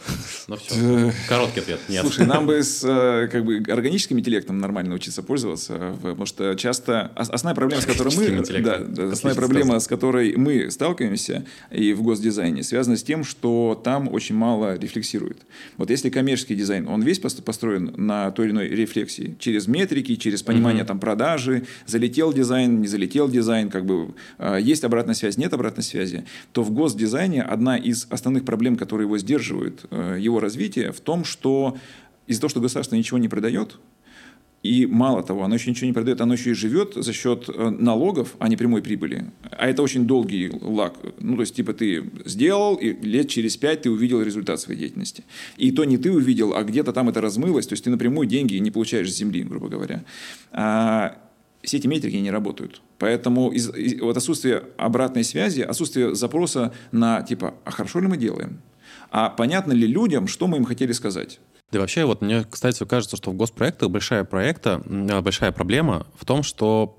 Ну 0.46 0.56
все, 0.56 1.12
короткий 1.28 1.58
ответ. 1.58 1.80
Нет. 1.88 2.02
Слушай, 2.02 2.24
нам 2.24 2.46
бы 2.46 2.62
с 2.62 2.84
э, 2.84 3.26
как 3.26 3.44
бы, 3.44 3.60
органическим 3.66 4.20
интеллектом 4.20 4.58
нормально 4.58 4.90
научиться 4.90 5.24
пользоваться, 5.24 5.96
потому 6.00 6.24
что 6.24 6.54
часто... 6.54 7.10
Основная 7.16 7.56
проблема, 7.56 7.82
с 7.82 7.86
которой 7.86 8.14
мы... 8.14 8.60
Да, 8.60 8.76
основная 9.10 9.34
проблема, 9.34 9.80
с 9.80 9.88
которой 9.88 10.36
мы 10.36 10.70
сталкиваемся 10.70 11.44
и 11.72 11.94
в 11.94 12.02
госдизайне, 12.02 12.62
связана 12.62 12.96
с 12.96 13.02
тем, 13.02 13.24
что 13.24 13.80
там 13.82 14.08
очень 14.12 14.36
мало 14.36 14.78
рефлексирует. 14.78 15.38
Вот 15.78 15.90
если 15.90 16.08
коммерческий 16.08 16.54
дизайн, 16.54 16.86
он 16.86 17.02
весь 17.02 17.18
построен 17.18 17.92
на 17.96 18.30
той 18.30 18.46
или 18.46 18.52
иной 18.52 18.68
рефлексии, 18.68 19.34
через 19.40 19.66
метрики, 19.66 20.14
через 20.14 20.44
понимание 20.44 20.84
uh-huh. 20.84 20.88
там 20.88 21.00
продажи, 21.00 21.66
залетел 21.86 22.32
дизайн, 22.32 22.80
не 22.80 22.86
залетел 22.86 23.28
дизайн, 23.28 23.68
как 23.68 23.84
бы 23.84 24.14
э, 24.38 24.58
есть 24.62 24.84
обратная 24.84 25.16
связь, 25.16 25.36
нет 25.38 25.52
обратной 25.52 25.82
связи, 25.82 26.24
то 26.52 26.62
в 26.62 26.70
госдизайне 26.70 27.42
одна 27.42 27.76
из 27.76 28.06
основных 28.10 28.44
проблем, 28.44 28.75
которые 28.76 29.06
его 29.06 29.18
сдерживают, 29.18 29.86
э, 29.90 30.16
его 30.20 30.40
развитие, 30.40 30.92
в 30.92 31.00
том, 31.00 31.24
что 31.24 31.76
из-за 32.26 32.40
того, 32.40 32.48
что 32.48 32.60
государство 32.60 32.96
ничего 32.96 33.18
не 33.18 33.28
продает, 33.28 33.78
и 34.62 34.86
мало 34.86 35.22
того, 35.22 35.44
оно 35.44 35.54
еще 35.54 35.70
ничего 35.70 35.86
не 35.86 35.92
продает, 35.92 36.20
оно 36.20 36.34
еще 36.34 36.50
и 36.50 36.54
живет 36.54 36.94
за 36.94 37.12
счет 37.12 37.48
э, 37.48 37.70
налогов, 37.70 38.34
а 38.38 38.48
не 38.48 38.56
прямой 38.56 38.82
прибыли. 38.82 39.26
А 39.50 39.68
это 39.68 39.82
очень 39.82 40.06
долгий 40.06 40.50
лак. 40.60 40.96
Ну, 41.20 41.36
то 41.36 41.42
есть, 41.42 41.54
типа, 41.54 41.72
ты 41.72 42.10
сделал, 42.24 42.74
и 42.74 42.92
лет 43.06 43.28
через 43.28 43.56
пять 43.56 43.82
ты 43.82 43.90
увидел 43.90 44.22
результат 44.22 44.60
своей 44.60 44.80
деятельности. 44.80 45.24
И 45.56 45.70
то 45.70 45.84
не 45.84 45.98
ты 45.98 46.10
увидел, 46.10 46.54
а 46.54 46.64
где-то 46.64 46.92
там 46.92 47.08
это 47.08 47.20
размылось. 47.20 47.66
То 47.66 47.74
есть, 47.74 47.84
ты 47.84 47.90
напрямую 47.90 48.26
деньги 48.26 48.56
не 48.56 48.72
получаешь 48.72 49.12
с 49.12 49.16
земли, 49.16 49.44
грубо 49.44 49.68
говоря. 49.68 50.04
А 50.50 51.16
все 51.62 51.76
эти 51.76 51.86
метрики 51.86 52.16
не 52.16 52.30
работают. 52.30 52.82
Поэтому 52.98 53.50
из, 53.50 53.68
из, 53.74 54.00
вот 54.00 54.16
отсутствие 54.16 54.64
обратной 54.78 55.24
связи, 55.24 55.60
отсутствие 55.60 56.14
запроса 56.14 56.72
на, 56.92 57.22
типа, 57.22 57.54
а 57.64 57.70
хорошо 57.70 58.00
ли 58.00 58.06
мы 58.06 58.16
делаем? 58.16 58.60
А 59.10 59.28
понятно 59.28 59.72
ли 59.72 59.86
людям, 59.86 60.26
что 60.26 60.46
мы 60.46 60.56
им 60.56 60.64
хотели 60.64 60.92
сказать? 60.92 61.38
Да 61.72 61.80
вообще, 61.80 62.04
вот 62.04 62.22
мне, 62.22 62.44
кстати, 62.48 62.84
кажется, 62.84 63.16
что 63.16 63.32
в 63.32 63.34
госпроектах 63.34 63.90
большая 63.90 64.22
проекта, 64.22 64.80
а, 64.88 65.20
большая 65.20 65.50
проблема 65.50 66.06
в 66.16 66.24
том, 66.24 66.44
что 66.44 66.94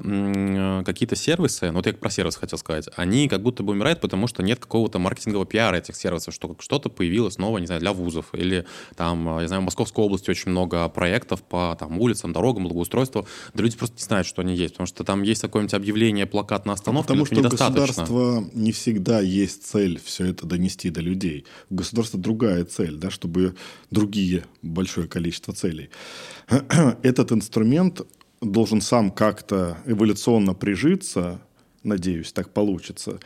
какие-то 0.86 1.15
сервисы, 1.15 1.67
ну 1.67 1.77
вот 1.77 1.88
я 1.88 1.93
про 1.93 2.10
сервис 2.10 2.36
хотел 2.36 2.60
сказать, 2.60 2.89
они 2.97 3.30
как 3.30 3.41
будто 3.41 3.63
бы 3.63 3.71
умирают, 3.71 4.01
потому 4.01 4.27
что 4.27 4.43
нет 4.43 4.60
какого-то 4.60 4.99
маркетингового 4.99 5.45
пиара 5.45 5.77
этих 5.77 5.95
сервисов, 5.95 6.34
что 6.34 6.53
что-то 6.60 6.89
появилось 6.89 7.38
новое, 7.38 7.62
не 7.62 7.67
знаю, 7.67 7.80
для 7.80 7.93
вузов, 7.93 8.34
или 8.34 8.65
там, 8.97 9.39
я 9.39 9.47
знаю, 9.47 9.62
в 9.62 9.65
Московской 9.65 10.03
области 10.03 10.30
очень 10.30 10.51
много 10.51 10.88
проектов 10.89 11.43
по 11.43 11.75
там, 11.80 11.97
улицам, 11.99 12.34
дорогам, 12.34 12.63
благоустройству, 12.63 13.25
да 13.53 13.63
люди 13.63 13.77
просто 13.77 13.95
не 13.95 14.03
знают, 14.03 14.27
что 14.27 14.41
они 14.41 14.53
есть, 14.53 14.73
потому 14.73 14.88
что 14.88 15.06
там 15.06 15.23
есть 15.23 15.41
какое-нибудь 15.41 15.75
объявление, 15.75 16.25
плакат 16.25 16.65
на 16.65 16.73
остановке, 16.73 17.08
Потому 17.08 17.25
что 17.25 17.39
у 17.39 17.43
государства 17.43 18.43
не 18.53 18.73
всегда 18.73 19.21
есть 19.21 19.65
цель 19.65 19.97
все 20.03 20.25
это 20.25 20.45
донести 20.45 20.89
до 20.89 20.99
людей. 20.99 21.45
У 21.69 21.75
государства 21.75 22.19
другая 22.19 22.65
цель, 22.65 22.97
да, 22.97 23.10
чтобы 23.10 23.56
другие 23.91 24.43
большое 24.61 25.07
количество 25.07 25.53
целей. 25.53 25.89
Этот 27.03 27.31
инструмент 27.31 28.01
должен 28.41 28.81
сам 28.81 29.11
как-то 29.11 29.77
эволюционно 29.85 30.53
прижиться, 30.53 31.41
надеюсь, 31.83 32.31
так 32.31 32.53
получится, 32.53 33.19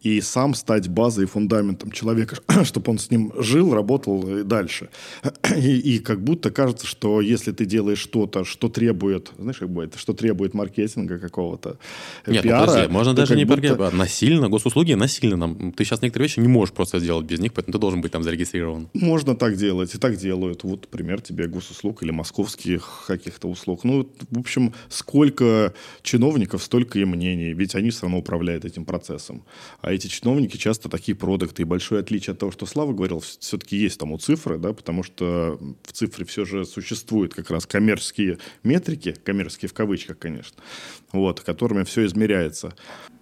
и 0.00 0.20
сам 0.20 0.54
стать 0.54 0.88
базой 0.88 1.24
и 1.24 1.26
фундаментом 1.26 1.90
человека, 1.90 2.36
чтобы 2.64 2.92
он 2.92 2.98
с 2.98 3.10
ним 3.10 3.32
жил, 3.38 3.74
работал 3.74 4.38
и 4.38 4.42
дальше. 4.42 4.88
И, 5.58 5.96
и 5.96 5.98
как 5.98 6.22
будто 6.22 6.50
кажется, 6.50 6.86
что 6.86 7.20
если 7.20 7.52
ты 7.52 7.64
делаешь 7.64 7.98
что-то, 7.98 8.44
что 8.44 8.68
требует, 8.68 9.32
знаешь, 9.38 9.58
как 9.58 9.70
будет, 9.70 9.96
что 9.96 10.12
требует 10.12 10.54
маркетинга 10.54 11.18
какого-то, 11.18 11.78
э, 12.26 12.32
Нет, 12.32 12.42
пиара, 12.42 12.66
подожди, 12.66 12.92
можно 12.92 13.14
даже 13.14 13.36
не 13.36 13.44
будто... 13.44 13.60
маркетинг, 13.60 13.80
а 13.80 13.96
насильно, 13.96 14.48
госуслуги 14.48 14.94
насильно 14.94 15.36
нам. 15.36 15.72
Ты 15.72 15.84
сейчас 15.84 16.02
некоторые 16.02 16.28
вещи 16.28 16.40
не 16.40 16.48
можешь 16.48 16.74
просто 16.74 17.00
сделать 17.00 17.26
без 17.26 17.40
них, 17.40 17.52
поэтому 17.52 17.72
ты 17.72 17.78
должен 17.78 18.00
быть 18.00 18.12
там 18.12 18.22
зарегистрирован. 18.22 18.88
Можно 18.94 19.34
так 19.34 19.56
делать, 19.56 19.94
и 19.94 19.98
так 19.98 20.16
делают. 20.16 20.64
Вот 20.64 20.88
пример 20.88 21.20
тебе 21.20 21.48
госуслуг 21.48 22.02
или 22.02 22.10
московских 22.10 23.04
каких-то 23.06 23.48
услуг. 23.48 23.84
Ну, 23.84 24.08
в 24.30 24.38
общем, 24.38 24.72
сколько 24.88 25.72
чиновников, 26.02 26.62
столько 26.62 26.98
и 26.98 27.04
мнений, 27.04 27.52
ведь 27.52 27.74
они 27.74 27.90
все 27.90 28.02
равно 28.02 28.18
управляют 28.18 28.64
этим 28.64 28.84
процессом. 28.84 29.42
А 29.88 29.92
эти 29.94 30.06
чиновники 30.06 30.58
часто 30.58 30.90
такие 30.90 31.16
продукты. 31.16 31.62
И 31.62 31.64
большое 31.64 32.02
отличие 32.02 32.34
от 32.34 32.38
того, 32.38 32.52
что 32.52 32.66
Слава 32.66 32.92
говорил, 32.92 33.20
все-таки 33.20 33.74
есть 33.74 33.98
там 33.98 34.12
у 34.12 34.18
цифры, 34.18 34.58
да, 34.58 34.74
потому 34.74 35.02
что 35.02 35.58
в 35.82 35.92
цифре 35.92 36.26
все 36.26 36.44
же 36.44 36.66
существуют 36.66 37.32
как 37.32 37.50
раз 37.50 37.64
коммерческие 37.64 38.36
метрики, 38.62 39.16
коммерческие 39.24 39.70
в 39.70 39.72
кавычках, 39.72 40.18
конечно, 40.18 40.62
вот, 41.10 41.40
которыми 41.40 41.84
все 41.84 42.04
измеряется. 42.04 42.74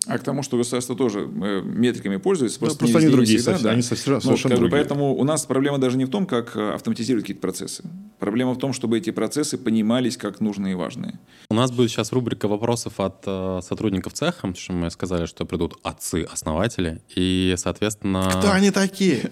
А 0.06 0.18
к 0.18 0.22
тому, 0.22 0.42
что 0.42 0.56
государство 0.56 0.94
тоже 0.94 1.20
э, 1.20 1.62
метриками 1.62 2.16
пользуется, 2.16 2.58
просто, 2.58 2.78
да, 2.78 2.84
просто 2.84 2.98
они 2.98 3.08
другие, 3.08 3.38
всегда, 3.38 3.52
совсем, 3.52 3.64
да. 3.64 3.72
они 3.72 3.82
совершенно, 3.82 4.20
ну, 4.24 4.36
другие. 4.36 4.70
Поэтому 4.70 5.14
у 5.16 5.24
нас 5.24 5.44
проблема 5.46 5.78
даже 5.78 5.96
не 5.98 6.04
в 6.04 6.10
том, 6.10 6.26
как 6.26 6.56
э, 6.56 6.74
автоматизировать 6.74 7.24
какие-то 7.24 7.40
процессы. 7.40 7.84
Проблема 8.18 8.52
в 8.54 8.58
том, 8.58 8.72
чтобы 8.72 8.98
эти 8.98 9.10
процессы 9.10 9.58
понимались 9.58 10.16
как 10.16 10.40
нужные 10.40 10.72
и 10.72 10.74
важные. 10.76 11.18
У 11.50 11.54
нас 11.54 11.72
будет 11.72 11.90
сейчас 11.90 12.12
рубрика 12.12 12.46
вопросов 12.46 13.00
от 13.00 13.24
э, 13.26 13.60
сотрудников 13.62 14.12
цеха, 14.12 14.36
потому 14.36 14.56
что 14.56 14.72
мы 14.72 14.90
сказали, 14.90 15.26
что 15.26 15.44
придут 15.44 15.78
отцы-основатели, 15.82 17.02
и, 17.14 17.54
соответственно... 17.56 18.30
Кто 18.38 18.52
они 18.52 18.70
такие? 18.70 19.30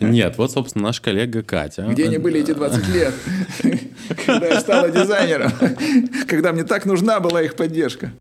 Нет, 0.00 0.36
вот, 0.36 0.52
собственно, 0.52 0.84
наш 0.84 1.00
коллега 1.00 1.42
Катя. 1.42 1.86
Где 1.88 2.04
они 2.04 2.18
были 2.18 2.40
эти 2.40 2.52
20 2.52 2.88
лет, 2.88 3.14
когда 4.26 4.46
я 4.46 4.60
стала 4.60 4.90
дизайнером, 4.90 5.52
когда 6.28 6.52
мне 6.52 6.64
так 6.64 6.84
нужна 6.86 7.20
была 7.20 7.42
их 7.42 7.56
поддержка? 7.56 8.12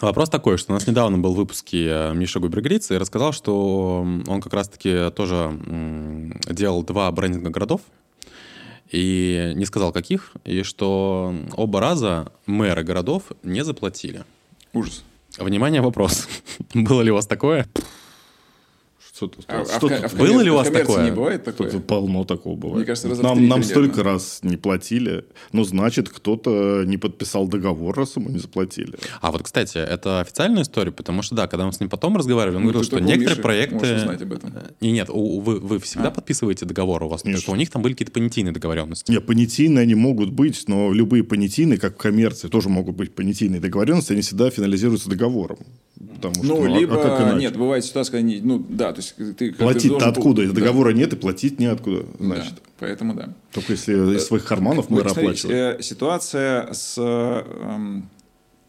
Вопрос 0.00 0.28
такой, 0.28 0.58
что 0.58 0.72
у 0.72 0.74
нас 0.74 0.86
недавно 0.86 1.18
был 1.18 1.34
в 1.34 1.36
выпуске 1.36 1.86
э, 1.88 2.14
Миша 2.14 2.38
Губергриц 2.38 2.90
и 2.92 2.96
рассказал, 2.96 3.32
что 3.32 4.06
он 4.26 4.40
как 4.40 4.54
раз-таки 4.54 5.10
тоже 5.10 5.58
делал 6.50 6.84
два 6.84 7.10
брендинга 7.10 7.50
городов, 7.50 7.80
и 8.90 9.52
не 9.56 9.66
сказал 9.66 9.92
каких, 9.92 10.32
и 10.44 10.62
что 10.62 11.34
оба 11.56 11.80
раза 11.80 12.32
мэры 12.46 12.84
городов 12.84 13.24
не 13.42 13.64
заплатили. 13.64 14.24
Ужас. 14.72 15.02
Внимание, 15.36 15.80
вопрос. 15.80 16.28
Было 16.74 17.02
ли 17.02 17.10
у 17.10 17.14
вас 17.14 17.26
такое? 17.26 17.66
Что-то, 19.18 19.38
а, 19.48 19.64
что 19.64 19.88
а, 19.88 20.06
а 20.06 20.16
было 20.16 20.40
ли 20.42 20.48
у 20.48 20.54
вас 20.54 20.70
такое? 20.70 21.06
не 21.06 21.10
бывает 21.10 21.42
такое? 21.42 21.68
Тут 21.68 21.88
полно 21.88 22.24
такого 22.24 22.54
бывает. 22.54 22.76
Мне 22.76 22.84
кажется, 22.86 23.20
нам, 23.20 23.48
нам 23.48 23.64
столько 23.64 24.04
раз 24.04 24.38
не 24.42 24.56
платили. 24.56 25.24
Ну, 25.50 25.64
значит, 25.64 26.08
кто-то 26.08 26.84
не 26.86 26.98
подписал 26.98 27.48
договор, 27.48 27.96
раз 27.96 28.14
ему 28.14 28.28
не 28.30 28.38
заплатили. 28.38 28.94
А 29.20 29.32
вот, 29.32 29.42
кстати, 29.42 29.78
это 29.78 30.20
официальная 30.20 30.62
история, 30.62 30.92
потому 30.92 31.22
что, 31.22 31.34
да, 31.34 31.48
когда 31.48 31.66
мы 31.66 31.72
с 31.72 31.80
ним 31.80 31.88
потом 31.88 32.16
разговаривали, 32.16 32.58
он 32.58 32.62
ну, 32.62 32.68
говорил, 32.68 32.84
что 32.84 33.00
некоторые 33.00 33.30
Миши 33.30 33.42
проекты... 33.42 33.96
узнать 33.96 34.22
об 34.22 34.32
этом. 34.32 34.54
Не, 34.80 34.92
нет, 34.92 35.10
у, 35.10 35.40
вы, 35.40 35.58
вы 35.58 35.80
всегда 35.80 36.08
а? 36.08 36.10
подписываете 36.12 36.64
договор 36.64 37.02
у 37.02 37.08
вас? 37.08 37.22
Потому 37.22 37.38
что 37.38 37.50
у 37.50 37.56
них 37.56 37.70
там 37.70 37.82
были 37.82 37.94
какие-то 37.94 38.12
понятийные 38.12 38.52
договоренности. 38.52 39.10
Нет, 39.10 39.26
понятийные 39.26 39.82
они 39.82 39.96
могут 39.96 40.30
быть, 40.30 40.62
но 40.68 40.92
любые 40.92 41.24
понятийные, 41.24 41.80
как 41.80 41.94
в 41.94 41.96
коммерции, 41.96 42.46
тоже 42.46 42.68
могут 42.68 42.94
быть 42.94 43.12
понятийные 43.16 43.60
договоренности, 43.60 44.12
они 44.12 44.22
всегда 44.22 44.48
финализируются 44.50 45.10
договором. 45.10 45.58
Потому 46.14 46.34
что, 46.34 46.44
ну, 46.44 46.62
ну 46.62 46.78
либо... 46.78 46.94
А, 46.96 47.32
а 47.32 47.38
нет, 47.38 47.56
бывает 47.56 47.84
ситуация, 47.84 48.20
когда... 48.20 48.32
Ну, 48.42 48.64
да, 48.68 48.92
то 48.92 49.00
есть 49.00 49.07
ты... 49.16 49.52
Платить 49.52 49.56
платить-то 49.56 50.08
откуда? 50.08 50.46
Да. 50.46 50.52
договора 50.52 50.92
нет, 50.92 51.12
и 51.12 51.16
платить 51.16 51.58
неоткуда, 51.58 52.06
значит. 52.18 52.54
Да, 52.54 52.60
поэтому 52.78 53.14
да. 53.14 53.34
Только 53.52 53.72
если 53.72 54.16
из 54.16 54.24
своих 54.24 54.44
карманов 54.44 54.90
мы 54.90 55.00
оплачиваем. 55.00 55.78
Э, 55.78 55.82
ситуация 55.82 56.72
с 56.72 56.94
э, 56.98 58.02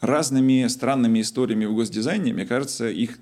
разными 0.02 0.68
странными 0.68 1.22
историями 1.22 1.66
в 1.66 1.76
госдизайне, 1.76 2.34
мне 2.34 2.46
кажется, 2.46 2.90
их 2.90 3.20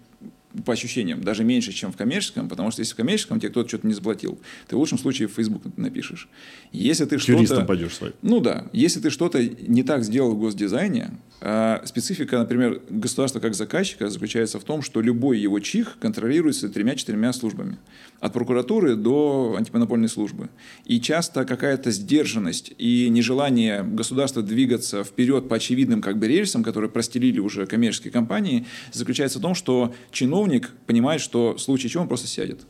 по 0.66 0.74
ощущениям, 0.74 1.24
даже 1.24 1.44
меньше, 1.44 1.72
чем 1.72 1.92
в 1.92 1.98
коммерческом, 1.98 2.50
потому 2.50 2.72
что 2.72 2.82
если 2.82 2.94
в 2.94 2.98
коммерческом 2.98 3.40
тебе 3.40 3.50
кто-то 3.50 3.68
что-то 3.68 3.88
не 3.88 3.94
заплатил, 3.94 4.40
ты 4.68 4.76
в 4.76 4.80
лучшем 4.80 4.98
случае 4.98 5.28
в 5.28 5.34
Facebook 5.34 5.64
напишешь. 5.78 6.30
Если 6.72 7.06
ты 7.06 7.20
что-то... 7.20 7.64
пойдешь 7.66 7.96
свой. 7.96 8.14
Ну 8.22 8.40
да. 8.40 8.68
Если 8.74 9.00
ты 9.00 9.10
что-то 9.10 9.44
не 9.44 9.84
так 9.84 10.04
сделал 10.04 10.34
в 10.34 10.40
госдизайне, 10.40 11.12
специфика, 11.40 12.40
например, 12.40 12.82
государства 12.90 13.40
как 13.40 13.54
заказчика 13.54 14.10
заключается 14.10 14.60
в 14.60 14.64
том, 14.64 14.82
что 14.82 15.02
любой 15.02 15.38
его 15.38 15.60
чих 15.60 15.98
контролируется 16.00 16.68
тремя-четырьмя 16.68 17.32
службами. 17.32 17.78
От 18.20 18.34
прокуратуры 18.34 18.96
до 18.96 19.56
антимонопольной 19.56 20.10
службы. 20.10 20.50
И 20.86 21.00
часто 21.00 21.46
какая-то 21.46 21.92
сдержанность 21.92 22.74
и 22.80 23.08
нежелание 23.10 23.84
государства 23.84 24.42
двигаться 24.42 25.04
вперед 25.04 25.48
по 25.48 25.58
очевидным 25.58 26.02
как 26.02 26.18
бы 26.18 26.28
рельсам, 26.28 26.64
которые 26.64 26.90
простелили 26.90 27.40
уже 27.40 27.68
коммерческие 27.68 28.12
компании, 28.12 28.66
заключается 28.92 29.38
в 29.38 29.44
том, 29.44 29.54
что 29.54 29.94
чиновник 30.12 30.72
понимает, 30.88 31.22
что 31.22 31.54
в 31.54 31.60
случае 31.60 31.92
чего 31.92 32.02
он 32.02 32.08
просто 32.08 32.28
сядет. 32.28 32.62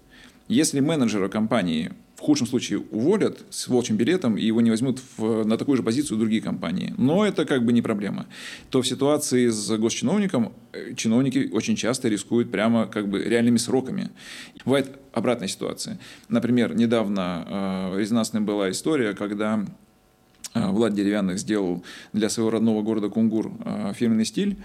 Если 0.49 0.82
менеджера 0.82 1.30
компании 1.30 1.93
в 2.17 2.21
худшем 2.21 2.47
случае 2.47 2.80
уволят 2.80 3.45
с 3.51 3.67
волчьим 3.67 3.95
билетом, 3.95 4.38
и 4.38 4.43
его 4.43 4.60
не 4.62 4.71
возьмут 4.71 4.99
в, 5.17 5.45
на 5.45 5.56
такую 5.56 5.77
же 5.77 5.84
позицию 5.84 6.17
другие 6.17 6.41
компании. 6.41 6.93
Но 6.97 7.23
это 7.23 7.45
как 7.45 7.63
бы 7.63 7.71
не 7.71 7.84
проблема. 7.84 8.25
То 8.71 8.82
в 8.82 8.88
ситуации 8.88 9.49
с 9.49 9.77
госчиновником 9.77 10.51
э, 10.73 10.95
чиновники 10.95 11.47
очень 11.53 11.75
часто 11.75 12.10
рискуют 12.10 12.49
прямо 12.49 12.88
как 12.88 13.08
бы 13.08 13.23
реальными 13.23 13.58
сроками. 13.58 14.10
Бывает 14.65 14.97
обратная 15.13 15.47
ситуация. 15.47 15.99
Например, 16.27 16.75
недавно 16.75 17.93
э, 17.93 17.99
резонансная 17.99 18.42
была 18.42 18.71
история, 18.71 19.13
когда 19.13 19.63
э, 20.56 20.69
Влад 20.71 20.96
Деревянных 20.96 21.37
сделал 21.37 21.83
для 22.13 22.29
своего 22.29 22.50
родного 22.50 22.81
города 22.81 23.10
Кунгур 23.10 23.52
э, 23.63 23.94
фирменный 23.96 24.25
стиль, 24.25 24.58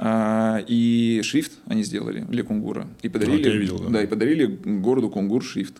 и 0.00 1.20
шрифт 1.24 1.52
они 1.66 1.82
сделали 1.82 2.20
для 2.20 2.44
Кунгура. 2.44 2.86
И 3.02 3.08
подарили, 3.08 3.48
я 3.48 3.56
видел, 3.56 3.78
да. 3.80 3.88
да, 3.88 4.02
и 4.04 4.06
подарили 4.06 4.46
городу 4.46 5.10
Кунгур 5.10 5.44
шрифт. 5.44 5.74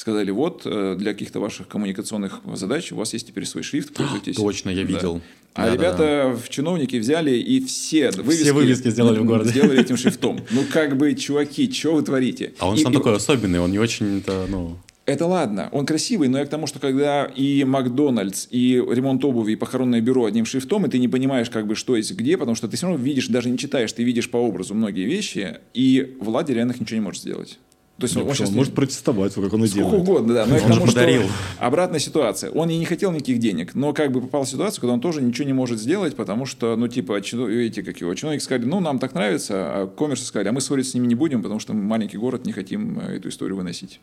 Сказали, 0.00 0.30
вот, 0.30 0.62
э, 0.64 0.96
для 0.98 1.12
каких-то 1.12 1.40
ваших 1.40 1.68
коммуникационных 1.68 2.40
задач 2.54 2.90
у 2.90 2.96
вас 2.96 3.12
есть 3.12 3.26
теперь 3.26 3.44
свой 3.44 3.62
шрифт, 3.62 3.92
пользуйтесь. 3.92 4.34
Точно, 4.34 4.70
я 4.70 4.76
Да. 4.76 4.88
видел. 4.94 5.20
А 5.52 5.66
Да-да-да. 5.66 5.74
ребята 5.74 6.38
в 6.42 6.48
чиновники 6.48 6.96
взяли 6.96 7.32
и 7.36 7.62
все 7.62 8.10
вывески, 8.12 8.48
вывески 8.48 8.88
сделали 8.88 9.18
в 9.18 9.26
городе. 9.26 9.50
Сделали 9.50 9.78
этим 9.78 9.98
шрифтом. 9.98 10.40
Ну, 10.52 10.62
как 10.72 10.96
бы, 10.96 11.14
чуваки, 11.14 11.70
что 11.70 11.92
вы 11.96 12.02
творите? 12.02 12.54
А 12.60 12.68
он 12.70 12.76
И- 12.76 12.82
сам 12.82 12.92
и- 12.92 12.96
такой 12.96 13.14
особенный, 13.14 13.60
он 13.60 13.72
не 13.72 13.78
очень-то, 13.78 14.46
ну... 14.48 14.78
это 15.04 15.26
ладно, 15.26 15.68
он 15.70 15.84
красивый, 15.84 16.28
но 16.28 16.38
я 16.38 16.46
к 16.46 16.48
тому, 16.48 16.66
что 16.66 16.78
когда 16.78 17.26
и 17.26 17.64
Макдональдс, 17.64 18.46
и 18.50 18.76
ремонт 18.76 19.22
обуви, 19.22 19.52
и 19.52 19.56
похоронное 19.56 20.00
бюро 20.00 20.24
одним 20.24 20.46
шрифтом, 20.46 20.86
и 20.86 20.88
ты 20.88 20.98
не 20.98 21.08
понимаешь, 21.08 21.50
как 21.50 21.66
бы, 21.66 21.74
что 21.74 21.94
есть 21.94 22.12
где, 22.16 22.38
потому 22.38 22.54
что 22.54 22.68
ты 22.68 22.78
все 22.78 22.86
равно 22.86 23.04
видишь, 23.04 23.28
даже 23.28 23.50
не 23.50 23.58
читаешь, 23.58 23.92
ты 23.92 24.02
видишь 24.02 24.30
по 24.30 24.38
образу 24.38 24.72
многие 24.74 25.04
вещи, 25.04 25.58
и 25.74 26.16
Влад 26.20 26.48
реально 26.48 26.74
ничего 26.80 26.96
не 27.00 27.04
может 27.04 27.20
сделать. 27.20 27.58
То 28.00 28.06
есть 28.06 28.16
он, 28.16 28.26
Он 28.26 28.34
щас 28.34 28.50
не- 28.50 28.56
может 28.56 28.74
протестовать, 28.74 29.34
как 29.34 29.52
он 29.52 29.64
и 29.64 29.66
Сколько 29.68 29.84
делает. 29.90 30.02
угодно, 30.08 30.34
да. 30.34 30.46
Но 30.46 30.54
Он 30.54 30.60
же 30.60 30.66
тому, 30.66 30.86
что 30.86 30.86
подарил. 30.86 31.22
обратная 31.58 32.00
ситуация. 32.00 32.50
Он 32.50 32.70
и 32.70 32.78
не 32.78 32.86
хотел 32.86 33.12
никаких 33.12 33.38
денег, 33.38 33.74
но 33.74 33.92
как 33.92 34.10
бы 34.10 34.22
попал 34.22 34.44
в 34.44 34.48
ситуацию, 34.48 34.80
когда 34.80 34.94
он 34.94 35.00
тоже 35.00 35.20
ничего 35.20 35.46
не 35.46 35.52
может 35.52 35.78
сделать, 35.78 36.16
потому 36.16 36.46
что, 36.46 36.74
ну, 36.76 36.88
типа, 36.88 37.20
видите, 37.20 37.82
как 37.82 38.00
его, 38.00 38.14
чиновники 38.14 38.42
сказали, 38.42 38.64
ну, 38.66 38.80
нам 38.80 38.98
так 38.98 39.14
нравится, 39.14 39.54
а 39.82 39.86
коммерсы 39.86 40.24
сказали, 40.24 40.48
а 40.48 40.52
мы 40.52 40.60
ссориться 40.60 40.92
с 40.92 40.94
ними 40.94 41.06
не 41.06 41.14
будем, 41.14 41.42
потому 41.42 41.60
что 41.60 41.74
мы 41.74 41.82
маленький 41.82 42.16
город, 42.16 42.46
не 42.46 42.52
хотим 42.52 42.98
э, 42.98 43.16
эту 43.18 43.28
историю 43.28 43.56
выносить. 43.56 44.00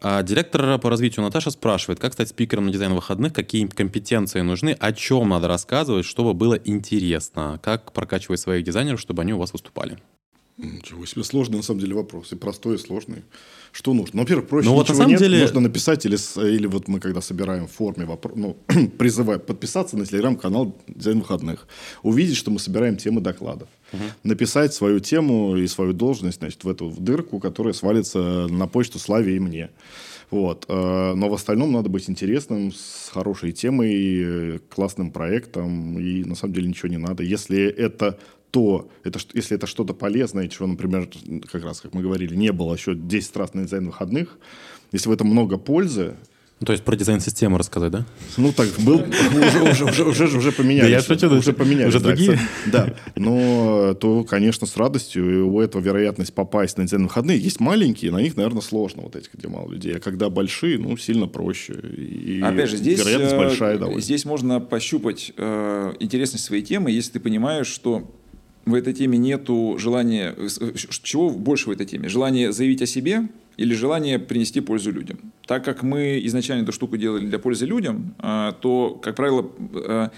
А 0.00 0.22
директор 0.22 0.78
по 0.78 0.90
развитию 0.90 1.24
Наташа 1.24 1.50
спрашивает, 1.50 2.00
как 2.00 2.12
стать 2.14 2.28
спикером 2.28 2.66
на 2.66 2.72
дизайн 2.72 2.94
выходных, 2.94 3.32
какие 3.32 3.66
компетенции 3.66 4.40
нужны, 4.40 4.76
о 4.78 4.92
чем 4.92 5.28
надо 5.28 5.46
рассказывать, 5.48 6.04
чтобы 6.04 6.34
было 6.34 6.54
интересно, 6.54 7.60
как 7.62 7.92
прокачивать 7.92 8.40
своих 8.40 8.64
дизайнеров, 8.64 9.00
чтобы 9.00 9.22
они 9.22 9.32
у 9.32 9.38
вас 9.38 9.52
выступали. 9.52 9.98
Ничего 10.56 11.04
себе, 11.04 11.24
сложный 11.24 11.56
на 11.56 11.62
самом 11.64 11.80
деле 11.80 11.94
вопрос. 11.94 12.32
И 12.32 12.36
простой, 12.36 12.76
и 12.76 12.78
сложный. 12.78 13.22
Что 13.72 13.92
нужно? 13.92 14.18
Ну, 14.18 14.22
во-первых, 14.22 14.46
проще 14.46 14.68
Ну, 14.68 14.74
вот 14.74 14.82
на 14.88 14.92
ничего 14.92 14.96
самом 14.98 15.10
нет. 15.10 15.18
деле- 15.20 15.40
Нужно 15.40 15.60
написать 15.60 16.06
или, 16.06 16.16
или 16.56 16.66
вот 16.68 16.86
мы 16.86 17.00
когда 17.00 17.20
собираем 17.20 17.66
в 17.66 17.72
форме 17.72 18.04
вопрос, 18.04 18.34
ну, 18.36 18.56
призываем 18.98 19.40
подписаться 19.40 19.96
на 19.96 20.06
телеграм-канал 20.06 20.76
Дизайн 20.86 21.18
выходных. 21.18 21.66
Увидеть, 22.04 22.36
что 22.36 22.52
мы 22.52 22.60
собираем 22.60 22.96
темы 22.96 23.20
докладов. 23.20 23.68
Написать 24.22 24.74
свою 24.74 25.00
тему 25.00 25.56
и 25.56 25.66
свою 25.66 25.92
должность 25.92 26.38
значит, 26.38 26.62
в 26.64 26.68
эту 26.68 26.88
в 26.88 27.00
дырку, 27.00 27.38
которая 27.40 27.72
свалится 27.74 28.46
на 28.48 28.66
почту 28.68 28.98
Славе 29.00 29.36
и 29.36 29.40
мне. 29.40 29.70
Вот. 30.30 30.64
э, 30.68 31.14
Но 31.14 31.28
в 31.28 31.34
остальном 31.34 31.70
надо 31.72 31.88
быть 31.88 32.08
интересным, 32.10 32.72
с 32.72 33.10
хорошей 33.12 33.52
темой, 33.52 33.94
э, 33.94 34.58
классным 34.68 35.10
проектом, 35.12 35.98
и 36.00 36.24
на 36.24 36.34
самом 36.34 36.54
деле 36.54 36.68
ничего 36.68 36.88
не 36.88 36.96
надо. 36.96 37.22
Если 37.22 37.62
это 37.62 38.18
то, 38.54 38.88
это, 39.02 39.18
если 39.34 39.56
это 39.56 39.66
что-то 39.66 39.94
полезное, 39.94 40.46
чего, 40.46 40.68
например, 40.68 41.08
как 41.50 41.64
раз, 41.64 41.80
как 41.80 41.92
мы 41.92 42.02
говорили, 42.02 42.36
не 42.36 42.52
было 42.52 42.74
еще 42.74 42.94
10 42.94 43.36
раз 43.36 43.52
на 43.52 43.64
дизайн 43.64 43.86
выходных, 43.86 44.38
если 44.92 45.08
в 45.08 45.12
этом 45.12 45.26
много 45.26 45.56
пользы, 45.58 46.14
Ну, 46.60 46.66
то 46.66 46.72
есть 46.72 46.84
про 46.84 46.94
дизайн-систему 46.96 47.58
рассказать, 47.58 47.90
да? 47.90 48.06
ну 48.36 48.52
так 48.52 48.68
был 48.78 49.00
уже 49.00 49.62
уже 49.70 49.84
уже 49.84 50.04
уже, 50.04 50.38
уже 50.38 50.52
поменялись. 50.52 50.88
Да 50.88 50.96
я 50.96 51.02
шучу, 51.02 51.36
уже 51.36 51.52
поменялись. 51.52 51.88
уже 51.88 51.98
да, 52.00 52.08
другие. 52.08 52.38
Да, 52.72 52.94
но 53.16 53.94
то, 53.94 54.22
конечно, 54.22 54.66
с 54.66 54.76
радостью 54.76 55.22
и 55.30 55.40
у 55.42 55.60
этого 55.60 55.82
вероятность 55.82 56.32
попасть 56.32 56.78
на 56.78 56.84
дизайн 56.84 57.02
выходные 57.04 57.38
есть 57.40 57.58
маленькие, 57.60 58.12
на 58.12 58.18
них, 58.22 58.36
наверное, 58.36 58.62
сложно 58.62 59.02
вот 59.02 59.16
эти, 59.16 59.28
где 59.34 59.48
мало 59.48 59.68
людей, 59.72 59.96
а 59.96 60.00
когда 60.00 60.30
большие, 60.30 60.78
ну 60.78 60.96
сильно 60.96 61.26
проще 61.26 61.72
и 61.74 62.40
Опять 62.40 62.70
же, 62.70 62.76
здесь, 62.76 63.00
вероятность 63.00 63.34
э, 63.34 63.36
большая 63.38 63.78
довольно. 63.78 64.00
здесь 64.00 64.24
можно 64.24 64.60
пощупать 64.60 65.32
э, 65.36 65.92
интересность 65.98 66.44
своей 66.44 66.62
темы, 66.62 66.92
если 66.92 67.14
ты 67.14 67.20
понимаешь, 67.20 67.66
что 67.66 68.08
в 68.64 68.74
этой 68.74 68.92
теме 68.92 69.18
нету 69.18 69.76
желания... 69.78 70.34
э, 70.36 70.48
Чего 71.02 71.30
больше 71.30 71.68
в 71.68 71.72
этой 71.72 71.86
теме? 71.86 72.08
Желание 72.08 72.52
заявить 72.52 72.82
о 72.82 72.86
себе 72.86 73.28
или 73.56 73.74
желание 73.74 74.18
принести 74.18 74.60
пользу 74.60 74.90
людям? 74.92 75.18
Так 75.46 75.64
как 75.64 75.82
мы 75.82 76.20
изначально 76.24 76.62
эту 76.62 76.72
штуку 76.72 76.96
делали 76.96 77.26
для 77.26 77.38
пользы 77.38 77.66
людям, 77.66 78.14
э, 78.18 78.52
то, 78.60 78.98
как 79.02 79.16
правило, 79.16 79.50
э, 79.74 80.08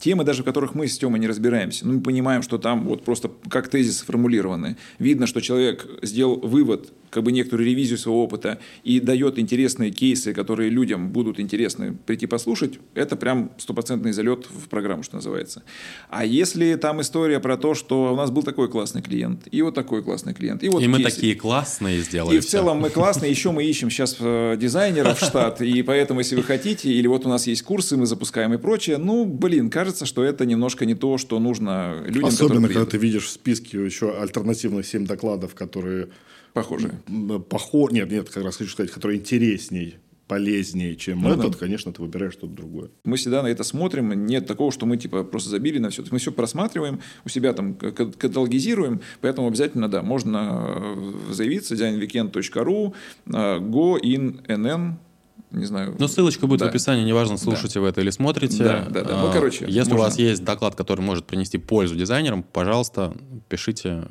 темы, 0.00 0.24
даже 0.24 0.42
в 0.42 0.44
которых 0.44 0.74
мы 0.74 0.86
с 0.86 0.98
Тёмой 0.98 1.20
не 1.20 1.26
разбираемся, 1.26 1.86
ну, 1.86 1.94
мы 1.94 2.00
понимаем, 2.00 2.42
что 2.42 2.58
там 2.58 2.84
вот 2.84 3.04
просто 3.04 3.30
как 3.48 3.68
тезисы 3.68 4.00
сформулированы. 4.00 4.76
Видно, 4.98 5.26
что 5.26 5.40
человек 5.40 5.86
сделал 6.02 6.36
вывод, 6.40 6.92
как 7.10 7.22
бы 7.22 7.32
некоторую 7.32 7.66
ревизию 7.66 7.98
своего 7.98 8.22
опыта 8.24 8.58
и 8.84 9.00
дает 9.00 9.38
интересные 9.38 9.90
кейсы, 9.90 10.32
которые 10.32 10.70
людям 10.70 11.10
будут 11.10 11.40
интересны 11.40 11.94
прийти 12.06 12.26
послушать, 12.26 12.78
это 12.94 13.16
прям 13.16 13.50
стопроцентный 13.58 14.12
залет 14.12 14.46
в 14.50 14.68
программу, 14.68 15.02
что 15.02 15.16
называется. 15.16 15.62
А 16.10 16.24
если 16.24 16.74
там 16.76 17.00
история 17.00 17.40
про 17.40 17.56
то, 17.56 17.74
что 17.74 18.12
у 18.12 18.16
нас 18.16 18.30
был 18.30 18.42
такой 18.42 18.68
классный 18.68 19.02
клиент, 19.02 19.48
и 19.50 19.62
вот 19.62 19.74
такой 19.74 20.02
классный 20.02 20.34
клиент, 20.34 20.62
и 20.62 20.68
вот 20.68 20.82
И 20.82 20.88
мы 20.88 20.98
кейсы. 20.98 21.14
такие 21.16 21.34
классные 21.34 22.00
сделали. 22.00 22.36
И 22.36 22.40
в 22.40 22.42
всё. 22.42 22.58
целом 22.58 22.78
мы 22.78 22.90
классные, 22.90 23.30
еще 23.30 23.50
мы 23.52 23.64
ищем 23.64 23.90
сейчас 23.90 24.16
э, 24.20 24.56
дизайнеров 24.58 25.20
в 25.20 25.24
штат, 25.24 25.60
и 25.62 25.82
поэтому, 25.82 26.20
если 26.20 26.36
вы 26.36 26.42
хотите, 26.42 26.90
или 26.92 27.06
вот 27.06 27.26
у 27.26 27.28
нас 27.28 27.46
есть 27.46 27.62
курсы, 27.62 27.96
мы 27.96 28.06
запускаем 28.06 28.54
и 28.54 28.58
прочее, 28.58 28.98
ну, 28.98 29.24
блин, 29.24 29.70
кажется, 29.70 30.06
что 30.06 30.22
это 30.22 30.46
немножко 30.46 30.86
не 30.86 30.94
то, 30.94 31.18
что 31.18 31.38
нужно 31.38 32.02
людям, 32.06 32.26
Особенно, 32.26 32.68
когда 32.68 32.86
ты 32.86 32.98
видишь 32.98 33.24
в 33.26 33.30
списке 33.30 33.84
еще 33.84 34.16
альтернативных 34.18 34.86
7 34.86 35.06
докладов, 35.06 35.54
которые 35.54 36.08
похожие. 36.62 36.92
похожи, 37.48 37.94
нет, 37.94 38.10
нет, 38.10 38.28
как 38.30 38.44
раз 38.44 38.56
хочу 38.56 38.70
сказать, 38.70 38.90
которые 38.92 39.18
интересней, 39.18 39.96
полезнее, 40.26 40.94
чем 40.94 41.22
Ну 41.22 41.34
да. 41.34 41.40
этот, 41.46 41.56
конечно, 41.56 41.90
ты 41.90 42.02
выбираешь 42.02 42.34
что-то 42.34 42.52
другое. 42.52 42.90
Мы 43.04 43.16
всегда 43.16 43.42
на 43.42 43.46
это 43.46 43.64
смотрим, 43.64 44.26
нет 44.26 44.46
такого, 44.46 44.70
что 44.70 44.84
мы 44.84 44.98
типа 44.98 45.24
просто 45.24 45.48
забили 45.48 45.78
на 45.78 45.88
все. 45.88 46.04
Мы 46.10 46.18
все 46.18 46.32
просматриваем, 46.32 47.00
у 47.24 47.28
себя 47.30 47.54
там 47.54 47.74
каталогизируем, 47.74 49.00
поэтому 49.22 49.48
обязательно, 49.48 49.88
да, 49.88 50.02
можно 50.02 50.74
э, 51.30 51.32
заявиться, 51.32 51.74
designweekend.ru, 51.74 52.92
э, 53.26 53.30
go 53.30 53.98
in 54.02 54.44
nn, 54.46 54.92
не 55.50 55.64
знаю. 55.64 55.96
Ну, 55.98 56.08
ссылочка 56.08 56.46
будет 56.46 56.60
Да. 56.60 56.66
в 56.66 56.68
описании, 56.68 57.04
неважно, 57.04 57.38
слушаете 57.38 57.80
вы 57.80 57.88
это 57.88 58.02
или 58.02 58.10
смотрите. 58.10 58.62
Да, 58.62 58.86
да, 58.90 59.04
да. 59.04 59.22
Ну, 59.22 59.28
А, 59.30 59.32
короче, 59.32 59.64
Если 59.66 59.92
у 59.92 59.94
можно. 59.94 59.96
вас 59.96 60.18
есть 60.18 60.44
доклад, 60.44 60.74
который 60.74 61.00
может 61.00 61.24
принести 61.26 61.56
пользу 61.56 61.96
дизайнерам, 61.96 62.42
пожалуйста, 62.42 63.16
пишите. 63.48 64.04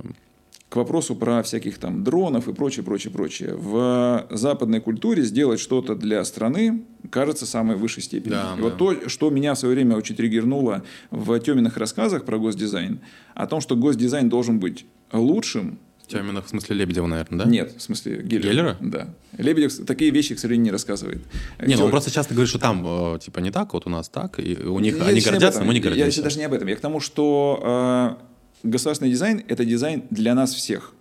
К 0.70 0.76
вопросу 0.76 1.16
про 1.16 1.42
всяких 1.44 1.78
там 1.78 2.04
дронов 2.04 2.50
и 2.50 2.54
прочее, 2.54 2.84
прочее, 2.84 3.12
прочее. 3.14 3.56
В 3.56 4.28
западной 4.30 4.82
культуре 4.82 5.24
сделать 5.24 5.60
что-то 5.60 5.96
для 5.96 6.24
страны 6.26 6.84
кажется 7.10 7.46
самой 7.46 7.78
высшей 7.78 8.04
степени. 8.04 8.32
Да, 8.32 8.54
и 8.54 8.58
да. 8.58 8.64
вот 8.64 8.78
то, 8.78 9.08
что 9.10 9.30
меня 9.30 9.54
в 9.54 9.60
свое 9.60 9.76
время 9.76 9.96
очень 9.96 10.16
триггернуло 10.16 10.84
в 11.10 11.40
Теминых 11.40 11.78
рассказах 11.78 12.26
про 12.26 12.38
госдизайн, 12.38 13.00
о 13.34 13.48
том, 13.48 13.62
что 13.62 13.78
госдизайн 13.78 14.28
должен 14.28 14.60
быть 14.60 14.86
лучшим, 15.14 15.80
Тёмина, 16.08 16.42
в 16.42 16.48
смысле 16.48 16.78
Лебедева, 16.78 17.06
наверное, 17.06 17.46
да? 17.46 17.52
нет, 17.52 17.74
в 17.78 17.82
смысле 17.82 18.22
Геллера. 18.24 18.50
Геллера? 18.50 18.78
Да. 18.80 19.10
Лебедев 19.38 19.86
такие 19.86 20.10
вещи, 20.12 20.36
к 20.36 20.40
сожалению, 20.40 20.66
не 20.66 20.72
рассказывает. 20.72 21.22
Не, 21.60 21.76
ну 21.76 21.84
он 21.84 21.92
просто 21.92 22.12
часто 22.12 22.34
говорит, 22.34 22.50
что 22.50 22.60
там 22.60 23.16
э, 23.16 23.20
типа 23.20 23.40
не 23.40 23.52
так, 23.52 23.74
вот 23.74 23.86
у 23.88 23.90
нас 23.90 24.08
так, 24.08 24.40
и 24.40 24.56
у 24.56 24.80
них 24.80 24.98
Я 24.98 25.04
они 25.06 25.20
гордятся, 25.20 25.60
этом. 25.60 25.68
мы 25.68 25.74
не 25.74 25.80
Я 25.80 25.84
гордимся. 25.84 26.12
сейчас 26.12 26.24
даже 26.24 26.40
не 26.40 26.46
об 26.46 26.54
этом. 26.54 26.68
Я 26.70 26.78
к 26.78 26.80
тому, 26.80 27.02
что 27.02 28.18
э, 28.22 28.27
государственный 28.70 29.12
дизайн– 29.12 29.44
это 29.48 29.66
дизайн 29.66 30.04
для 30.10 30.36
нас 30.36 30.54
всех. 30.54 30.94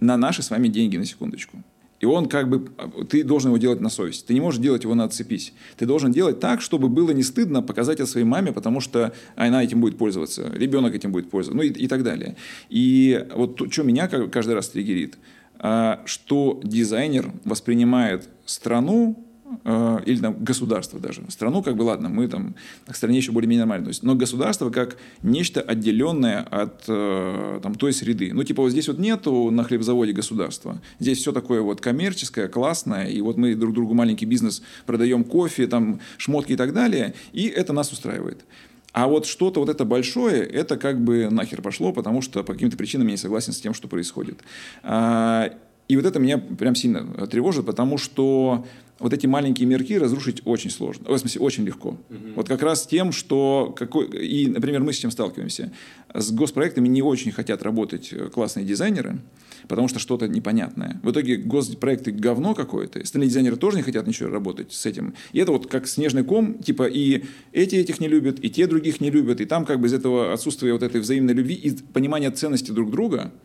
На 0.00 0.16
наши 0.16 0.42
с 0.42 0.50
вами 0.50 0.68
деньги, 0.68 0.96
на 0.96 1.04
секундочку. 1.04 1.62
И 2.00 2.06
он 2.06 2.28
как 2.28 2.50
бы, 2.50 2.68
ты 3.08 3.24
должен 3.24 3.50
его 3.50 3.56
делать 3.56 3.80
на 3.80 3.88
совесть. 3.88 4.26
Ты 4.26 4.34
не 4.34 4.40
можешь 4.40 4.60
делать 4.60 4.82
его 4.84 4.94
на 4.94 5.04
отцепись. 5.04 5.54
Ты 5.78 5.86
должен 5.86 6.12
делать 6.12 6.38
так, 6.38 6.60
чтобы 6.60 6.88
было 6.88 7.12
не 7.12 7.22
стыдно 7.22 7.62
показать 7.62 7.98
это 7.98 8.06
своей 8.06 8.26
маме, 8.26 8.52
потому 8.52 8.80
что 8.80 9.14
она 9.36 9.64
этим 9.64 9.80
будет 9.80 9.96
пользоваться, 9.96 10.50
ребенок 10.54 10.94
этим 10.94 11.12
будет 11.12 11.30
пользоваться, 11.30 11.56
ну 11.56 11.62
и, 11.62 11.70
и 11.70 11.88
так 11.88 12.02
далее. 12.02 12.36
И 12.68 13.26
вот 13.34 13.56
то, 13.56 13.70
что 13.70 13.84
меня 13.84 14.08
ка- 14.08 14.28
каждый 14.28 14.54
раз 14.54 14.68
триггерит, 14.68 15.16
а, 15.58 16.02
что 16.04 16.60
дизайнер 16.62 17.32
воспринимает 17.44 18.28
страну 18.44 19.23
или 19.64 20.18
там 20.20 20.42
государство 20.42 20.98
даже. 20.98 21.22
Страну, 21.28 21.62
как 21.62 21.76
бы, 21.76 21.82
ладно, 21.82 22.08
мы 22.08 22.28
там 22.28 22.54
к 22.86 22.96
стране 22.96 23.18
еще 23.18 23.30
более-менее 23.32 23.66
нормально. 23.66 23.88
Есть, 23.88 24.02
но 24.02 24.14
государство 24.14 24.70
как 24.70 24.96
нечто 25.22 25.60
отделенное 25.60 26.40
от 26.40 26.84
э, 26.88 27.60
там, 27.62 27.74
той 27.74 27.92
среды. 27.92 28.32
Ну, 28.32 28.42
типа, 28.42 28.62
вот 28.62 28.70
здесь 28.70 28.88
вот 28.88 28.98
нету 28.98 29.50
на 29.50 29.64
хлебзаводе 29.64 30.12
государства. 30.12 30.80
Здесь 30.98 31.18
все 31.18 31.32
такое 31.32 31.60
вот 31.60 31.80
коммерческое, 31.80 32.48
классное, 32.48 33.06
и 33.06 33.20
вот 33.20 33.36
мы 33.36 33.54
друг 33.54 33.74
другу 33.74 33.94
маленький 33.94 34.26
бизнес 34.26 34.62
продаем 34.86 35.24
кофе, 35.24 35.66
там, 35.66 36.00
шмотки 36.16 36.52
и 36.52 36.56
так 36.56 36.72
далее, 36.72 37.14
и 37.32 37.46
это 37.46 37.72
нас 37.72 37.92
устраивает. 37.92 38.44
А 38.92 39.08
вот 39.08 39.26
что-то 39.26 39.60
вот 39.60 39.68
это 39.68 39.84
большое, 39.84 40.42
это 40.42 40.76
как 40.76 41.02
бы 41.02 41.28
нахер 41.30 41.60
пошло, 41.62 41.92
потому 41.92 42.22
что 42.22 42.42
по 42.44 42.52
каким-то 42.54 42.76
причинам 42.76 43.08
я 43.08 43.12
не 43.12 43.18
согласен 43.18 43.52
с 43.52 43.60
тем, 43.60 43.74
что 43.74 43.88
происходит. 43.88 44.40
А, 44.82 45.50
И 45.88 45.96
вот 45.96 46.06
это 46.06 46.18
меня 46.18 46.38
прям 46.38 46.74
сильно 46.74 47.26
тревожит, 47.26 47.66
потому 47.66 47.98
что 47.98 48.64
вот 48.98 49.12
эти 49.12 49.26
маленькие 49.26 49.66
мирки 49.66 49.98
разрушить 49.98 50.42
очень 50.44 50.70
сложно. 50.70 51.10
В 51.10 51.18
смысле, 51.18 51.40
очень 51.40 51.64
легко. 51.64 51.90
Угу. 51.90 52.18
Вот 52.36 52.48
как 52.48 52.62
раз 52.62 52.86
тем, 52.86 53.12
что... 53.12 53.74
Какой, 53.76 54.06
и, 54.06 54.46
например, 54.48 54.82
мы 54.82 54.92
с 54.92 54.98
чем 54.98 55.10
сталкиваемся. 55.10 55.72
С 56.14 56.30
госпроектами 56.30 56.86
не 56.86 57.02
очень 57.02 57.32
хотят 57.32 57.62
работать 57.62 58.14
классные 58.32 58.64
дизайнеры, 58.64 59.18
потому 59.66 59.88
что 59.88 59.98
что-то 59.98 60.28
непонятное. 60.28 61.00
В 61.02 61.10
итоге 61.10 61.36
госпроекты 61.36 62.12
говно 62.12 62.54
какое-то. 62.54 63.00
Остальные 63.00 63.28
дизайнеры 63.28 63.56
тоже 63.56 63.78
не 63.78 63.82
хотят 63.82 64.06
ничего 64.06 64.30
работать 64.30 64.72
с 64.72 64.86
этим. 64.86 65.14
И 65.32 65.40
это 65.40 65.50
вот 65.50 65.66
как 65.66 65.88
снежный 65.88 66.22
ком, 66.22 66.62
типа 66.62 66.84
и 66.84 67.24
эти 67.52 67.74
этих 67.74 67.98
не 67.98 68.06
любят, 68.06 68.38
и 68.44 68.48
те 68.48 68.68
других 68.68 69.00
не 69.00 69.10
любят, 69.10 69.40
и 69.40 69.44
там 69.44 69.64
как 69.64 69.80
бы 69.80 69.88
из 69.88 69.92
этого 69.92 70.32
отсутствия 70.32 70.72
вот 70.72 70.84
этой 70.84 71.00
взаимной 71.00 71.34
любви 71.34 71.54
и 71.54 71.72
понимания 71.92 72.30
ценности 72.30 72.70
друг 72.70 72.90
друга– 72.90 73.32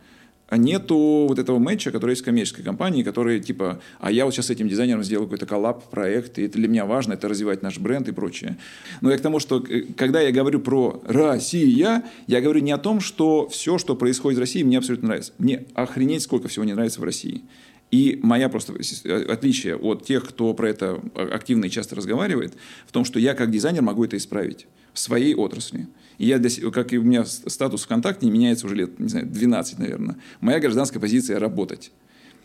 нету 0.56 1.26
вот 1.28 1.38
этого 1.38 1.58
матча, 1.58 1.90
который 1.90 2.10
есть 2.10 2.22
в 2.22 2.24
коммерческой 2.24 2.62
компании, 2.62 3.02
который 3.02 3.40
типа, 3.40 3.80
а 3.98 4.10
я 4.10 4.24
вот 4.24 4.34
сейчас 4.34 4.46
с 4.46 4.50
этим 4.50 4.68
дизайнером 4.68 5.02
сделаю 5.04 5.26
какой-то 5.26 5.46
коллаб, 5.46 5.90
проект, 5.90 6.38
и 6.38 6.42
это 6.42 6.58
для 6.58 6.68
меня 6.68 6.86
важно, 6.86 7.14
это 7.14 7.28
развивать 7.28 7.62
наш 7.62 7.78
бренд 7.78 8.08
и 8.08 8.12
прочее. 8.12 8.56
Но 9.00 9.10
я 9.10 9.18
к 9.18 9.20
тому, 9.20 9.40
что 9.40 9.64
э, 9.68 9.82
когда 9.96 10.20
я 10.20 10.32
говорю 10.32 10.60
про 10.60 11.02
Россия, 11.06 12.02
я 12.26 12.40
говорю 12.40 12.60
не 12.60 12.72
о 12.72 12.78
том, 12.78 13.00
что 13.00 13.48
все, 13.48 13.78
что 13.78 13.96
происходит 13.96 14.38
в 14.38 14.40
России, 14.40 14.62
мне 14.62 14.78
абсолютно 14.78 15.08
нравится. 15.08 15.32
Мне 15.38 15.64
охренеть, 15.74 16.22
сколько 16.22 16.48
всего 16.48 16.64
не 16.64 16.72
нравится 16.72 17.00
в 17.00 17.04
России. 17.04 17.42
И 17.90 18.20
моя 18.22 18.48
просто 18.48 18.74
э, 19.04 19.24
отличие 19.24 19.76
от 19.76 20.04
тех, 20.04 20.28
кто 20.28 20.54
про 20.54 20.68
это 20.68 21.00
активно 21.14 21.64
и 21.64 21.70
часто 21.70 21.96
разговаривает, 21.96 22.54
в 22.86 22.92
том, 22.92 23.04
что 23.04 23.18
я 23.18 23.34
как 23.34 23.50
дизайнер 23.50 23.82
могу 23.82 24.04
это 24.04 24.16
исправить 24.16 24.66
в 24.92 24.98
своей 24.98 25.34
отрасли. 25.34 25.88
И 26.18 26.26
я, 26.26 26.38
для, 26.38 26.50
как 26.70 26.92
и 26.92 26.98
у 26.98 27.02
меня 27.02 27.24
статус 27.24 27.82
ВКонтакте 27.84 28.26
не 28.26 28.32
меняется 28.32 28.66
уже 28.66 28.76
лет, 28.76 28.98
не 28.98 29.08
знаю, 29.08 29.26
12, 29.26 29.78
наверное. 29.78 30.16
Моя 30.40 30.60
гражданская 30.60 31.00
позиция– 31.00 31.38
работать. 31.40 31.90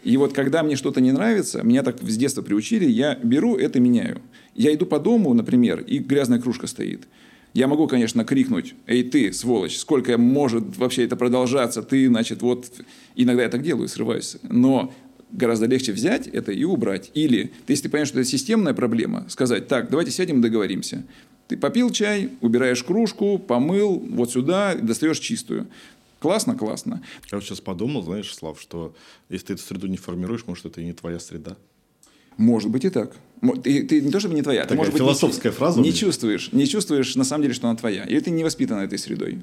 И 0.03 0.17
вот 0.17 0.33
когда 0.33 0.61
мне 0.61 0.75
что-то 0.75 1.01
не 1.01 1.11
нравится, 1.11 1.63
меня 1.63 1.81
так 1.81 1.99
с 2.01 2.15
детства 2.15 2.43
приучили, 2.43 2.85
я 2.85 3.15
беру 3.15 3.55
это 3.55 3.79
меняю. 3.79 4.21
Я 4.53 4.73
иду 4.73 4.85
по 4.85 4.99
дому, 4.99 5.33
например, 5.33 5.81
и 5.81 5.97
грязная 5.97 6.39
кружка 6.39 6.67
стоит. 6.67 7.07
Я 7.55 7.67
могу, 7.67 7.87
конечно, 7.87 8.23
крикнуть, 8.25 8.75
эй, 8.85 9.03
ты, 9.03 9.31
сволочь, 9.31 9.77
сколько 9.77 10.17
может 10.17 10.77
вообще 10.77 11.05
это 11.05 11.15
продолжаться, 11.15 11.81
ты, 11.81 12.07
значит, 12.07 12.41
вот... 12.41 12.71
Иногда 13.15 13.43
я 13.43 13.49
так 13.49 13.61
делаю, 13.61 13.87
срываюсь. 13.87 14.35
Но 14.43 14.93
гораздо 15.31 15.65
легче 15.65 15.91
взять 15.91 16.27
это 16.27 16.51
и 16.51 16.63
убрать. 16.63 17.11
Или, 17.13 17.53
если 17.67 17.83
ты 17.83 17.89
понимаешь, 17.89 18.09
что 18.09 18.19
это 18.19 18.29
системная 18.29 18.73
проблема, 18.73 19.25
сказать, 19.29 19.67
так, 19.67 19.89
давайте 19.89 20.11
сядем 20.11 20.39
и 20.39 20.41
договоримся. 20.41 21.05
Ты 21.47 21.57
попил 21.57 21.91
чай, 21.91 22.31
убираешь 22.41 22.83
кружку, 22.83 23.37
помыл, 23.37 23.99
вот 24.09 24.31
сюда, 24.31 24.75
достаешь 24.75 25.19
чистую. 25.19 25.67
Классно, 26.19 26.55
классно. 26.55 27.03
Я 27.31 27.37
вот 27.37 27.43
сейчас 27.43 27.61
подумал, 27.61 28.01
знаешь, 28.01 28.33
Слав, 28.33 28.59
что 28.59 28.95
если 29.29 29.47
ты 29.47 29.53
эту 29.53 29.61
среду 29.61 29.87
не 29.87 29.97
формируешь, 29.97 30.45
может, 30.47 30.65
это 30.65 30.81
и 30.81 30.85
не 30.85 30.93
твоя 30.93 31.19
среда. 31.19 31.55
Может 32.37 32.71
быть 32.71 32.83
и 32.83 32.89
так. 32.89 33.15
Ты, 33.63 33.83
ты 33.83 34.01
не 34.01 34.11
то 34.11 34.19
чтобы 34.19 34.33
не 34.33 34.41
твоя, 34.41 34.63
Такая 34.63 34.77
ты, 34.77 34.77
может 34.77 34.95
философская 34.95 35.51
быть, 35.51 35.59
фраза. 35.59 35.81
Не 35.81 35.93
чувствуешь, 35.93 36.51
не 36.51 36.67
чувствуешь 36.67 37.15
на 37.15 37.23
самом 37.23 37.43
деле, 37.43 37.53
что 37.53 37.67
она 37.67 37.77
твоя. 37.77 38.03
Или 38.05 38.19
ты 38.19 38.31
не 38.31 38.43
воспитана 38.43 38.79
этой 38.79 38.97
средой. 38.97 39.39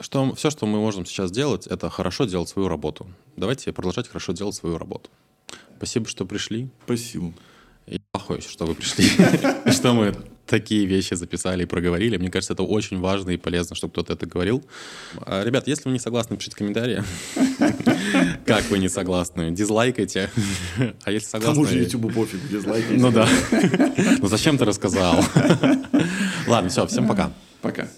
Что, 0.00 0.34
все, 0.34 0.50
что 0.50 0.66
мы 0.66 0.78
можем 0.78 1.04
сейчас 1.04 1.30
делать, 1.30 1.66
это 1.66 1.90
хорошо 1.90 2.24
делать 2.24 2.48
свою 2.48 2.68
работу. 2.68 3.06
Давайте 3.36 3.72
продолжать 3.72 4.08
хорошо 4.08 4.32
делать 4.32 4.54
свою 4.54 4.78
работу. 4.78 5.10
Спасибо, 5.76 6.08
что 6.08 6.24
пришли. 6.24 6.70
Спасибо. 6.84 7.32
И 7.86 8.00
плохой, 8.12 8.40
что 8.40 8.66
вы 8.66 8.74
пришли. 8.74 9.04
Что 9.72 9.94
мы 9.94 10.14
такие 10.46 10.84
вещи 10.84 11.14
записали 11.14 11.62
и 11.62 11.66
проговорили. 11.66 12.16
Мне 12.16 12.30
кажется, 12.30 12.52
это 12.52 12.62
очень 12.62 12.98
важно 13.00 13.30
и 13.30 13.36
полезно, 13.36 13.76
чтобы 13.76 13.92
кто-то 13.92 14.12
это 14.12 14.26
говорил. 14.26 14.64
А, 15.22 15.44
ребят, 15.44 15.66
если 15.66 15.88
вы 15.88 15.92
не 15.92 15.98
согласны, 15.98 16.36
пишите 16.36 16.56
комментарии. 16.56 17.02
Как 18.46 18.68
вы 18.70 18.78
не 18.78 18.88
согласны? 18.88 19.50
Дизлайкайте. 19.50 20.30
А 21.04 21.10
если 21.10 21.28
согласны... 21.28 21.54
Кому 21.54 21.66
же 21.66 21.78
YouTube 21.78 22.12
пофиг, 22.12 22.40
дизлайкайте. 22.48 23.00
Ну 23.00 23.10
да. 23.10 23.28
Ну 24.18 24.28
зачем 24.28 24.58
ты 24.58 24.64
рассказал? 24.64 25.24
Ладно, 26.46 26.68
все, 26.68 26.86
всем 26.86 27.08
пока. 27.08 27.32
Пока. 27.62 27.88